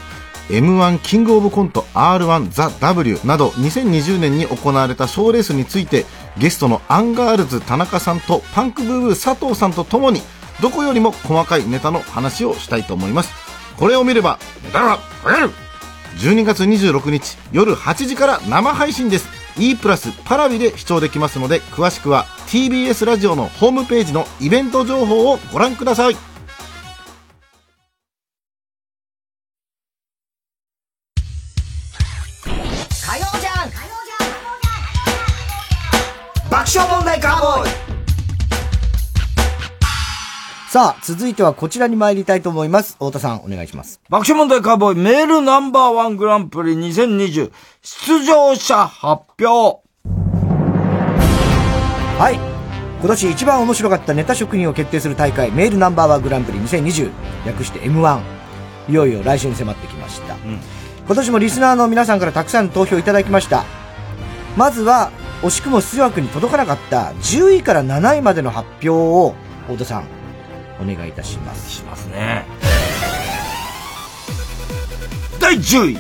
[0.49, 6.05] M1 キングオブコント R1 ザ・ W など2020年に行われた賞レースについて
[6.37, 10.21] ゲストのアンガールズ田中さんとパンクブーブー佐藤さんとともに
[10.61, 13.33] どこよりも細かいネタの話をしたいと思います。
[13.77, 15.49] これを見ればネタが流行る。
[16.17, 19.27] 12月26日夜8時から生配信です。
[19.57, 26.32] E プラスパラビで視聴できますので詳しくは TBS ラジオのホームページのイベント情報をご覧ください。
[40.73, 42.93] さあ、続いてはこちらに参りたいと思います。
[42.93, 44.01] 太田さん、お願いします。
[44.09, 47.51] 爆笑問題カーボーイメールナンバーワングランプリ2020
[47.83, 49.83] 出場者発表。
[52.17, 52.39] はい。
[53.01, 57.11] 今年一番面白かったネタ職人を決定する大会、メールナンバーワングランプリ2020、
[57.45, 58.19] 略して M1。
[58.89, 60.35] いよいよ来週に迫ってきました。
[61.05, 63.63] 今年もリスナーの皆さんからたくさん投票いただきました。
[64.57, 65.11] まずは、
[65.43, 69.35] 惜しくも出場枠に届かなかった10位から7位までの発表を、
[69.67, 70.22] 太田さん、
[70.79, 71.69] お願いいたします。
[71.69, 72.45] しますね。
[75.39, 75.97] 第10位。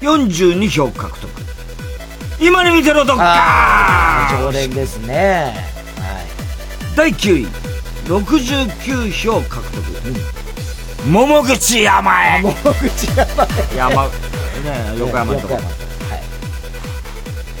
[0.00, 1.30] 42票獲得。
[2.40, 5.54] 今に見てろドッカーン常連ですね。
[6.96, 7.46] 第9位。
[8.06, 9.82] 69票獲得。
[11.08, 12.42] 桃口山へ。
[12.42, 13.76] 桃口山へ。
[13.76, 14.10] 山、ね、
[14.98, 15.58] 横浜のとこ。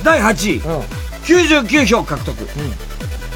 [0.02, 0.60] 第8位。
[1.24, 2.48] 99票獲得。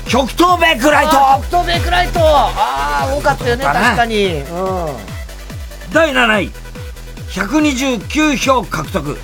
[0.08, 4.26] 極東ベックライト極東ベックライトああ、多かったよね、確かに。
[4.26, 4.42] うん。
[5.92, 6.50] 第7位。
[7.30, 9.18] 129票獲得。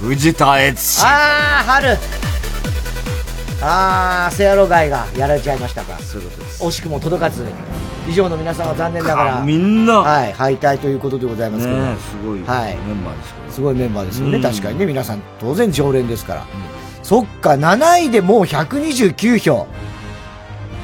[0.00, 1.04] 藤田悦司。
[1.04, 1.96] ああ、春。
[3.62, 5.98] ああ、セアロガイがやられちゃいましたか。
[6.00, 6.64] そういうことです。
[6.64, 7.46] 惜しくも届かず。
[8.08, 9.32] 以上の皆さんは残念ながら。
[9.34, 11.78] かみんなはい、敗退ということでございますけど。
[11.78, 12.76] ねえすごいはい。
[12.76, 14.36] メンバーですけどすごいメンバーですよね。
[14.36, 16.46] うん確かにね、皆さん当然常連ですから。
[17.10, 19.66] そっか、7位でもう129票。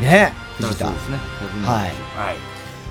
[0.00, 0.86] ね藤田。
[0.86, 1.18] そうですね。
[1.64, 1.90] はい。
[2.16, 2.36] はい。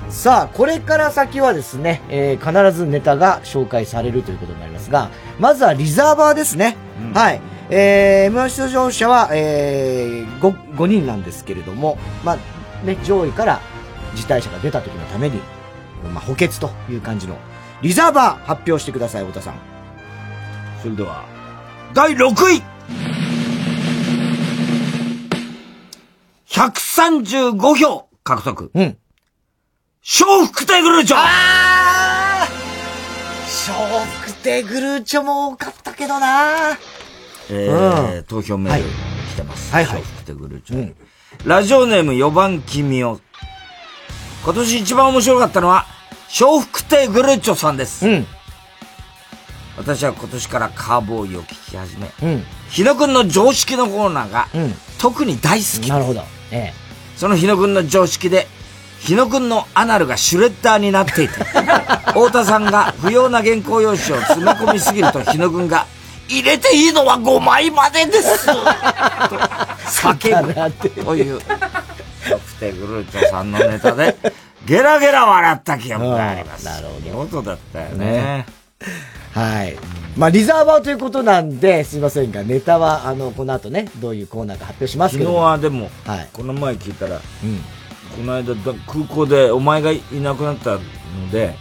[0.10, 6.78] さあ、これから先はですね、えー必ずネタが紹介されるということになりますが、まずはリザーバーですね。
[7.14, 7.42] はい。
[7.70, 13.60] えー、M1 出場者は、えー、5, 5人なんですけれども、まあ、ね、上位から
[14.16, 15.42] 辞退者が出た時のために、
[16.14, 17.36] まあ、補欠という感じの、
[17.82, 19.56] リザーバー発表してください、太田さん。
[20.82, 21.26] それでは、
[21.94, 23.15] 第6位
[26.56, 28.72] 135票獲得。
[28.74, 28.98] うん。
[30.02, 32.48] 笑福亭グルーチョあ
[33.68, 36.78] 笑福亭グルーチョも多かったけどな
[37.50, 39.74] えーうん投票メール来てます。
[39.74, 40.96] はいはい笑福亭グルーチョ。
[41.44, 43.20] ラジオネーム4番君を。
[44.46, 45.86] 今年一番面白かったのは、
[46.40, 48.06] 笑福亭グルーチョさんです。
[49.76, 52.44] 私は今年からカーボーイを聞き始め、うん。
[52.70, 54.48] 日野くんの常識のコーナーが、
[55.00, 55.90] 特に大好き。
[55.90, 56.24] なるほど。
[56.56, 56.74] え
[57.18, 58.48] その日野くんの常識で、
[59.00, 61.34] 日野くんのアナルがシュレッダーになっていて、
[62.08, 65.86] 太田さんが不要な原稿用紙を詰め込みすぎると日野くんが、
[66.28, 68.52] 入れていいのは5枚までですと
[69.86, 71.40] 叫ぶという、
[72.28, 74.16] ソフテグルーチョさんのネタで、
[74.66, 76.66] ゲラゲラ笑った記憶があります。
[76.66, 77.00] なるほど。
[77.02, 78.46] 見事だったよね。
[79.34, 79.76] はい。
[80.16, 85.40] まあ、リザーバーということなんで、すいませんが、ネタは、あの、この後ね、どういうコーナーか発表します昨日けど。
[85.40, 86.30] はでも、はい。
[86.32, 87.22] この前聞いたら、こ
[88.24, 90.82] の間だ空港でお前がいなくなったの
[91.32, 91.56] で、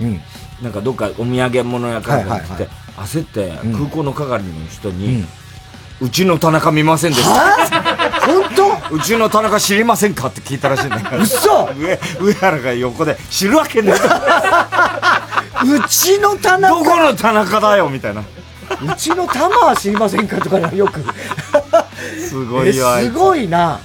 [0.63, 5.25] なんかどっかお土産物屋から行って、焦って空港の係の人に、
[6.01, 7.81] うちの田中見ませんでした。
[8.21, 8.95] 本当？
[8.95, 10.29] うちの田中知りませんか？
[10.29, 11.23] って聞いたらしいんだよ。
[11.23, 11.73] 嘘！
[11.75, 13.95] 上、上原が横で、知るわけねえ
[15.65, 18.21] うちの田中どこの田中だよみたいな。
[18.23, 21.01] うちの玉は知りませんかとかよく。
[22.19, 23.81] すごいすごいな。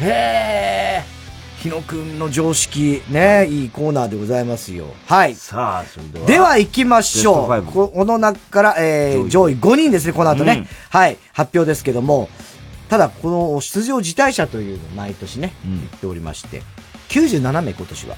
[0.00, 1.18] へえ。
[1.62, 4.86] 日野くんの常識、ね、いいコーナーでございますよ。
[5.06, 5.34] はい。
[5.34, 6.26] さあ、それでは。
[6.26, 7.62] では行きましょう。
[7.64, 12.28] ここの中から、えー、上位5人ですね、この後ね、うんはい、発表ですけども、
[12.88, 16.62] ただ、この出場辞退者というのを毎年ね、言っておりまして、
[17.08, 18.16] 97名今年は。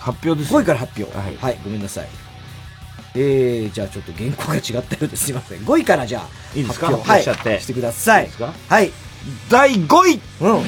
[0.00, 0.52] 発表です。
[0.54, 1.16] 5位から発表。
[1.16, 2.08] はい、ごめんなさい。
[3.14, 5.24] えー、じゃあちょっと原稿が違ったようです。
[5.26, 5.58] すいません。
[5.60, 6.86] 5位からじゃあ、いいですか？
[6.86, 8.22] 発表発表しちゃってはい、してください。
[8.22, 8.54] いいですか？
[8.68, 8.90] はい。
[9.50, 10.64] 第5位うん。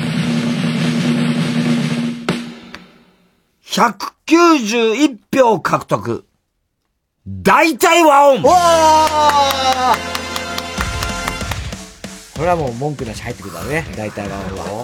[3.64, 6.26] 191票獲得。
[7.26, 8.52] 大体和音おー
[12.36, 13.86] これはもう文句なし入ってくるだろうね。
[13.96, 14.38] 大体は。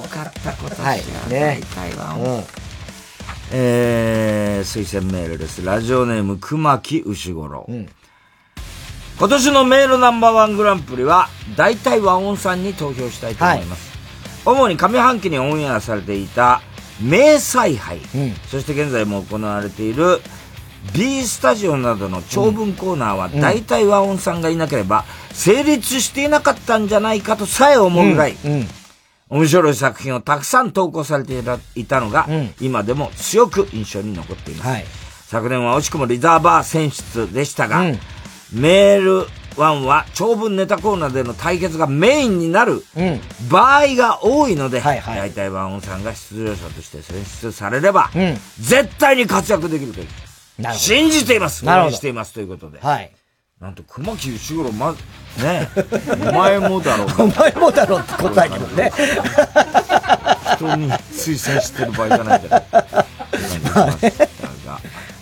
[0.04, 0.98] 多かったことはい。
[1.28, 1.60] ね。
[1.74, 2.67] 大体はうん。
[3.50, 5.64] えー、推薦メールです。
[5.64, 7.66] ラジオネーム、熊木牛五郎。
[9.18, 13.98] 今年のメールナンバーワングランプリは、大体和音さんに投票したいと思います。
[14.44, 16.60] 主に上半期にオンエアされていた、
[17.00, 18.00] 名采配、
[18.50, 20.20] そして現在も行われている、
[20.94, 23.40] B スタジオなどの長文コーナーは、うん。
[23.40, 28.36] 大体和音さんがいなければ、成立していなかったんじゃないかとさえ思うぐらい、
[29.30, 31.38] 面白い作品をたくさん投稿されて
[31.74, 32.28] いたのが、
[32.60, 35.28] 今でも強く印象に残っています。
[35.28, 37.82] 昨年は惜しくもリザーバー選出でしたが、
[38.52, 39.26] メール
[39.56, 42.84] 1は長文ネタコーナーでの対決がメインになる
[43.50, 48.10] 場合が多いので、大体ワンオンさんが出場者として選出されれば、
[48.58, 50.06] 絶対に活躍できるという。
[50.74, 51.66] 信じています。
[51.66, 52.78] 応援していますということで。
[52.80, 53.12] はい。
[53.60, 54.92] なんと、熊木内五郎、ま、
[55.42, 55.68] ね
[56.30, 57.08] お前もだろう。
[57.24, 58.92] お前もだろうって答えてるね。
[60.56, 62.62] 人に推薦してる場合じゃないんだよ。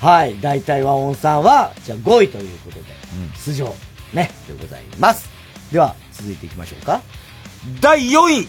[0.00, 0.38] はい。
[0.40, 2.84] 大体和音さんは、じゃあ5位ということで、
[3.46, 3.74] 出場、
[4.12, 5.30] ね、でございます。
[5.72, 7.00] では、続いていきましょうか。
[7.80, 8.48] 第4位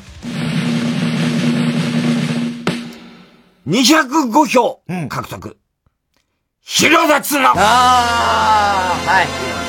[3.67, 5.57] !205 票獲得。
[6.61, 9.23] 広田つなあー、は
[9.63, 9.66] い。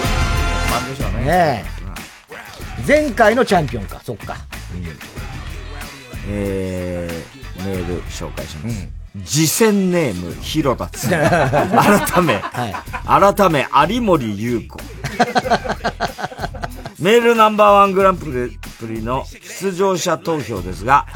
[1.29, 1.35] ね。
[1.35, 2.87] ねえ。
[2.87, 4.37] 前回のチャンピオンか、そっか。
[6.31, 8.89] えー、メール紹介します。
[9.25, 11.19] 次戦ネーム、広田つな
[12.11, 12.41] 改め、
[13.05, 14.79] 改め、有森優子。
[17.01, 18.51] メールナンバーワングランプ
[18.83, 21.07] リの出場者投票ですが、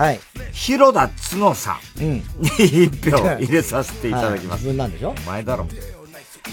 [0.52, 2.22] 広田つのさんに
[2.58, 4.60] 一票入れさせていただきます。
[4.64, 5.10] 自分なんでしょ？
[5.10, 5.68] お前だろ。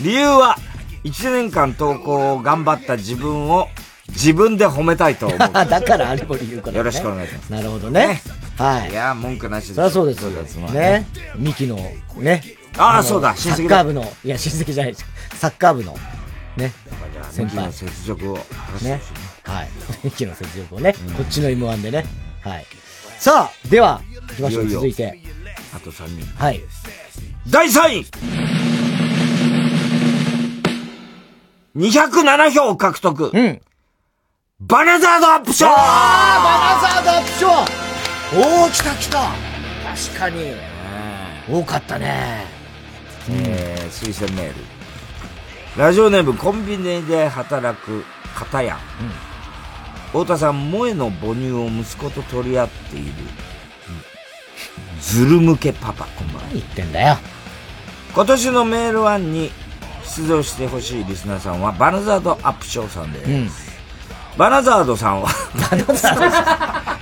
[0.01, 0.57] 理由は、
[1.03, 3.67] 1年間投稿を頑張った自分を
[4.09, 5.39] 自分で褒めたいと思う。
[5.53, 7.49] だから有森優子だねよろしくお願いします。
[7.51, 8.21] なるほどね。
[8.57, 8.91] はい。
[8.91, 9.75] いや、文句なしです。
[9.75, 10.67] そりゃそうですよ。
[10.69, 11.07] ね。
[11.35, 11.77] ミキの、
[12.17, 12.43] ね。
[12.75, 15.05] のああそうだ親戚だサッカー部の、いや、親戚じゃないです。
[15.35, 15.97] サッカー部の、
[16.57, 16.73] ね。
[17.31, 17.89] 先輩ミキの。
[17.89, 18.37] 雪辱を
[18.81, 19.01] ね。
[19.43, 19.69] はい。
[20.03, 20.93] ミキの雪辱をね。
[21.15, 22.05] こっちの M1 でね。
[22.41, 22.65] はい。
[23.17, 24.65] さあ、では、行きましょう。
[24.65, 25.19] いよいよ続いて。
[25.73, 26.25] あと3人。
[26.35, 26.61] はい。
[27.47, 28.68] 第3位
[31.75, 33.31] !207 票獲得。
[33.33, 33.61] うん。
[34.61, 39.19] バナザードアップショーあーバナザードアップショーおー、来た来た
[40.09, 40.53] 確かに。
[41.49, 42.45] 多かったね。
[43.29, 44.55] えー、推薦メール。
[45.77, 48.03] ラジオネームコンビニで働く
[48.35, 48.77] 片や。
[50.07, 53.13] 太田さん、萌えの母乳を息子と取り合っている。
[55.01, 56.49] ズル向けパパ、こんばんは。
[56.51, 57.17] 言ってんだよ。
[58.13, 59.51] 今年のメールワンに
[60.15, 63.69] 出場してほしいリスナーさんは、バナザードアップショーさんです。
[64.37, 65.27] バナザードさんは、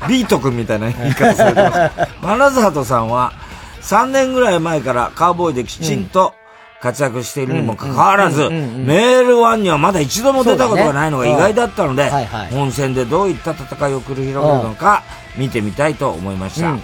[0.10, 2.12] ビート君みたいな言い方されてます。
[2.22, 3.34] バナザードさんは、
[3.82, 6.34] 3年ぐらい前からカウボーイできちんと
[6.82, 12.10] 活躍しているにもかかわらず、うんうんうんうんメールワンにはまだ一度も出たことがないのが意外だったので、
[12.52, 15.04] 本戦でどういった戦いを繰り広げるのか
[15.36, 16.72] 見てみたいと思いました。
[16.72, 16.84] うん。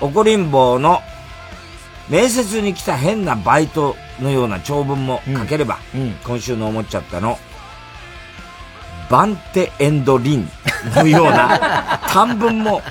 [0.00, 1.02] 怒りん坊の
[2.08, 5.78] 面接に来た変なバイトのような長文も書ければ、
[6.24, 7.38] 今週の思っちゃったの、
[9.10, 10.48] バンテエンドリン
[10.94, 12.82] のような 短文も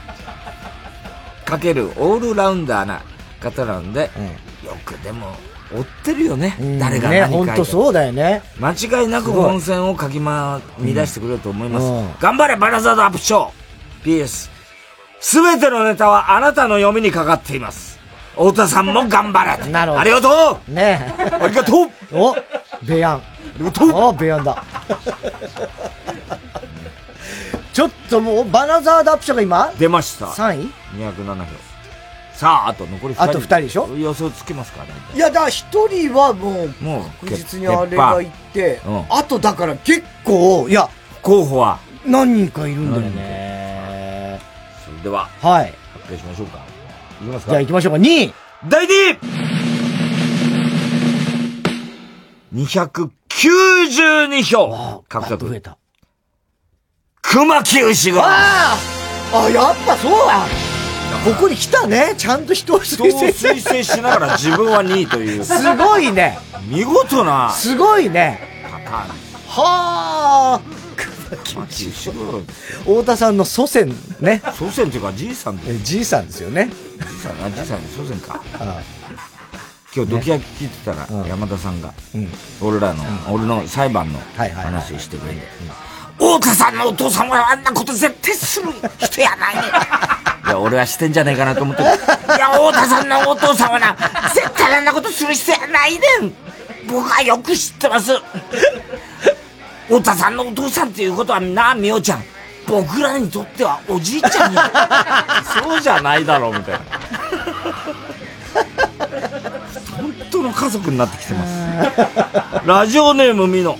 [1.47, 3.01] 書けるオールラウンダーな
[3.39, 4.11] 方なので、
[4.65, 5.35] よくでも
[5.73, 8.41] 追ってるよね、誰がね、何書いてほんとそうだよね。
[8.59, 11.83] 間違いなく本戦を書きま、乱してくれると思います。
[11.83, 14.49] うん頑張れ、バナザードアップショー !PS。
[15.21, 17.94] すべてのネタはあなたの読みにかかっています。
[18.35, 20.01] 太田さんも頑張れなるほど。
[20.01, 22.35] ありがとうねありがとうお
[22.83, 23.15] ベヤン。
[23.15, 23.21] あ
[23.57, 24.63] りがとうおベヤンだ。
[27.73, 29.73] ちょっともう、バナザードアップショーが今？
[29.77, 30.27] 出ました。
[30.27, 31.45] 3位 ?207 票。
[32.33, 33.23] さあ、あと残り2人。
[33.23, 33.87] あと二人でしょ？
[33.97, 34.89] 予想つけますかね。
[35.13, 40.89] いや、だから一人はもう、もう、確実にあれがいて、うんあとだから結構、いや、
[41.21, 44.39] 候補は何人かいるんだよね。
[44.85, 45.73] それでは、はい。
[45.93, 46.59] 発表しましょうか。
[47.21, 47.99] いきますかじゃあ行きましょうか。
[47.99, 48.33] 2位
[48.67, 49.19] 第2位
[52.55, 55.49] !292 票獲得。
[55.49, 55.77] 増えた。
[57.21, 58.21] 熊木牛が。
[58.23, 58.77] あ
[59.33, 60.45] ああ、やっぱそうだ
[61.23, 62.13] ここに来たね。
[62.17, 65.43] ちゃんと人を人を推薦しながら自分は2位という。
[65.45, 66.37] すごいね。
[66.67, 67.51] 見事な。
[67.51, 68.39] すごいね。
[68.71, 69.07] パターン。
[69.47, 70.84] はあ。
[71.29, 74.41] 太田さんの祖先ね。
[74.57, 75.83] 祖先っていうかじいさんです。
[75.83, 76.69] じいさんですよね。
[76.69, 78.41] じいさん、あ、じいさんの祖先か。
[79.95, 81.93] 今日、ドキヤキ聞いてたら、山田さんが、
[82.61, 85.41] 俺らの、俺の裁判の話をしてくれて、
[86.17, 88.67] 太田さんのお父さんはあんなこと絶対する
[88.99, 89.61] 人やないね。
[90.47, 91.89] いや、俺はしてんじゃねえかなと思ってる。
[91.89, 91.91] い
[92.37, 93.95] や、太田さんのお父さんはな、
[94.33, 96.33] 絶対あんなことする人やないねん。
[96.87, 98.11] 僕はよく知ってます。
[99.87, 102.23] 太田さんのお父さんっていうことはな、みおちゃん。
[102.67, 104.71] 僕らにとってはおじいちゃんや。
[105.61, 106.79] そうじゃないだろう、みたいな。
[109.97, 112.65] 本当の家族になってきてます。
[112.65, 113.77] ラジオネームミノ。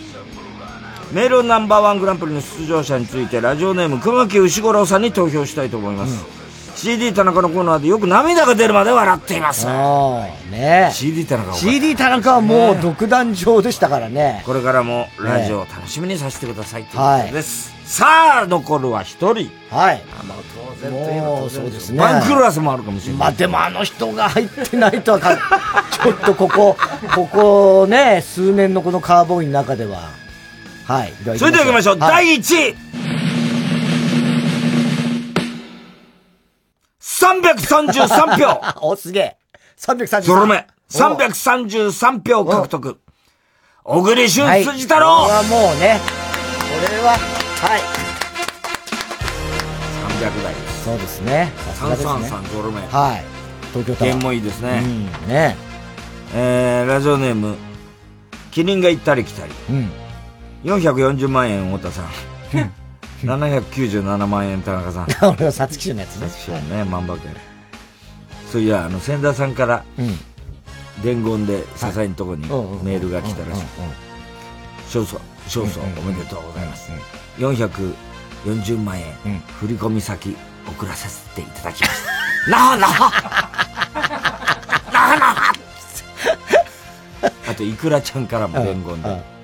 [1.12, 6.45] メールナンバーワングランプリの出場者について、ラジオネーム熊木牛五郎さんに投票したいと思います。
[6.76, 9.66] CD 田中のコーナーでよく涙が出るまで笑っています。
[10.52, 14.44] ね CD 田中は CD 田中はもう独壇場でしたからね。
[14.46, 17.74] これからもラジオを楽しみにさせてくださいということです。
[17.86, 19.50] さあ、残るは一人。
[19.70, 20.04] はい。
[20.28, 20.38] まあ、
[20.82, 22.00] 当然といえばそうですね。
[22.00, 23.20] バンクラスもあるかもしれない。
[23.20, 25.38] まあでもあの人が入ってないとはか、
[25.92, 26.76] ちょっとここ、
[27.14, 30.10] ここね、数年のこのカーボーイの中では。
[30.86, 31.14] はい。
[31.38, 32.00] それでは行きましょう。
[32.00, 33.15] はい第1位。
[37.20, 38.62] 333票。
[38.86, 39.38] お、すげえ。
[39.80, 40.22] 333。
[40.22, 40.68] ゾロ目。
[40.92, 43.00] 333票獲得。
[43.84, 45.24] 小栗旬はい辻太郎。
[45.24, 46.02] これはもうね、
[46.60, 47.20] これは、はい。
[50.20, 50.84] 300台です。
[50.84, 51.52] そうですね。
[51.68, 52.82] さすがですね333ゾロ目。
[52.82, 53.24] はい。
[53.72, 54.14] 東京タワー。
[54.14, 54.82] 弦もいいですね。
[54.84, 55.56] うんね
[56.34, 57.56] えー、ラジオネーム、
[58.52, 59.54] キリンが行ったり来たり。
[59.70, 59.92] うん。
[60.66, 62.85] 440万円、太田さん。
[63.26, 65.08] 797万円、田中さん。
[65.34, 66.28] 俺は皐月賞のやつね。
[66.28, 67.36] 皐月賞ね、万馬券。
[68.52, 69.84] そういや、あの、千田さんから、
[71.04, 72.42] 伝言で、笹井のとこに
[72.84, 73.64] メールが来たらしい。
[74.86, 76.92] 勝訴、勝訴、おめでとうございます。
[77.40, 80.38] 440万円、振り込み先、
[80.68, 82.12] 送らせていただきました。
[82.52, 83.12] なはなは
[84.94, 85.54] なはなは
[87.48, 89.35] あと、いくらちゃんからも伝言で、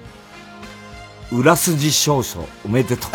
[1.31, 3.11] 裏筋少々おめでとう。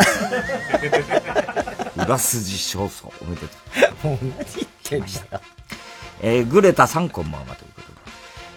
[2.03, 2.91] 裏筋少々
[3.21, 3.47] おめでと
[4.03, 4.07] う。
[4.07, 5.03] もう何言ってん。
[6.21, 7.93] えー、グレタ3コンママということで。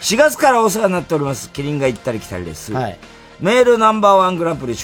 [0.00, 1.50] 4月からお世話になっております。
[1.50, 2.72] キリンが行ったり来たりです。
[2.72, 2.98] はい
[3.40, 4.74] メールナンバーワングランプリ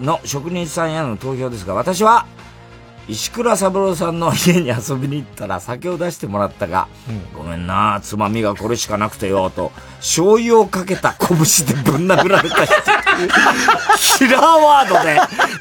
[0.00, 2.24] の職人さんへの投票ですが、私は、
[3.08, 6.88] 石倉三郎さんの家に遊びに行ったら酒を出してもらったが、
[7.36, 11.28] ごめんな、つまみがこれしかなくてよ、と、醤油をかけた拳
[11.66, 12.74] でぶん殴られた人。
[14.18, 15.20] キラーワードで、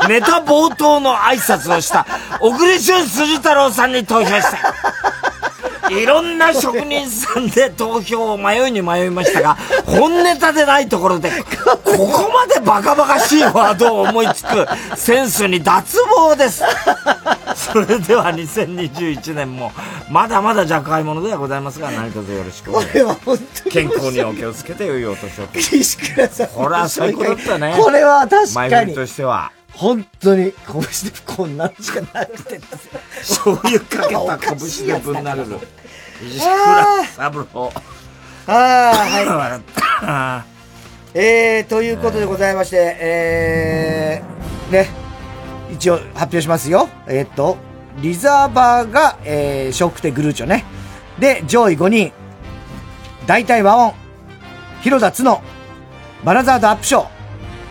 [0.09, 2.07] ネタ冒頭の挨拶をした、
[2.39, 5.89] 小栗旬辻太郎さんに投票した。
[5.89, 11.31] いろんな職人さんで投票を迷いに迷いましたが、本ネタでないところで、
[11.63, 16.63] ここまでバカバカしいワードを思いつくセンスに脱帽です。
[17.73, 19.71] それでは2021年も、
[20.09, 23.63] まだまだ若輩者ではございますが、何卒よろしくお願いします。
[23.69, 25.47] 健康にお気をつけて良いお年を。
[25.55, 26.47] 石倉さん。
[26.47, 27.75] これは最高だったね。
[27.79, 28.93] これは確か前振。
[28.93, 29.51] としては。
[29.71, 30.87] 本当に、拳で
[31.25, 32.59] こんなんしかなくて。
[33.19, 35.67] 醤油かけた拳でぶん殴る。
[36.27, 37.71] 石倉三郎。
[38.47, 40.55] ああ、はい。
[41.17, 45.04] えー、ということでございまして、えー、ね、
[45.75, 46.89] 一応発表しますよ。
[47.07, 47.57] えーっと、
[48.01, 50.65] リザーバーが、えー、ショックテグルーチョね。
[51.19, 52.11] で、上位5人。
[53.27, 53.93] 大体和音、
[54.81, 55.41] 広田角、
[56.23, 57.07] バナザードアップショー、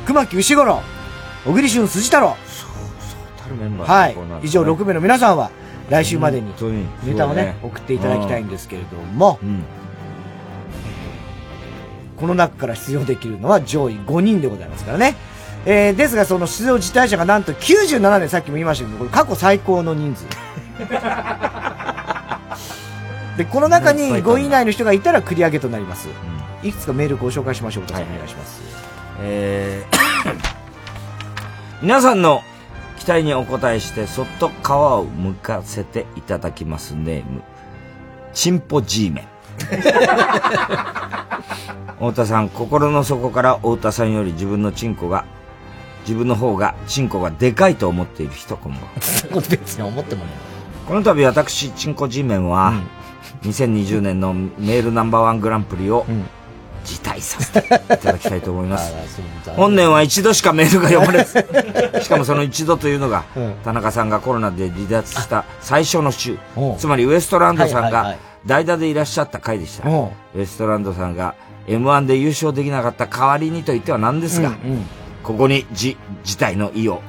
[0.07, 0.83] 熊木牛五郎、
[1.45, 2.37] 小栗旬辻太郎。
[3.85, 4.17] はい。
[4.43, 5.51] 以上6名の皆さんは、
[5.91, 6.53] 来週までに
[7.05, 9.39] ネタをね、送っていただきたいんですけれども、
[12.17, 15.15] この中から出場できるのは上位5人でございますからね。
[15.67, 20.27] えー、ですがその出場辞退者がなんと97年さっきも言いましたけど、これ過去最高の人数。
[23.39, 26.09] で、この中に5位以内の人がいたら繰り上げとなります。
[26.63, 27.93] いくつかメールご紹介しましょう。
[27.93, 28.61] はい、お願いします。
[29.21, 30.05] えー
[31.85, 32.41] 皆さんの
[32.99, 37.43] 期待にお答えして、そっと皮を剥かせていただきますネーム、
[38.33, 39.29] チンポ G メン。
[41.99, 45.27] 太田さん、心の底から太田さんより自分のチンコが、
[46.07, 48.89] 自分の方がチンコがでかいと思っている人、こんばんは。
[49.01, 50.25] そこ別に思っても。
[50.25, 50.31] ね。
[50.87, 52.75] この度私、チンコ G メンは、
[53.43, 56.05] 2020年のメールナンバーワングランプリを
[56.85, 58.95] 辞退させていただきたいと思います。
[59.57, 61.47] 本年は一度しかメールが読まれず、
[62.05, 63.25] しかもその一度というのが、
[63.65, 66.39] 田中さんがコロナで離脱した最初の週、
[66.79, 69.89] つまりウエストランドさんが代打でいらっしゃった回でした。
[69.89, 71.35] ウエストランドさんが
[71.67, 74.53] M1 で優勝できなかった代わりにと言ってはなんですが、
[75.25, 77.03] ここに辞、辞退の意を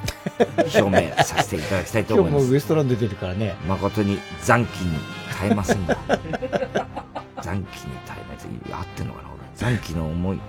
[0.58, 2.46] 表明させていただきたいと今思います。
[2.46, 3.56] 日もウエストランド出てるからね。
[3.68, 5.00] 誠に残機に
[5.38, 5.98] 耐えませんが。
[7.44, 9.40] 残機に耐えない合ってんのかな俺。
[9.56, 10.40] 残機の思い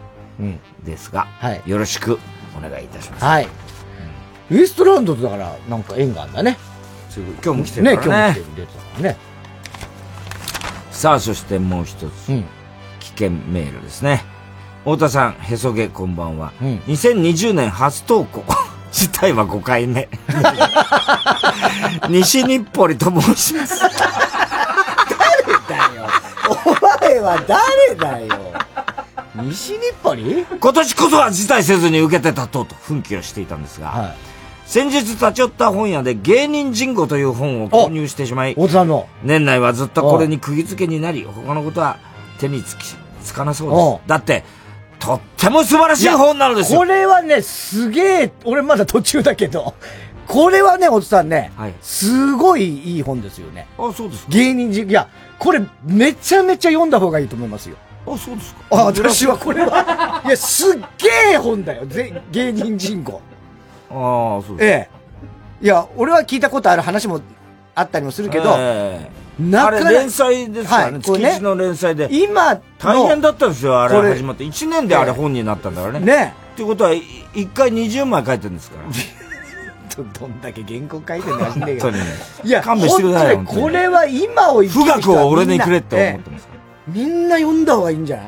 [0.85, 1.27] ですが、
[1.67, 2.19] よろしく
[2.57, 3.25] お願いいたします。
[3.25, 3.49] はい。
[4.51, 6.57] ウエストランドとだから、なんか縁があるんだね。
[7.43, 9.17] 今日も来てるからね今日も来てる、出てたからね。
[10.93, 12.29] さあ、そしてもう一つ、
[13.01, 14.25] 危険メールですね。
[14.87, 16.53] 太田さん、へそげこんばんは。
[16.61, 18.45] 2020年初投稿。
[18.95, 20.09] 自体は5回目。
[22.09, 23.83] 西日暮里と申します。
[26.49, 28.37] お前は誰だよ。
[29.35, 30.57] 西日暮里？
[30.61, 34.15] 今年こそは辞退せずに受けて立とうと奮起をしていたんですが、
[34.67, 38.55] 先日立ち寄った本屋で芸人人語という本を購入してしまい、
[39.25, 41.97] 年内はずっとこれに釘付けになり、他のことは
[42.39, 42.95] 手につき、
[43.25, 44.09] つかなそうです。
[44.09, 44.45] だって、
[44.99, 46.79] とっても素晴らしい本なのですよ。
[46.79, 49.75] これはね、すげえ、俺まだ途中だけど、
[50.27, 53.67] これはね、おじさんね、すごいいい本ですよね。
[53.79, 55.09] あ、そうです芸人人、いや、
[55.39, 57.77] これめちゃめちゃ読んだ方がいいと思いますよ。
[58.07, 58.61] あ、そうですか。
[58.71, 63.21] あ、私はこれは、いや、すっげえ本だよ、ぜ芸人人語。
[63.91, 64.91] ああ、そうええ。
[65.63, 67.21] いや、俺は聞いたことある話も
[67.75, 72.09] あったりもするけど、ええなかあれ連載ですからね、はいこれね月一の連載で。
[72.11, 74.45] 今の大変だったんですよ、あれ始まって。
[74.45, 76.07] 1年であれ本になったんだからね。
[76.07, 76.35] ね。
[76.55, 77.03] っていうことは、い
[77.35, 78.85] 一回20枚書いてるんですから。
[79.97, 81.81] どどんだけ原稿書いてるのか知んねえ
[82.43, 86.49] けいや、勘弁してくださいこれは今を生きる人は富岳を俺にくれって思ってます。
[86.53, 86.99] ええ。
[86.99, 88.27] みんな読んだ方がいいんじゃない？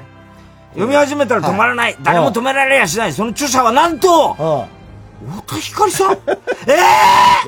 [0.75, 1.97] 読み始めたら止まらない。
[2.03, 3.13] 誰も止められやしない。
[3.13, 4.67] その著者はなんと、
[5.45, 6.13] 太田光さん。
[6.69, 6.77] え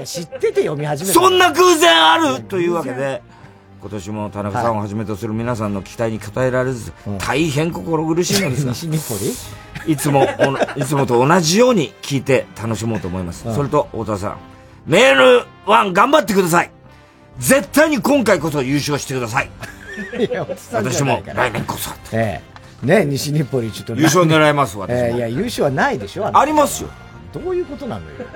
[0.01, 0.07] え！
[0.07, 3.23] 知ってて読み始めたそんな偶然あるというわけで、
[3.81, 8.73] 今年も田中さんをはじめとする皆さんの期待に応えられず、大変心苦しいのですが、
[9.87, 10.27] いつも
[10.77, 13.49] いつもと同じように聞いて楽しもうと思います。
[13.49, 14.37] うんそれと、太田さん、
[14.87, 16.71] メール1頑張ってください。
[17.39, 19.51] 絶対に今回こそ優勝してください。
[20.73, 21.91] 私も来年こそ。
[22.13, 22.41] え
[22.83, 22.87] え。
[22.87, 23.95] ね西日暮里ちょっと。
[23.95, 26.91] 優勝狙います私もええいや、優勝はないでしょありますよ。
[27.33, 28.27] どういうことなのよ。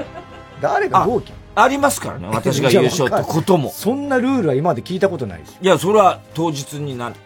[0.61, 3.71] 誰が合計ありますからね、 私が優勝ってことも。
[3.71, 5.59] そんなルールは今まで聞いたことないです。
[5.61, 7.19] いや、それは当日になって、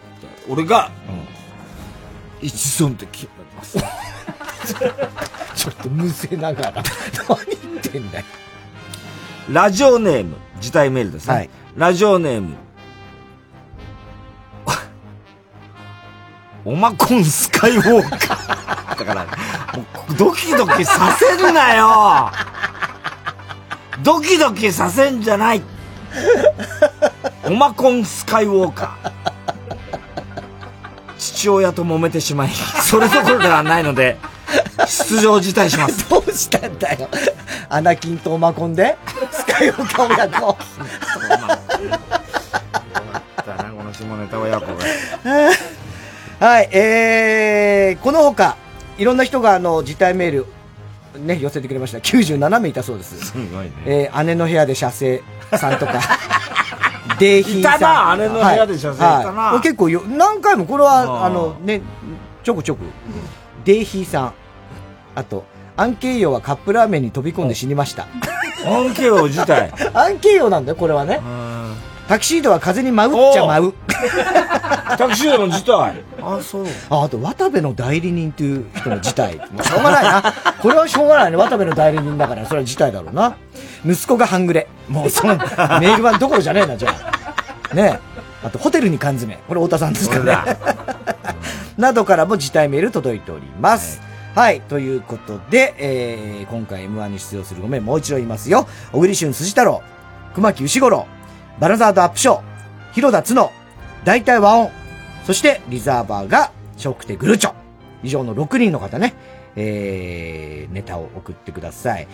[0.48, 0.90] 俺が、
[2.40, 3.78] 一存で決めます。
[5.56, 6.72] ちょっとむせながら。
[7.28, 8.24] 何言ってんだよ。
[9.50, 11.48] ラジオネーム、自体メールですね。
[11.76, 12.56] ラジオネーム、
[16.68, 18.98] オマコンスカイウォーカー。
[18.98, 22.30] だから、もうドキドキさせるなよ
[24.02, 25.62] ドキドキさせんじゃない
[27.44, 29.12] オマコンスカイウォーカー。
[31.18, 34.16] 父親と揉めてしまい、それどころではないので、
[34.86, 36.08] 出場辞退します。
[36.08, 37.08] どうしたんだよ。
[37.68, 38.96] アナキンとオマコンで？
[39.32, 40.40] スカイオカ親子。
[40.40, 40.58] こ
[43.82, 44.74] の下ネタ親子が。
[46.46, 48.56] はい、えー、このほか、
[48.96, 50.46] いろんな人があの、辞退メール、
[51.16, 51.98] ね、寄せてくれました。
[51.98, 53.18] 97名いたそうです。
[53.26, 53.72] すごいね。
[53.86, 55.22] えー、姉の部屋で射精
[55.56, 56.00] さんとか、
[57.18, 57.76] デーヒーさん。
[57.76, 61.82] いたな姉の部屋で射精いたなはいはい結構よ、何回も、これは、あの、ね、
[62.42, 62.84] ちょこちょこ、
[63.64, 64.32] デーヒーさん。
[65.14, 65.44] あと、
[65.76, 68.06] アンケイヨはカップラーメンに飛び込んで死にました。
[68.66, 69.72] アンケイヨ自体。
[69.94, 71.20] アンケイヨなんだよ、これはね。
[72.08, 73.74] タキシードは風に舞うっちゃ舞う。
[74.96, 76.02] タキシードの自体。
[76.22, 76.66] あ、そう。
[76.90, 79.38] あ、あと、渡部の代理人っていう人の辞退。
[79.52, 80.34] もうしょうがないな。
[80.60, 81.36] これはしょうがないね。
[81.36, 83.36] 渡部の代理人だから、それは辞退だろうな。
[83.84, 84.68] 息子が半グレ。
[84.88, 86.94] もうその、メールはどころじゃねえな、じゃ
[87.70, 87.74] あ。
[87.74, 88.00] ね
[88.42, 88.46] え。
[88.46, 89.38] あと、ホテルに缶詰。
[89.48, 90.56] これ太田さんですからね。
[91.76, 94.00] などからも辞退メール届いております。
[94.34, 94.60] はい。
[94.62, 98.68] ということで、えー、今回 M1 に出場する5名もう一度言いますよ。
[98.92, 99.82] 小栗旬辻太郎、
[100.34, 101.06] 熊木牛五郎、
[101.58, 102.42] バラザードアップショー、
[102.92, 103.50] 広田角、
[104.04, 104.70] 大体和音、
[105.24, 107.54] そしてリザーバーが、ショックテグルチョ。
[108.02, 109.14] 以上の6人の方ね、
[109.56, 112.06] えー、ネタを送ってください。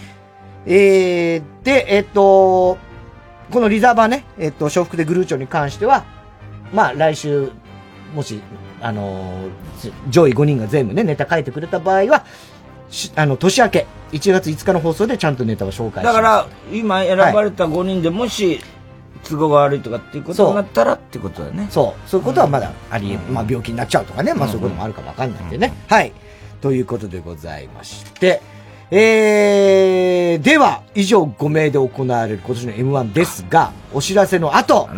[0.67, 2.79] えー、で、えっ、と、
[3.51, 6.05] このリザーバーね、えっ、と、笑福でグルーチョに関しては、
[6.73, 7.51] まあ、来週、
[8.15, 8.41] もし、
[8.81, 9.49] あの
[10.11, 12.25] 上位5人が全部ね、ネタ書いてくれた場合は、
[13.17, 16.05] あの、年明け、1月5日の放送でちゃんとネタを紹介します。
[16.05, 18.61] だから、今選ばれた5人でもし、
[19.25, 21.67] 都合が悪いとかっていうことになったらってことだよね。
[21.71, 22.09] そう。
[22.09, 24.35] そういうことはまだありえ、まあ病気になっちゃうとかね。
[24.35, 25.73] まあそういうこともあるかもわかんないんでね。
[25.89, 26.13] はい。
[26.61, 28.41] ということでございまして、
[28.91, 34.89] えー、では、以上5名で行われる今年の M1 ですが、お知らせの後、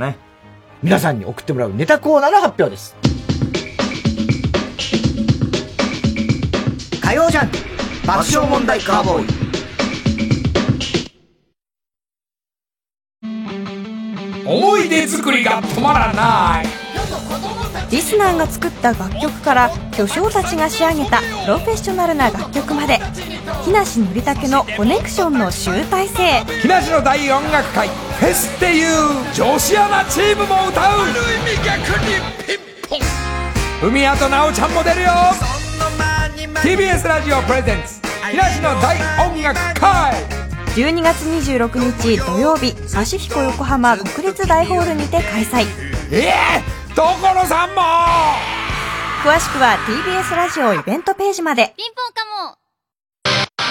[0.82, 2.94] 皆さんに送ってもらうネタコーナーの発表です。
[7.00, 7.56] 火曜ジャンク
[8.06, 9.45] 爆笑問題カーボーイ。
[14.46, 16.66] 思い出作りが止まらない。
[17.90, 22.98] リスナーが作った楽曲から巨匠たちが仕上げたプロフェッショナルな楽曲まで
[23.64, 26.44] 木梨憲武のコネクションの集大成。
[26.62, 28.88] 木梨の大音楽会フェスっていう
[29.34, 30.84] 女子アナチームも歌う。
[30.84, 31.10] ある
[31.52, 32.06] 意味逆に
[32.88, 33.00] ピン
[33.80, 35.10] ポン海谷と奈緒ちゃんも出るよ。
[36.62, 38.00] TBS ラジオプレゼンツ
[38.30, 38.96] 木梨の大
[39.28, 40.35] 音楽会
[40.76, 45.64] 12月26日土曜日パシフィコ横浜国立大ホールにて開催。
[46.12, 46.62] ええ
[46.94, 47.80] 所さんも！
[49.24, 51.72] 詳しくは TBS ラジオイベントページまで。
[51.78, 52.20] ピンポンか
[52.50, 52.58] も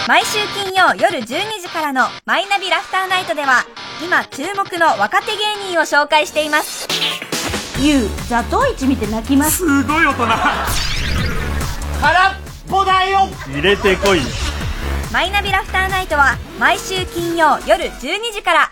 [0.08, 3.66] 毎週金曜夜12時からの「マイナビラフターナイト」では
[4.04, 6.88] 今注目の若手芸人を紹介しています。
[7.80, 9.58] ゆうザトウイチ見て泣きます。
[9.58, 10.26] すごい大人。
[12.02, 12.36] 空っ
[12.68, 13.30] ぽだよ。
[13.48, 14.22] 入れてこい
[15.14, 18.72] マイナビラフターナイトは毎週金曜夜12時から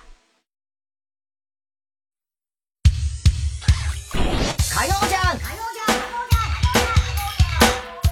[4.12, 5.46] 火曜ジャンク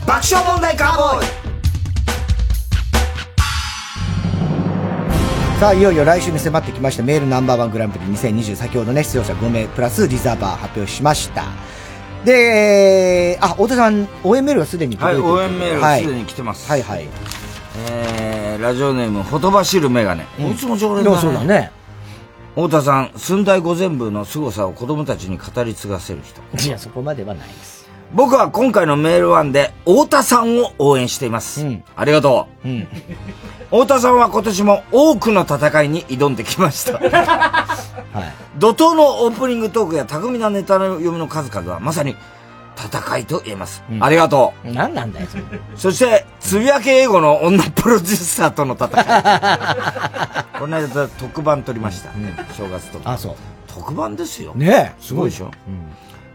[0.08, 1.26] 爆笑問題カーボーイ
[5.60, 11.46] さあ、いよいよ来週に迫ってきましたメールナンバーワングランプリ2020先ほどね、出場者5名プラスリザーバー発表しました。
[12.26, 16.68] で、あ、太田さん、応援メールがすでにはい、届いて応援メールはいすでに来てます。
[16.68, 17.08] はいはい。
[17.78, 20.26] えー、ラジオネーム、ほとばしるメガネ。
[20.40, 21.18] いつも常連だね。
[21.18, 21.72] そうだね。
[22.56, 26.68] 太田さん、寸大五全部の凄さを子供たちに語り継がせる人。
[26.68, 27.90] いや、そこまではないです。
[28.14, 31.66] 僕は今回のメールワンで、太田さんを応援しています。
[31.96, 32.68] ありがとう。
[33.70, 37.00] 太田さんは今年も多くの戦いに挑んできました。
[38.60, 42.18] 怒涛のオープニングトークや巧みなネタの読みの数々はまさに
[42.86, 43.84] 戦いと言えます。
[44.00, 44.72] ありがとう。
[44.72, 45.44] 何なんだよ、それ。
[45.76, 48.92] そして、つぶやけ英語の女プロデューサーとの戦い。
[50.60, 52.12] この間特番撮りました。
[52.54, 53.14] 正月特番。
[53.14, 53.36] あ、そう。
[53.68, 54.54] 特番ですよ。
[54.56, 55.52] ねえすごいでしょ。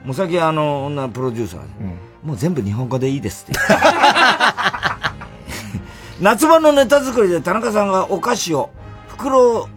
[0.04, 1.66] もう最近あの、女プロデューサーで、
[2.22, 3.60] もう全部日本語でいいですって。
[6.20, 8.70] 夏場のネタ作りで田中さんがお菓子を、
[9.08, 9.68] 袋を、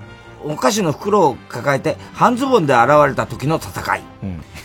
[0.45, 4.03] お菓子の袋を抱えて半ズボンで現れた時の戦い。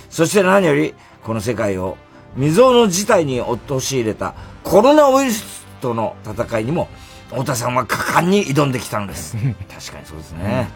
[0.09, 0.94] そして何より、
[1.25, 1.97] この世界を
[2.37, 6.89] 未曾有の事態に陥れたコロナウイルスとの戦いにも、
[7.31, 9.37] 太田さんは果敢に挑んできたのです。
[9.37, 10.69] 確かにそうですね。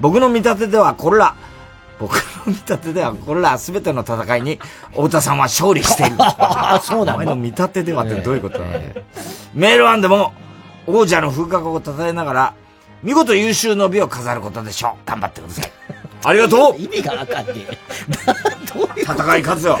[0.00, 1.36] 僕の見立てではこれら、
[1.98, 4.58] 僕の見立てではこれら全ての戦いに
[4.92, 6.16] 太田さんは勝利している。
[6.82, 8.64] そうなのお前の見立てではってどういうことだ、
[9.52, 10.32] メールワンでも
[10.86, 12.54] 王者の風格を称えながら
[13.02, 15.08] 見事優秀の美を飾ることでしょう。
[15.08, 15.72] 頑張ってください。
[16.24, 17.78] ありがとう意味がわかんねえ。
[19.00, 19.78] 戦い勝つよ。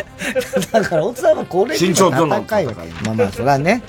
[0.72, 2.72] だから、大津さんはこれ身長との戦いは
[3.04, 3.82] まあまあ、それはね、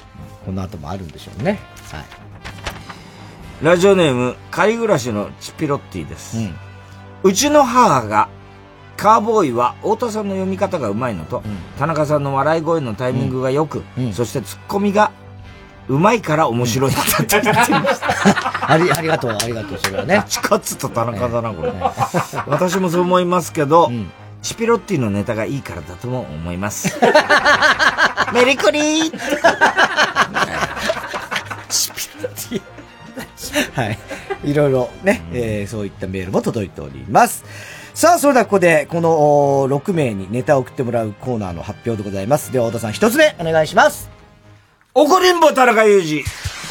[0.45, 1.59] この後もあるんでしょうね。
[1.91, 2.05] はい。
[3.61, 6.37] ラジオネーム、仮暮らしのチピロッティです。
[7.23, 8.27] うちの母が、
[8.97, 11.43] カーボーイは太田さんの読み方がうまいのと、
[11.79, 13.83] 田中さんの笑い声のタイミングが良く、
[14.13, 15.11] そしてツッコミが
[15.91, 17.69] うまいから面白いんだって言ってまし
[17.99, 18.53] た。
[18.71, 20.23] あり、ありがとう、ありがとう、それはね。
[20.29, 21.73] チカツと田中だな、これ。
[22.47, 23.91] 私もそう思いますけど、
[24.41, 26.97] チピロッティのネタがいいからだとも思います。
[28.33, 29.11] メリクリー
[31.67, 32.61] チピロッティ。
[33.75, 33.99] はい。
[34.45, 37.43] いろいろね、えーそういったメールも届いております。
[37.93, 39.09] さあ、それではここで、この
[39.61, 42.53] おー6名にネタを送ってもらうコーナーの発表でございます。
[42.53, 44.20] では、太田さん一つ目、お願いします。
[44.93, 46.23] 怒りんぼ田中裕二。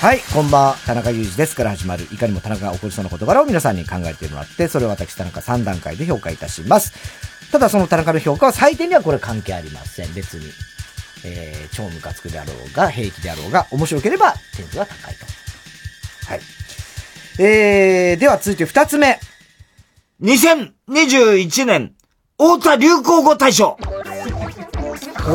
[0.03, 6.93] はい、こんばんは、田中裕二ですから始まる、いかにも田中が起こりそうな事柄を皆さんに考えてもらって、それを私田中3段階で評価いたします。
[7.51, 10.51] ただその田中の評価は採点にはこれ関係ありません、別に。
[11.25, 15.25] えー、超ムカつくであろうが、平気であろうが、面白ければ点数は高いと。
[16.27, 16.41] はい。
[17.39, 19.19] えー、では続いて二つ目。
[20.21, 21.95] 2021年、
[22.37, 23.79] 太田流行語大賞。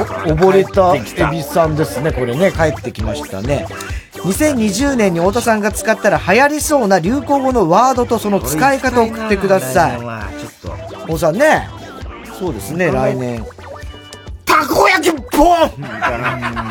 [0.04, 3.66] 溺れたエビさんですね、これね、帰ってきましたね。
[4.16, 10.00] 2020年に太田さんが使ったら流行りそうな流行語のワードとその使い方を送ってください。
[10.00, 10.98] ちょっと。
[10.98, 11.70] 太田さんね、
[12.40, 13.46] そうですね、来年。
[14.46, 15.72] たこ焼きポン！
[15.78, 16.22] みたい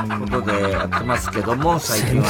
[0.09, 2.29] なことでやってますけども、最近は。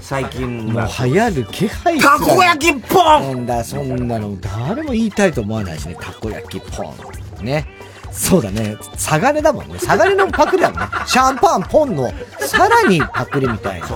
[0.00, 3.46] 最近もう流行る気配たこ焼きポンなん。
[3.46, 4.08] だ、そん。
[4.08, 6.94] なの誰も言いたいと思わないしね、たこ焼きポ
[7.42, 7.44] ン。
[7.44, 7.66] ね。
[8.10, 8.76] そうだね。
[8.96, 9.78] サガネだもんね。
[9.78, 10.86] サガネのパクリだもんね。
[11.06, 12.10] シャンパンポンの、
[12.40, 13.86] さらにパクリみたいな。
[13.86, 13.92] シ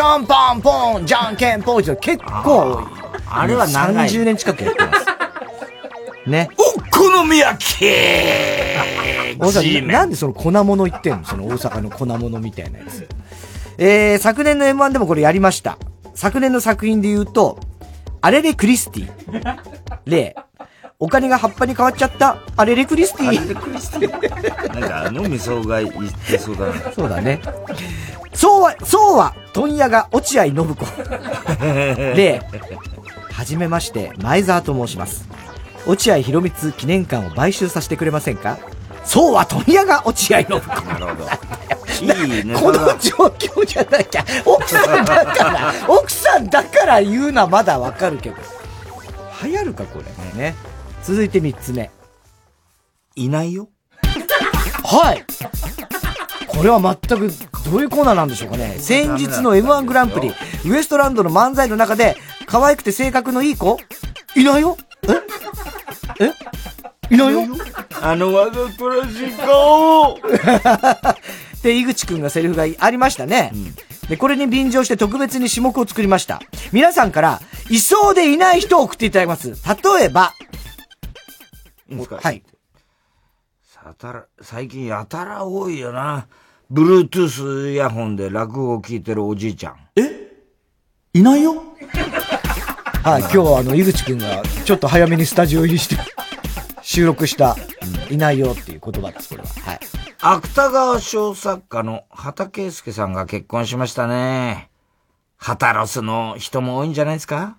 [0.00, 2.86] ャンパンポン、じゃんけんポンって結構、
[3.28, 5.06] あれは長い30年近くやってます。
[6.26, 6.48] ね。
[6.58, 11.24] お好み焼き大阪ななんでその粉物言ってんの？
[11.24, 13.08] その大阪の粉物みたいなやつ。
[13.78, 15.78] えー、昨年の M1 でもこれやりました。
[16.14, 17.58] 昨年の作品で言うと、
[18.20, 19.10] アレレクリスティ。
[20.04, 20.36] 例、
[21.02, 23.28] お金が葉っぱに変わっちゃった、アレレクリスティ。
[23.28, 24.80] アレレクリスティ。
[24.80, 26.92] なんかあの味噌が言ってそうだな。
[26.92, 27.40] そうだね。
[28.34, 30.84] そうは、そうは、問屋が落合信子。
[32.14, 32.42] 例、
[33.32, 35.26] はじめまして、前澤と申します。
[35.86, 38.58] 落合博光記念館を買収させてくれませんか？
[39.02, 40.52] そうは問屋が落合信子。
[40.52, 41.28] なるほど。
[42.28, 42.54] いいね。
[42.54, 48.36] この状況じゃなきゃ、奥さんだから、奥さんだから言うのはまだわかるけど。
[49.42, 50.00] 流行るか、こ
[50.34, 50.38] れ。
[50.38, 50.54] ね。
[51.02, 51.90] 続いて三つ目。
[53.16, 53.68] いないよ。
[54.84, 55.24] はい。
[56.46, 57.30] これは全く、
[57.70, 58.76] どういうコーナーなんでしょうかね。
[58.78, 60.32] 先日の M1 グランプリ、
[60.66, 62.16] ウエストランドの漫才の中で、
[62.46, 63.78] 可愛くて性格のいい子？
[64.36, 64.76] いないよ
[66.18, 66.24] え？
[67.10, 67.14] え？
[67.14, 67.42] いないよ
[68.02, 70.18] あのわざとらしい顔
[71.62, 73.52] で、井口くんがセリフがありましたね。
[74.08, 76.40] で、これに便乗して特別に種目を作りました。
[76.72, 79.50] 皆さんから、いそうでいない人を送っていただきます。
[79.50, 80.34] 例えば、
[81.90, 82.42] はい。
[83.62, 86.26] さたら、最近やたら多いよな。
[86.70, 89.76] Bluetooth イヤホンで落語を聞いてるおじいちゃん。
[91.12, 91.54] いないよ？
[93.02, 95.96] はい、今日はあの、井口くんがちょっと早めにスタジオ入りして、
[96.82, 97.56] 収録した、
[98.08, 99.48] いないよっていう言葉です、これは。
[99.48, 99.80] はい。
[100.20, 104.70] 芥川賞作家の畑圭介さんが結婚しましたね。
[105.36, 107.56] ハタロスの人も多いんじゃないですか？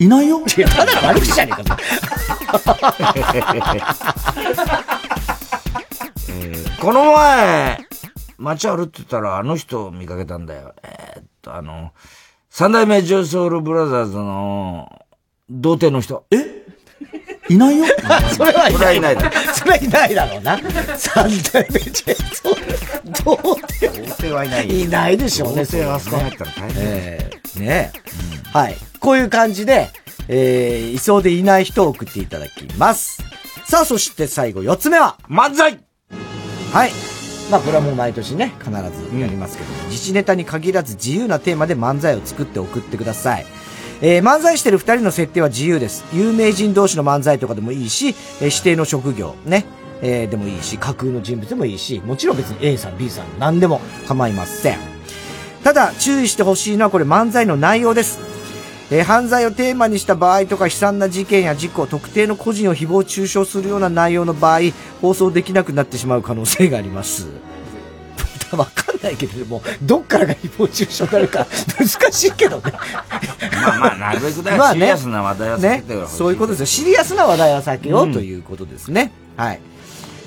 [0.00, 0.40] いないよ？
[0.40, 1.76] いや、ただの悪口じゃねえか、
[6.30, 7.78] え ーこの前、
[8.38, 10.74] 街歩ってたらあの人を見かけたんだよ。
[10.82, 11.92] えーっと、あの、
[12.50, 15.04] 三代目ジョイソウルブラザーズの、
[15.50, 16.24] 童貞の人。
[16.30, 16.58] え？
[17.50, 17.86] いないよ？
[18.36, 19.16] それはいそれはいない。
[19.54, 20.58] それはいないだろうな。
[20.96, 22.54] 三代目ジェイソン、
[23.24, 24.74] どう童貞はいないよ。
[24.84, 25.64] いないでしょうね。
[25.64, 26.84] 童貞はあそこ入ったら大変。
[26.84, 27.98] ええねえ、
[28.52, 28.76] はい。
[29.00, 29.88] こういう感じで、
[30.28, 33.22] えー、いそうでいない人を送っていただきます。
[33.64, 35.78] さあ、そして最後、四つ目は漫才
[36.72, 36.90] はい。
[37.50, 43.46] まあ、これはもう毎年ね、必ずやりますけど、自治ネタに限らず自由なテーマで漫才を作って送ってください。
[44.00, 46.04] えー漫才してる二人の設定は自由です。
[46.12, 49.64] 有名人同士の漫才とかでもいいし、えー指定の職業、ね、
[50.02, 54.78] えーでもいいし、架空の人物でもいいし、もちろん別に A さん、B さん、何でも構いません。
[55.64, 58.37] ただ、注意してほしいのはこれ漫才の内容です。
[58.90, 64.60] えー犯罪をテーマにした場合とか悲惨な事件や事故、特定の個人を誹謗中傷するような内容の場合、
[65.00, 67.26] 放送できなくなってしまう可能性があります。
[68.56, 71.46] わかんないけど、もう、どっからが誹謗中傷になるか、
[71.78, 72.72] 難しいけどね。
[73.52, 76.16] まあまあ、なるべくだよ、 まあねシリアスな話題は避けねてほしい。
[76.16, 76.66] そういうことですよ。
[76.66, 79.12] シリアスな話題は避けよううんということですね。
[79.36, 79.60] はい。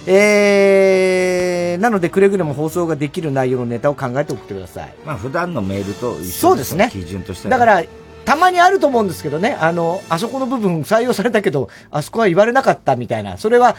[0.08, 4.94] えー、なのでくれぐれも放送ができる内容のネタを考えて送ってください。
[5.06, 7.84] まあ、普段のメールと一緒そうですね基準としてはだから、
[8.32, 13.76] たまにあると思うんですけどね、あの、あそこの部分採用されたけど、あそこは言われなかったみたいな、それは、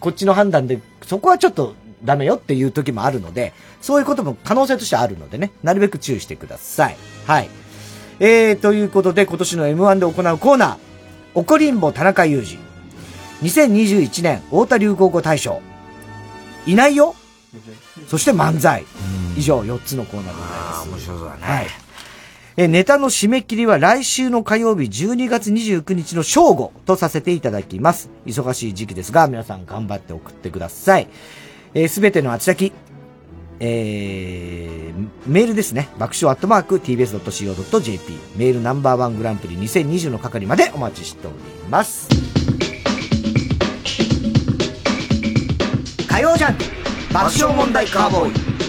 [0.00, 1.74] こっちの判断で、そこはちょっと
[2.04, 6.96] ダメよっていう時もあるので、そういうことも可能性としてはあるのでね、なるべく注意してください。
[7.26, 7.48] はい。
[8.20, 10.76] えー、ということで、今年の M1 で行うコーナー、
[11.32, 12.42] 怒りんぼ田中裕
[13.42, 13.48] 二。
[13.48, 15.62] 2021年太田流行語大賞。
[16.66, 17.14] いないよ
[18.08, 18.84] そして漫才。
[19.38, 20.80] 以上4つのコーナーでございます。
[20.80, 21.40] ああ、面白そうだね。
[21.40, 21.85] はい。
[22.58, 28.08] え、ネタの締め切りは来週の火曜日12月29日の正午とさせていただきます。
[28.24, 31.08] 忙しい時期ですが、皆さん頑張って送ってください。
[31.74, 32.72] えすべての宛先、
[33.60, 35.90] えー、メールですね。
[35.98, 41.36] 爆笑アットマーク tbs.co.jp メールナンバーワングランプリ2020の係までお待ちしており
[41.68, 42.08] ます。
[46.08, 46.64] 火曜ジャンク
[47.12, 48.65] 爆笑問題カーボーイ。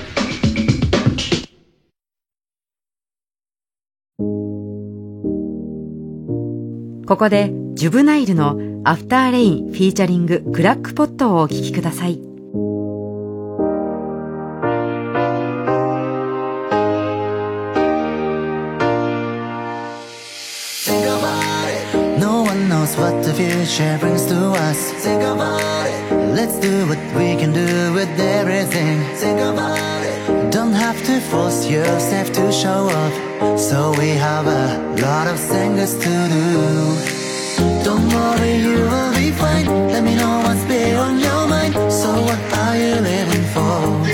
[7.07, 12.26] ここでジュブナイルの After Rain featuring Crackpot をお聴きください。
[22.87, 24.91] Knows what the future brings to us.
[25.03, 26.33] Think about it.
[26.35, 29.03] Let's do what we can do with everything.
[29.15, 30.51] Think about it.
[30.51, 33.59] Don't have to force yourself to show up.
[33.59, 36.53] So we have a lot of things to do.
[37.83, 39.65] Don't worry, you will be fine.
[39.93, 41.73] Let me know what's been on your mind.
[41.91, 44.06] So what are you living for?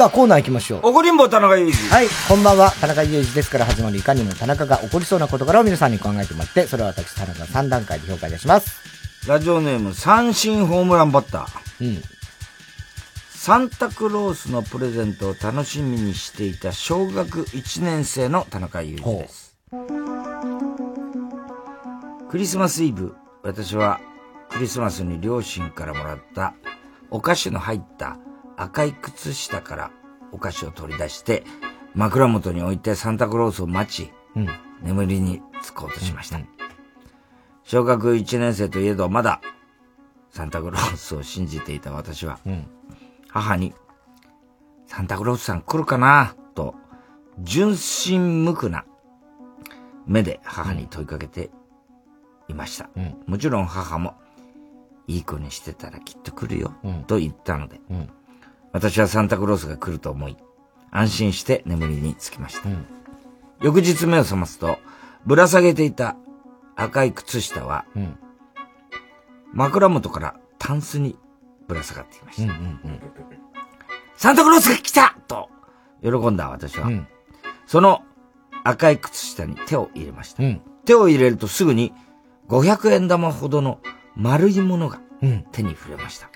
[0.00, 0.80] さあ、コーナー行きましょう。
[0.88, 1.72] 怒りんぼ田中裕二。
[1.90, 2.70] はい、こんばんは。
[2.80, 9.28] 田中裕二ですから始まるいかにも田中が起こりそうな事柄を皆さんに考えてもらって、それを私、田中が3段階で評価いたします。
[9.28, 11.84] ラジオネーム、三振ホームランバッター。
[11.84, 12.02] うん。
[13.28, 19.54] サンタクロースのプレゼントを楽しみにしていた小学1年生の田中裕二です。
[22.30, 24.00] クリスマスイブ、私は
[24.48, 26.54] クリスマスに両親からもらった
[27.10, 28.16] お菓子の入った
[28.60, 29.90] 赤い靴下から
[30.32, 31.44] お菓子を取り出して
[31.94, 34.48] 枕元に置いてサンタクロースを待ち、うん。
[34.82, 36.38] 眠りにつこうとしました。
[37.64, 39.40] 小学1年生といえどまだ
[40.30, 42.66] サンタクロースを信じていた私は、うん。
[43.28, 43.74] 母に、
[44.86, 46.34] サンタクロースさん来るかな？
[46.54, 46.74] と、
[47.40, 48.84] 純真無垢な
[50.06, 51.50] 目で母に問いかけて
[52.48, 52.90] いました。
[53.26, 54.14] もちろん母も、
[55.06, 56.74] いい子にしてたらきっと来るよ、
[57.06, 57.80] と言ったので、
[58.72, 60.36] 私はサンタクロースが来ると思い、
[60.90, 62.68] 安心して眠りにつきました。
[63.60, 64.78] 翌日目を覚ますと、
[65.26, 66.16] ぶら下げていた
[66.76, 67.84] 赤い靴下は、
[69.52, 71.16] 枕元からタンスに
[71.68, 72.54] ぶら下がっていました。
[74.16, 75.48] サンタクロースが来たと
[76.02, 76.90] 喜んだ私は、
[77.66, 78.02] その
[78.64, 80.42] 赤い靴下に手を入れました。
[80.84, 81.92] 手を入れるとすぐに
[82.48, 83.80] 500円玉ほどの
[84.16, 85.00] 丸いものが
[85.52, 86.30] 手に触れました。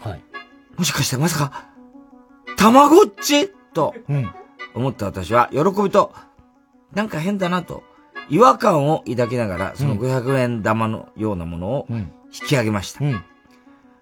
[0.76, 1.73] もしかしてまさか、
[2.64, 3.50] たまごっち？
[3.74, 3.94] と。
[4.74, 5.50] 思った私は。
[5.52, 6.14] 喜びと、
[6.94, 7.82] なんか変だなと。
[8.30, 12.08] 違和感を抱きながら、その500円玉のようなものを引
[12.46, 13.00] き上げました。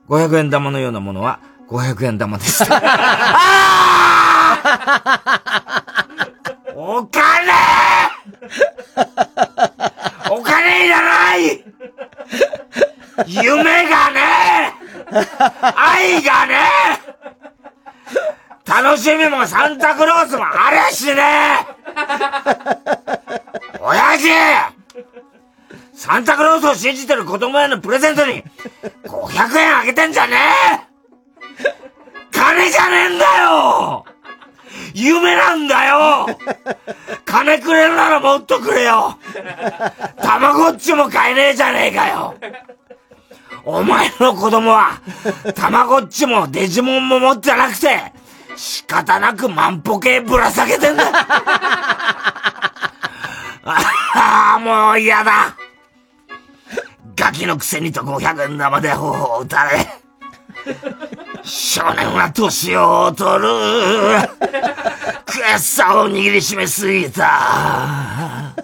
[0.09, 2.67] 500円玉のようなものは500円玉でした。
[6.77, 7.53] お金！
[10.31, 11.65] お金いらない！
[13.27, 14.73] 夢がね！
[15.77, 17.02] 愛がね
[18.73, 21.23] 楽しみもサンタクロースもあるしね
[23.79, 24.29] 親父！
[25.93, 28.43] サンタクロースを信じてる子供へのプレゼントに
[29.05, 30.37] 500円あげてんじゃね
[30.73, 30.93] え。
[32.31, 34.05] 金じゃねえんだよ。
[34.95, 36.27] 夢なんだよ。
[37.27, 39.19] 金くれるならもっとくれよ。
[40.23, 42.35] たまごっちも買えねえじゃねえかよ。
[43.65, 45.01] お前の子供は、
[45.55, 48.13] たまごっちもデジモンも持ってなくて、
[48.63, 51.03] 仕方なく万歩計ぶら下げてんだ。
[53.65, 55.57] ああ、もう嫌だ。
[57.17, 59.85] ガキのくせにと500円玉で頬を打たれ。
[61.45, 63.49] 少年は年を取る。
[65.27, 68.55] 悔しさを握りしめすぎた。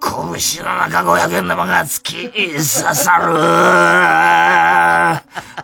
[0.00, 3.34] 拳の中500円玉が突き刺さる。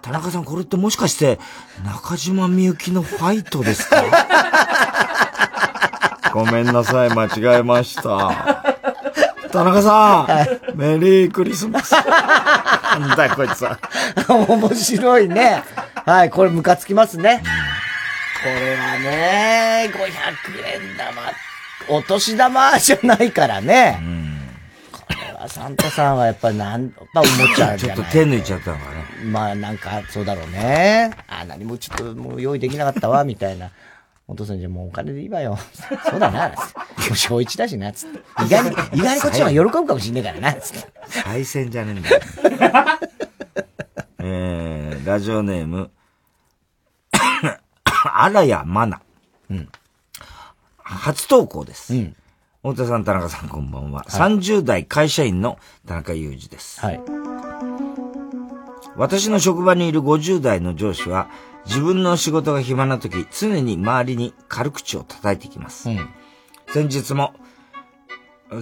[0.01, 1.39] 田中さん、これってもしかして、
[1.85, 4.03] 中島みゆきのファイトですか？
[6.33, 8.62] ごめんなさい、間違えました。
[9.53, 10.27] 田中さ
[10.75, 11.93] ん、メリークリスマス。
[11.93, 13.79] なんだよ、こいつは。
[14.49, 15.63] 面白いね。
[16.07, 17.43] はい、これムカつきますね。
[18.43, 20.97] これはね、500円
[21.87, 24.01] 玉、お年玉じゃないからね。
[24.91, 27.79] これはサンタさんはやっぱなん、やっぱおもちゃじゃない。
[27.79, 29.05] ちょっと手抜いちゃったのかね。
[29.27, 31.13] まあなんか、そうだろうね。
[31.29, 33.71] あ、何もちょっともう用意できなかったわ、みたいな。
[34.33, 35.59] お父さんじゃもうお金でいいわよ。
[36.09, 38.19] そうだな、つってもう小一だしな、つって。
[38.45, 40.93] 意外に、 意外にこっちの方が喜ぶかもしんねえからな、つって。
[41.09, 42.21] 再選じゃねえんだよ。
[44.25, 45.91] えー、ラジオネーム、
[48.15, 49.01] あらやまな。
[50.79, 51.93] 初投稿です。
[52.63, 54.05] 太田さん、田中さん、こんばんは。
[54.09, 56.81] 30代会社員の田中裕二です。
[58.97, 61.29] 私の職場にいる50代の上司は、
[61.67, 65.89] 自分の仕事が暇な時、常に周りに軽口を叩いてきます。
[66.69, 67.35] 先日も、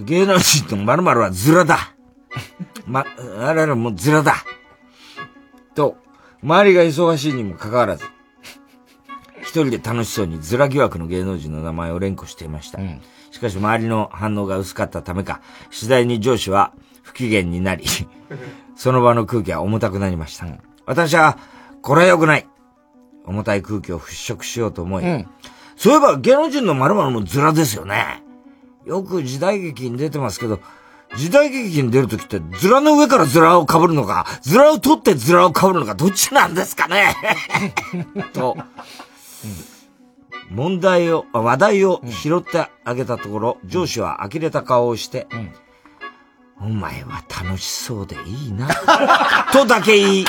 [0.03, 1.93] 芸能人の〇〇はズラだ
[2.85, 3.05] ま、
[3.39, 4.35] あれらもうズラだ
[5.75, 5.97] と、
[6.43, 8.05] 周りが忙しいにもかかわらず、
[9.41, 12.79] 一人で楽しそうにズラ疑惑の芸能人の名前を連呼していました。
[13.31, 15.41] しかし周りの反応が薄かったためか、
[15.71, 17.85] 次第に上司は不機嫌になり、
[18.75, 20.47] その場の空気は重たくなりました。
[20.85, 21.37] 私は、
[21.81, 22.47] これは良くない
[23.31, 25.03] 重たい空気を払拭しようと思い、
[25.75, 28.23] そういえば芸能人の〇〇もズラですよね。
[28.85, 30.59] よく時代劇に出てますけど、
[31.17, 37.15] 時代劇に出るときって、ズラの上からズラを被るのか、ズラを取ってズラを被るのか、どっちなんですかね？
[38.33, 38.57] と、
[40.49, 45.27] 問題を、あ話題を拾ってあげたところ、上司は呆れた顔をして、
[46.61, 48.67] お前は楽しそうでいいな、
[49.51, 50.25] とだけ言い、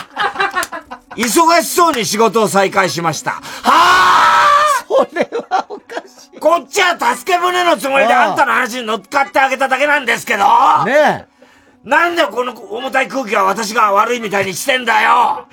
[1.16, 3.32] 忙しそうに仕事を再開しました。
[3.32, 4.84] はあ！
[4.86, 6.38] それはおかしい。
[6.38, 10.44] こっちは助け舟のつもりであんたの話に乗っかってあげただけなんですけど。
[10.84, 11.26] ね
[11.84, 15.48] なんでこの重たい空気は私が悪いみたいにしてんだよ。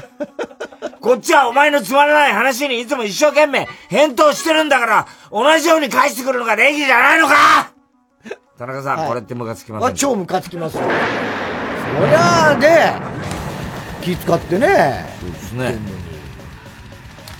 [1.02, 7.72] こっちはお前のつまらない話にいつも一生懸命返答してるんだから、同じように返してくるのが礼儀じゃないのか！
[8.60, 9.08] 田中さん、はい。
[9.08, 10.84] これってムカつきませんあ、超ムカつきますよ。
[10.84, 10.88] そ
[12.06, 12.96] りゃあね、
[14.04, 15.06] 気使ってね。
[15.58, 15.80] ですね。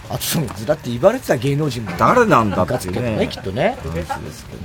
[0.10, 1.92] あとそのずらって言われてた芸能人も。
[1.98, 3.18] 誰なんだってね。
[3.18, 3.78] ね、きっとね。
[3.82, 4.62] 話ですけど。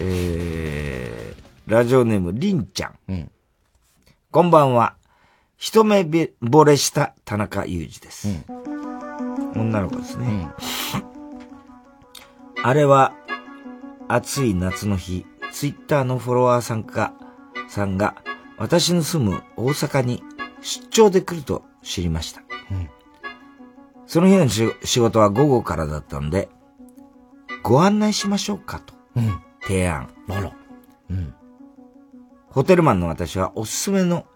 [0.00, 3.30] えー、ラジオネーム、りんちゃん。
[4.30, 4.94] こんばんは。
[5.58, 8.28] 一目惚れした田中裕二です。
[9.54, 10.48] 女の子ですね。
[12.64, 13.12] あれは、
[14.08, 17.12] 暑い夏の日、ツイッターのフォロワーさんか、
[17.68, 18.14] さんが、
[18.56, 20.22] 私の住む大阪に
[20.60, 22.42] 出張で来ると知りました。
[24.06, 26.48] その日のし仕事は午後からだったんで、
[27.62, 28.94] ご案内しましょうかと、
[29.62, 30.08] 提案。
[30.28, 30.52] あら。
[32.48, 34.26] ホテルマンの私はおすすめの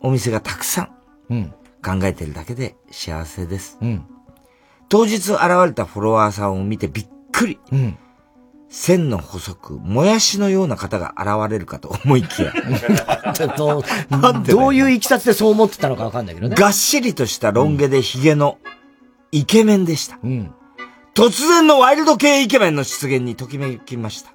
[0.00, 0.90] お店がたくさ
[1.30, 3.78] ん考えてるだけで幸せです。
[4.90, 7.58] 当日現れたフォロワーさんを見てびっくり。
[8.72, 12.54] 線の細く、もやしのような方が現れるかと思いきや。
[13.58, 13.82] どう、
[14.46, 16.56] どういういきさつでそう思ってたのかわかんないけどね。
[16.56, 18.56] がっしりとしたロン毛でヒゲの
[19.30, 20.18] イケメンでした。
[21.14, 24.32] 突然のワイルド系イケメンの出現にときめきました。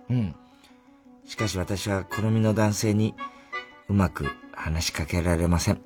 [1.26, 3.16] しかし私は好みの男性に
[3.90, 5.82] うまく話しかけられません。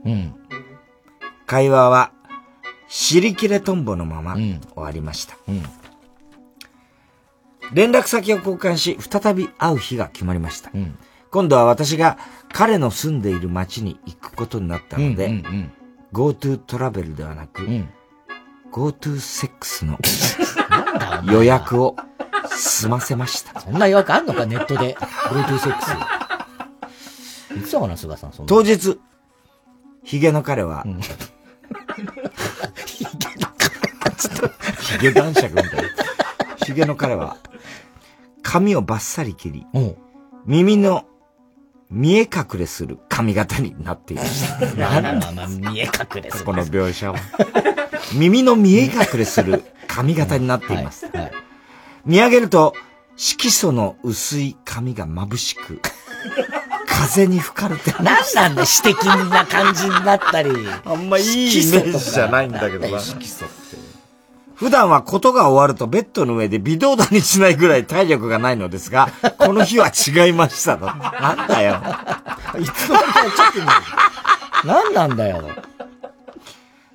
[1.45, 2.11] 会話は
[2.90, 5.38] 尻切れトンボのまま終わりました。
[7.73, 10.72] 連絡先を交換し、再び会う日が決まりました。
[11.31, 12.18] 今度は私が
[12.52, 15.43] 彼の住んでいる町に行くことになったので、
[16.11, 17.65] GoTo トラベルではなく、
[18.72, 19.98] GoTo セックスの
[21.31, 21.95] 予約を
[22.49, 23.60] 済ませました。
[23.61, 24.95] そんな予約あんのか、ネットで。
[24.95, 25.91] GoTo セックス。
[27.57, 28.49] いつだかな、菅さん、そんな。
[28.49, 28.99] 当日、
[30.03, 30.85] ヒゲの彼は、
[34.85, 35.89] ヒゲ男爵みたいな。
[36.65, 37.38] ヒゲの彼は、
[38.43, 39.65] 髪をバッサリ切り、
[40.45, 41.05] 耳の
[41.89, 44.65] 見え隠れする髪型になっていました。
[45.01, 46.45] なんだ、まあ、見え隠れする。
[46.45, 47.19] この描写は。
[48.13, 51.07] 耳の見え隠れする髪型になっています。
[52.05, 52.73] 見上げると、
[53.18, 55.81] 色素の薄い髪が眩しく、
[56.88, 58.05] 風に吹かれてなん
[58.35, 60.51] なんだ、詩的な感じになったり。
[60.85, 62.99] あんまいいイメージじゃないんだけどな。
[64.61, 69.07] 普段はことが終わるとベッドの上で微動だにしないぐらい体力がないのですが、
[69.39, 70.85] この日は違いましたと。
[70.85, 71.81] なんだよ。
[72.59, 74.67] いつの間にかちょっと。
[74.67, 75.49] なんなんだよ。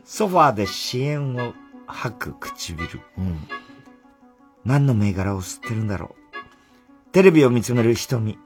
[0.04, 1.54] ソファーで支援を
[1.88, 3.00] 吐く唇。
[4.64, 7.10] 何の銘柄を吸ってるんだろう。
[7.10, 8.38] テレビを見つめる瞳。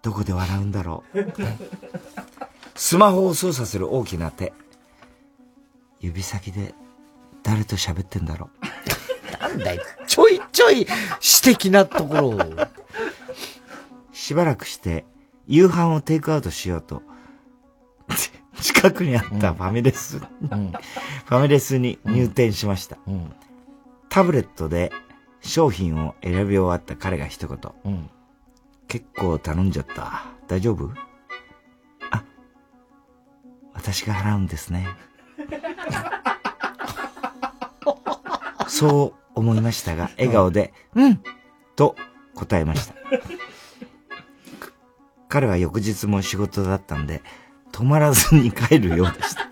[0.00, 1.18] どこで笑うんだろう。
[2.74, 4.54] スマホを操作する大きな手。
[6.00, 6.74] 指先で
[7.46, 8.60] 誰と喋ってんだろう。
[9.40, 9.82] なんだよ。
[10.08, 10.84] ちょいちょい
[11.20, 12.40] 詩的なところを。
[14.12, 15.04] しばらくして
[15.46, 17.02] 夕飯をテイクアウトしようと、
[18.60, 22.98] 近くにあったファミレス、ファミレスに入店しました。
[24.08, 24.90] タブレットで
[25.40, 28.10] 商品を選び終わった彼が一言。
[28.88, 30.24] 結構頼んじゃった。
[30.48, 30.90] 大丈夫？
[32.10, 32.24] あ、
[33.72, 34.88] 私が払うんですね。
[38.76, 41.22] そう思いましたが、笑顔で、うん
[41.76, 41.96] と
[42.34, 42.94] 答えました。
[45.28, 47.22] 彼は翌日も仕事だったんで、
[47.72, 49.50] 止まらずに帰るようでした。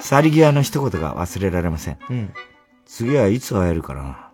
[0.00, 1.98] 去り際の一言が忘れられません。
[2.10, 2.34] うん
[2.84, 4.30] 次はいつ会えるかな。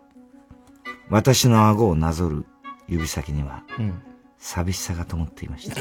[1.11, 2.47] 私の顎をなぞる
[2.87, 4.01] 指先には、うん。
[4.39, 5.81] 寂しさが灯っていました。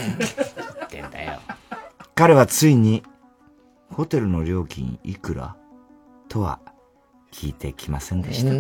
[0.86, 1.40] ってんだよ。
[2.16, 3.04] 彼はついに、
[3.92, 5.56] ホテルの料金いくら
[6.30, 6.60] とは
[7.34, 8.52] 聞いてきませんでした。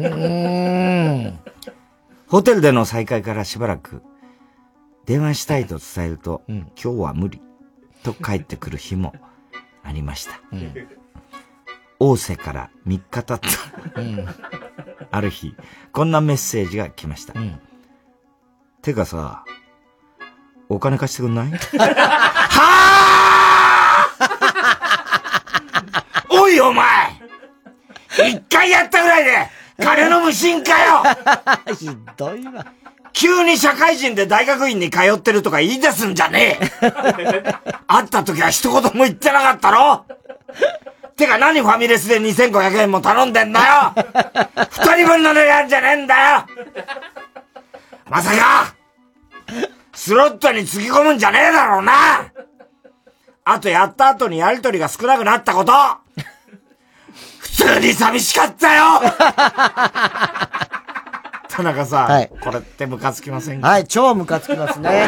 [2.27, 4.01] ホテルでの再会からしばらく、
[5.05, 7.39] 電話したいと伝えると、今日は無理、
[8.03, 9.13] と帰ってくる日も
[9.83, 10.41] ありました。
[11.99, 13.39] 大瀬から3日経っ
[13.93, 14.25] た、うん。
[15.11, 15.55] ある日、
[15.91, 17.33] こんなメッセージが来ました。
[18.81, 19.45] てかさ、
[20.67, 21.51] お金貸してくんない？
[26.35, 27.02] おいお前
[28.17, 29.49] 一回やったぐらいで、
[29.81, 31.03] 金の無心かよ。
[31.75, 32.65] ひどいわ。
[33.13, 36.89] 急に社会人で大学院に通ってるとか言い出すんじゃねえ。
[37.87, 40.05] 会った時は一言も言ってなかったろ。
[41.15, 43.93] てか何ファミレスで2500円も頼んでんだよ。
[44.71, 46.45] 二人分の値段じゃねえんだよ。
[48.09, 48.73] まさか
[49.93, 51.93] スロットにつぎ込むんじゃねえだろうな。
[53.45, 55.71] あとやった後にやりとりが少なくなったこと。
[55.71, 56.02] 普
[57.67, 58.83] 通に寂しかったよ
[61.49, 63.67] 田中さん、はいこれってムカつきませんか？
[63.67, 65.07] はい、超ムカつきますね。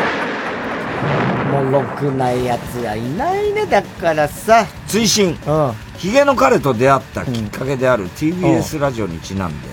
[1.52, 4.66] もうろくないやつはいないね、だからさ。
[4.88, 5.38] 追伸。
[5.48, 5.74] うん。
[5.98, 9.68] ヒゲの彼と出会ったきっかけである TBS ラジオにちなんで、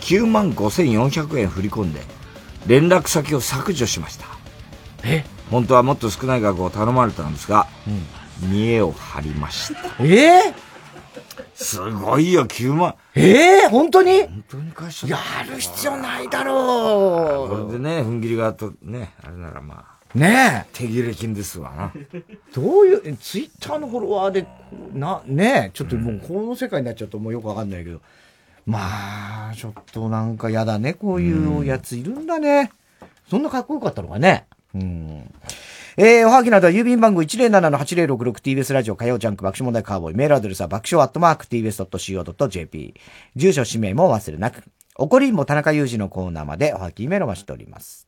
[0.00, 2.02] 9万5400円振り込んで、
[2.66, 4.26] 連絡先を削除しました。
[5.02, 5.24] え？
[5.50, 7.66] 本当はもっと少ない額を頼まれたんですが、
[8.40, 9.80] 見栄を張りました。
[10.00, 10.54] ええ？
[11.64, 12.94] すごいよ、9万。
[13.14, 14.22] ええ本当に？
[14.22, 19.84] 本当に返しやる必要ないだろこれでね、踏ん切りがと、ね、あれならまあ。
[20.14, 20.18] う。
[20.18, 21.92] ね手切れ金ですわな。
[21.94, 22.22] え。
[22.54, 24.46] どういう、えツイッターのフォロワーで、
[24.94, 28.00] な、ねえ、ちょっともうこの世界になっちゃうともうよくわかんないけど。
[28.66, 32.70] まあ、ちょっとなんかやだね、こういうやついるんだね。
[33.28, 34.46] そんなかっこよかったのかね。
[34.74, 35.34] うん。
[35.96, 40.16] えー、おはぎなどは郵便番号 107-8066TBS ラジオ火曜ジャンク爆笑問題カーボーイ。
[40.16, 42.94] メールアドレスは爆笑アットマーク TBS.CO.JP。
[43.34, 44.62] 住所、氏名も忘れなく。
[44.96, 48.06] 怒りんぼ田中裕二のコーナーまでおはぎメロマしております。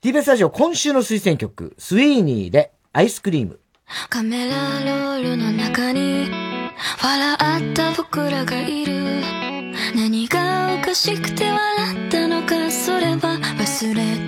[0.00, 3.60] TBS ラジオ今週の推薦曲、スイーニーでアイスクリーム。
[4.08, 6.30] カメラロールの中に
[7.02, 9.22] 笑った僕らがいる
[9.96, 14.27] 何がおかしくて笑ったのかそれは忘れ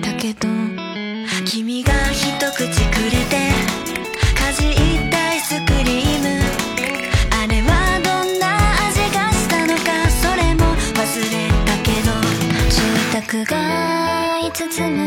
[13.31, 14.99] 住宅街包む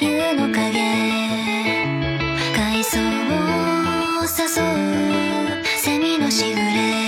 [0.00, 0.80] 夕の影。
[2.56, 2.96] 海藻
[4.18, 4.28] を誘
[4.62, 5.62] う。
[5.78, 7.07] セミのしぐれ。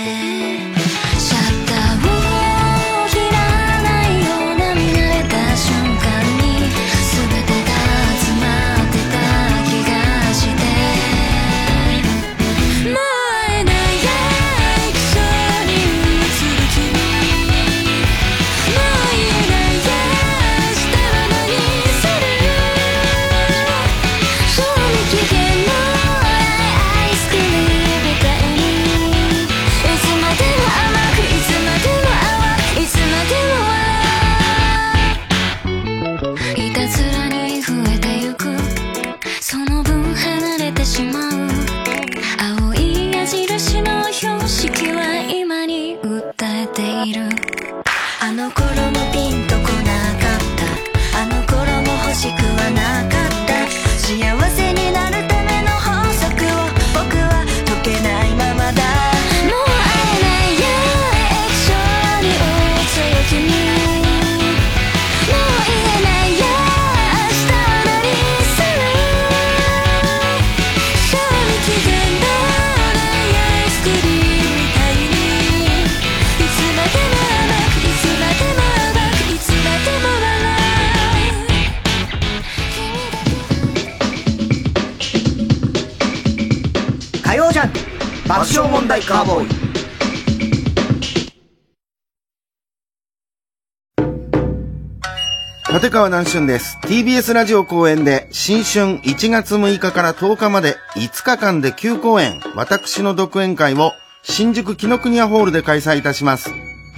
[96.01, 96.79] 川南春です。
[96.81, 103.91] TBS ラジオ公演で新春1月6日から10日まで5日間で9公演、私の独演会を
[104.23, 106.49] 新宿紀ノ国屋ホールで開催いたします。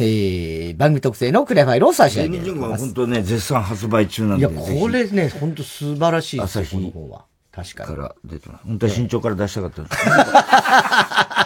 [0.00, 2.76] えー、番組特製のクレファイルを差し上芸人人語は。
[2.76, 4.46] 本当ね、絶賛発売中なんで。
[4.46, 7.24] いや、これね、本当素晴らしいですよ、朝日この本は。
[7.54, 7.96] 確かに。
[7.96, 8.64] から出てます。
[8.66, 10.14] 本当は身長から出したかったんですけど。
[10.14, 10.18] う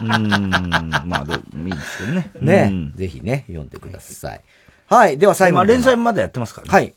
[0.08, 2.30] ーん、まあ、でもいいですけどね。
[2.40, 4.40] ね、うんぜひね、読んでください。
[4.88, 6.72] はい、では最後まあ、に連載まだやってますからね。
[6.72, 6.94] はい。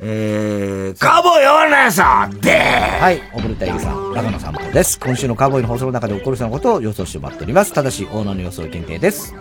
[0.00, 4.98] えー、カーボーイオーナーさんではい、おぶれたいりさん、長野散歩です。
[4.98, 7.72] 今週のカーボーイの放送の中で起こるそのことを予想してもらっております。
[7.72, 9.34] ただし、オーナーの予想限定です。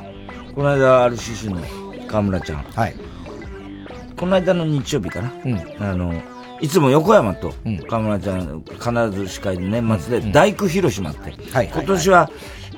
[0.54, 2.64] この間、RCC の河村ちゃん。
[2.64, 2.96] はい。
[4.16, 5.34] この間の日曜日かな。
[5.80, 6.14] あの、
[6.64, 7.54] いつも横山と
[7.90, 11.34] 河村ちゃん、必ず司会で年末で大工広島って。
[11.52, 12.32] 今年は、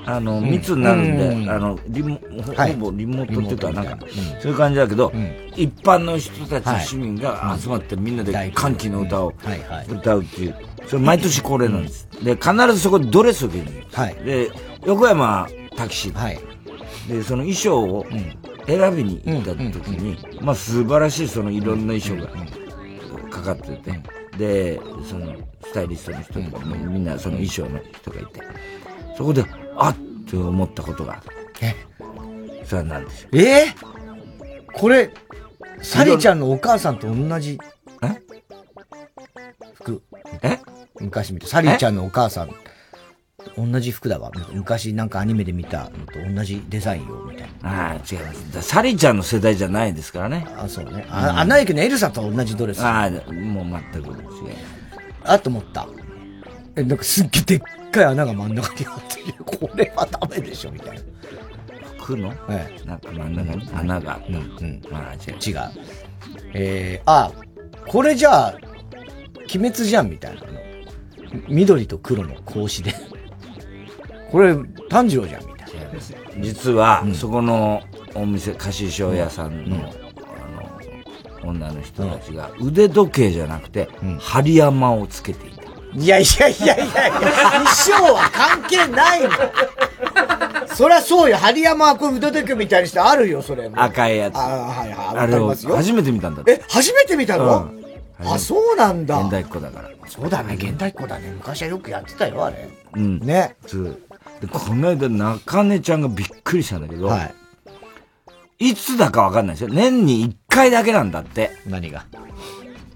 [0.08, 0.50] あの、うん。
[0.50, 1.50] 密になるんで、うん。
[1.52, 2.74] あの、リモ、ほはい。
[2.74, 3.84] ほぼリモートっていうか、な。
[3.84, 4.06] んか
[4.42, 5.14] そういう感じだけど、
[5.56, 6.82] 一般の人たち、はい。
[6.84, 9.86] 市民が集まってみんなで歓喜の歌をはいはい。
[9.88, 10.56] 歌うっていう、
[10.88, 12.08] それ毎年恒例なんです。
[12.24, 14.26] で、必ずそこでドレスを着るんです。
[14.26, 14.50] で、
[14.88, 16.40] 横山はタキシー。
[17.08, 17.14] ド。
[17.14, 18.04] で、その衣装を
[18.66, 22.65] 選びに行った時に、まあ素晴らしいそのいろんな衣装が
[23.46, 24.02] かかってて、
[24.38, 28.42] で、そのスタイリストの人とかもみんなその衣装の人がいて、
[29.18, 29.46] そこで、
[29.78, 31.22] あっって思ったことがある。
[31.62, 31.76] え？
[32.66, 33.38] それは何でしょう？
[33.38, 33.66] え？
[33.66, 35.12] ー、これ、
[35.84, 37.60] サリちゃんのお母さんと同じ、
[39.76, 40.02] 服？
[40.42, 40.60] え？
[41.00, 41.48] 昔見た。
[41.48, 42.50] サリちゃんのお母さん、
[43.58, 44.32] 同じ服だわ。
[44.52, 48.54] 昔なんかアニメで見たのと同じデザインよ、みたいああ、違います。
[48.54, 50.46] だサリちゃんの世代じゃないですからね。
[50.58, 51.06] あ、そうね。
[51.10, 52.82] あ、アナ雪のエルサと同じドレス。
[52.82, 54.16] ああ、もう全く違い
[55.24, 55.88] あと思った。
[56.76, 57.60] え、なんかすっげえでっ
[57.92, 61.02] かい穴が真ん中にあって、これはダメでしょ、みたいな。
[62.00, 64.28] 服のえなんか真ん中に穴があった。
[64.28, 64.82] うん。
[64.92, 65.38] まあ違う。
[65.40, 65.60] 違う。
[66.54, 67.32] えー、あ、
[67.88, 68.58] これじゃあ、
[69.54, 70.42] 鬼滅じゃん、みたいな。
[70.42, 70.60] あの
[71.50, 72.94] 緑と黒の格子で。
[74.36, 74.54] これ、
[74.90, 76.44] 炭治郎じゃん、みたいな。
[76.44, 77.82] 実は、そこの
[78.16, 83.88] お店、菓子商屋さんの、あの、女の人たちが腕時計じゃなくて、
[84.20, 85.64] 針山をつけていた。
[85.98, 86.86] いやいやいやいやいや、
[87.52, 89.30] 衣装は関係ないの。
[90.76, 91.38] そりゃそうよ。
[91.38, 93.72] 針山はこう腕時計みたいにしてあるよ、それ。
[93.74, 94.36] 赤いやつ。
[94.36, 95.18] あはいはい。
[95.18, 96.52] あれを初めて見たんだって。
[96.52, 97.72] え、初めて見たの、
[98.20, 99.22] あ、そうなんだ。
[99.22, 99.90] 現代っ子だから。
[100.08, 101.34] そうだね、現代っ子だね。
[101.38, 102.70] 昔はよくやってたよ、あれ。
[102.96, 103.20] うん。
[103.20, 103.56] ね。
[103.66, 104.00] そう。
[104.42, 107.10] で、この間、中根ちゃんがびっくりしたんだけど、
[108.60, 108.74] い。
[108.74, 109.70] つだかわかんないですよ。
[109.70, 111.52] 年に1回だけなんだって。
[111.66, 112.06] 何が？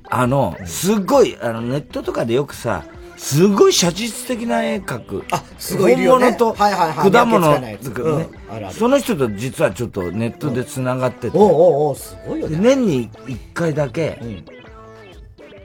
[0.09, 2.83] あの、すっごい、あの、ネットとかでよくさ、
[3.19, 5.25] すごい写実的な絵描く。
[5.31, 7.77] あ、すごいね本物とはいはいはい果物ね
[8.71, 11.37] その人と実はちょっとネットで繋がってて。
[11.37, 11.51] おうおう
[11.89, 12.55] おうすごいよね。
[12.55, 14.17] で年に1回だけ、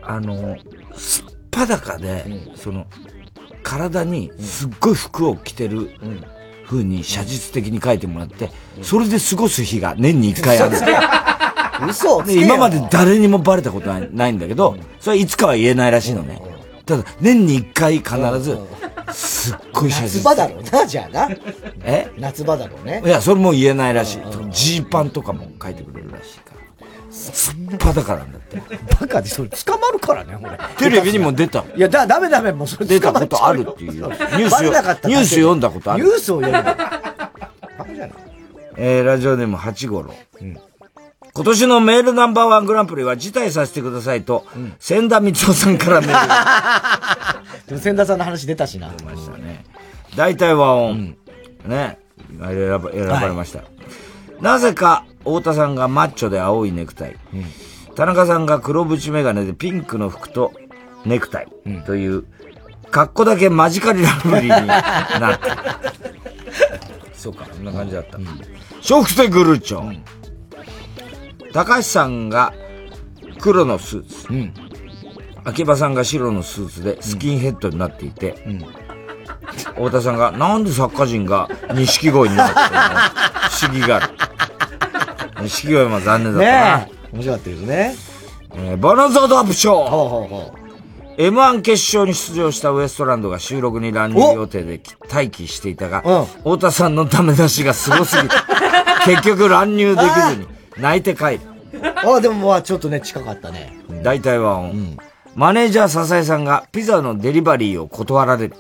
[0.03, 0.57] あの、
[0.97, 2.25] すっぱだかで、
[2.57, 2.87] その、
[3.65, 5.91] 体にすっごい服を着てる
[6.67, 8.51] 風に写実的に描いてもらって、
[8.83, 10.77] それで過ごす日が年に1回ある。
[11.89, 16.41] 嘘で今まで誰にもバレたことないないんだけど、それはいつかは言えないらしいのね。
[16.87, 18.59] ただ、年に1回必ず、
[19.13, 21.29] すっごい写実夏場だろうな、じゃあな。
[21.83, 22.11] え？
[22.19, 23.03] 夏場だろうね。
[23.05, 24.19] いや、それも言えないらしい。
[24.51, 26.54] ジーパンとかも書いてくれるらしいから。
[27.15, 28.61] すっぱだからだって。
[29.01, 30.59] バカでそれ捕まるからね、これ。
[30.77, 31.65] テレビにも出た。
[31.77, 33.93] いや、だ、ダメダメ、もうそれ出たことあるっていう。
[33.93, 36.05] ニュースニュース読んだことある。
[36.05, 36.75] ニュースを読んだ。
[37.79, 38.13] バカじゃない。
[38.77, 40.13] えー、ラジオネーム8五郎。
[41.37, 44.45] 今年のメールナンバーワングランプリは辞退させてくださいと、
[44.81, 47.43] 千田光夫さんからメールが。
[47.67, 48.91] でも千田さんの話出たしな。
[48.91, 49.65] 出ましたね。
[50.17, 51.17] 大体和音。
[51.67, 51.99] ね。
[52.41, 53.63] あれ選ば選ばれました。
[54.41, 57.17] なぜか、太田さんがマッチョで青いネクタイ。
[57.95, 60.53] 田中さんが黒縁メガネでピンクの服と
[61.05, 61.49] ネクタイ。
[61.87, 62.25] という、
[62.91, 65.57] 格好だけマジカリラブリーになってる。
[67.15, 68.19] そうか、そんな感じだった。
[68.19, 69.99] 笑福亭グルーチョ。
[71.53, 72.53] 高橋さんが
[73.41, 74.29] 黒のスーツ。
[75.45, 78.35] 秋葉さんが白のスーツでスキンヘッドになっていて、
[79.77, 82.81] 太田さんが、なんで作家人が錦鯉になってるの？
[83.51, 84.34] 不思議がある。
[85.45, 86.87] 錦鯉も残念だったな。
[86.87, 86.93] ね。
[87.13, 87.95] 面白かったですね。
[88.57, 90.65] えーバナザードアップショー
[91.17, 94.81] M1 決勝に出場したウエストランドが収録に乱入予定で
[95.13, 96.03] 待機していたが、
[96.39, 98.35] 太田さんのダメ出しがすごすぎて、
[99.05, 101.41] 結局乱入できずに泣いて帰る。
[102.05, 103.79] あ、でもまあちょっとね、近かったね。
[104.03, 104.69] 大体は、
[105.37, 108.57] マネージャー笹井さんがピザのデリバリーを断られる。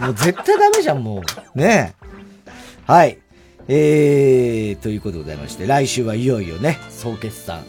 [0.00, 1.22] もう絶対ダメじゃん、も
[1.54, 1.58] う。
[1.58, 2.04] ねえ。
[2.86, 3.18] はい。
[3.68, 7.62] えー、ということでございまして、来週はいよいよね、総決算、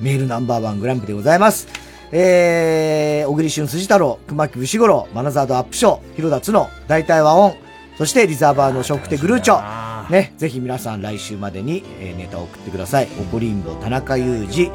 [0.00, 1.68] メールナンバーワングランプでございます。
[2.10, 7.54] えー、小栗旬辻太郎、熊木牛五郎、マナザードアップショー、広田つの、大体和音、
[7.98, 9.88] そしてリザーバーのショックテグルーチョ。
[10.10, 13.08] ね、ぜひ皆さん来週までに、えーネタを送ってください。
[13.20, 14.70] おこりんぼ田中裕二、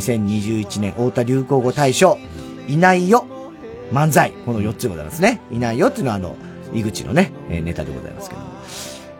[0.00, 2.18] 2021年太田流行語大賞、
[2.68, 3.26] いないよ、
[3.92, 4.30] 漫才。
[4.44, 5.40] この4つでございますね。
[5.50, 6.36] いないよっていうのはあの、
[6.72, 8.45] 井口のね、えーネタでございますけど。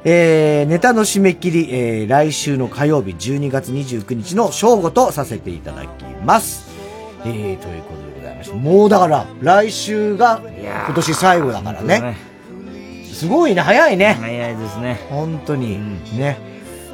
[0.08, 6.70] えー、ネタの締め切り、えー、来週の火曜日12月29日の正午とさせていただきます。
[7.24, 12.16] えー、ということでございまして、もうだから、来週が今年最後だからね。
[13.12, 14.16] すごいね、早いね。
[14.20, 15.00] 早いですね。
[15.10, 15.80] 本当に、
[16.16, 16.38] ね。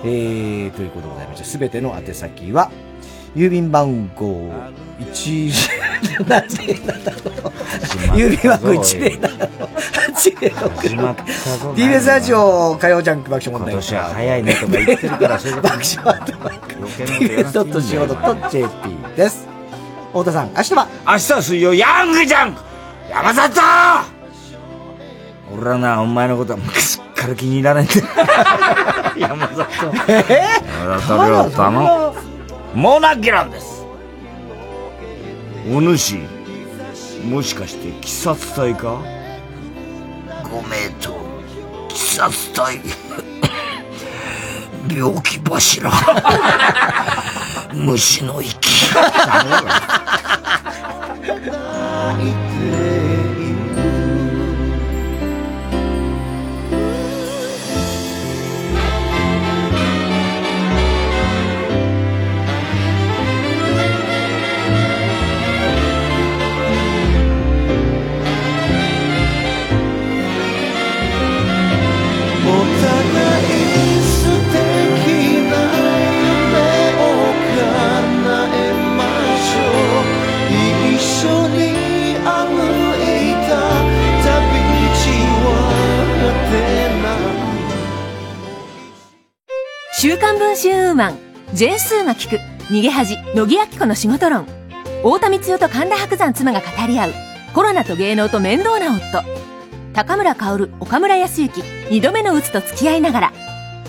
[0.04, 2.70] えー、ということでございまして、すべての宛先は、
[3.34, 4.50] 郵便番号
[5.00, 7.22] 1、なんてなんだろう。
[8.14, 9.20] 郵便番号107
[10.12, 13.72] 806 TBS ラジオ火曜ジャンク爆笑問題。
[13.72, 16.74] 今年は早いねとか言ってるから爆笑アットマーク
[17.54, 19.48] TBS.CO.JP です。
[20.08, 22.60] 太田さん、明日は明日は水曜、ヤングジャンク
[23.10, 23.60] 山里
[25.54, 28.02] 俺らな、お前のことは昔から気に入らないんだよ。
[29.16, 29.64] 山里。
[30.08, 30.22] え
[30.80, 32.11] 山里亮太の
[32.74, 33.84] モナギランです。
[35.70, 36.18] お主、
[37.24, 39.00] もしかして鬼殺隊か？
[40.50, 41.12] ご名答、
[41.88, 42.80] 鬼殺隊。
[44.88, 45.90] 病気柱。
[47.74, 48.92] 虫の息。
[90.02, 91.18] 週刊文春ウーマン、
[91.54, 92.40] ジェーンスーが聞く、
[92.72, 94.46] 逃げ恥、乃木明子の仕事論。
[95.04, 97.12] 太田光代と神田伯山妻が語り合う、
[97.54, 99.22] コロナと芸能と面倒な夫。
[99.92, 103.32] 高村薫、岡村康之、二度目の鬱と付き合いながら。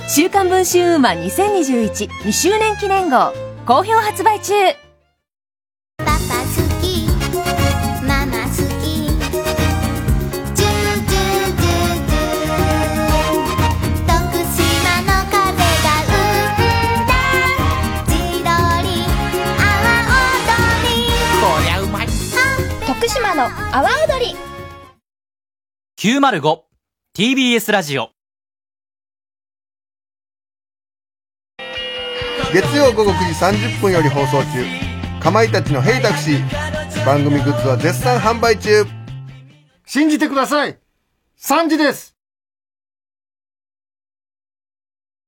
[0.08, 3.34] 週刊文春ウーマン2021、2周年記念号、
[3.66, 4.54] 好評発売中。
[5.98, 6.43] パパ
[23.24, 24.36] 徳島の阿波踊り。
[27.18, 28.10] 905TBS ラジオ。
[32.54, 34.66] 月曜午後9時30分より放送中
[35.22, 36.42] かまいたちの「ヘイタクシー」
[37.06, 38.86] 番組グッズは絶賛販売中。
[39.86, 40.78] 信じてください。
[41.40, 42.13] 3時です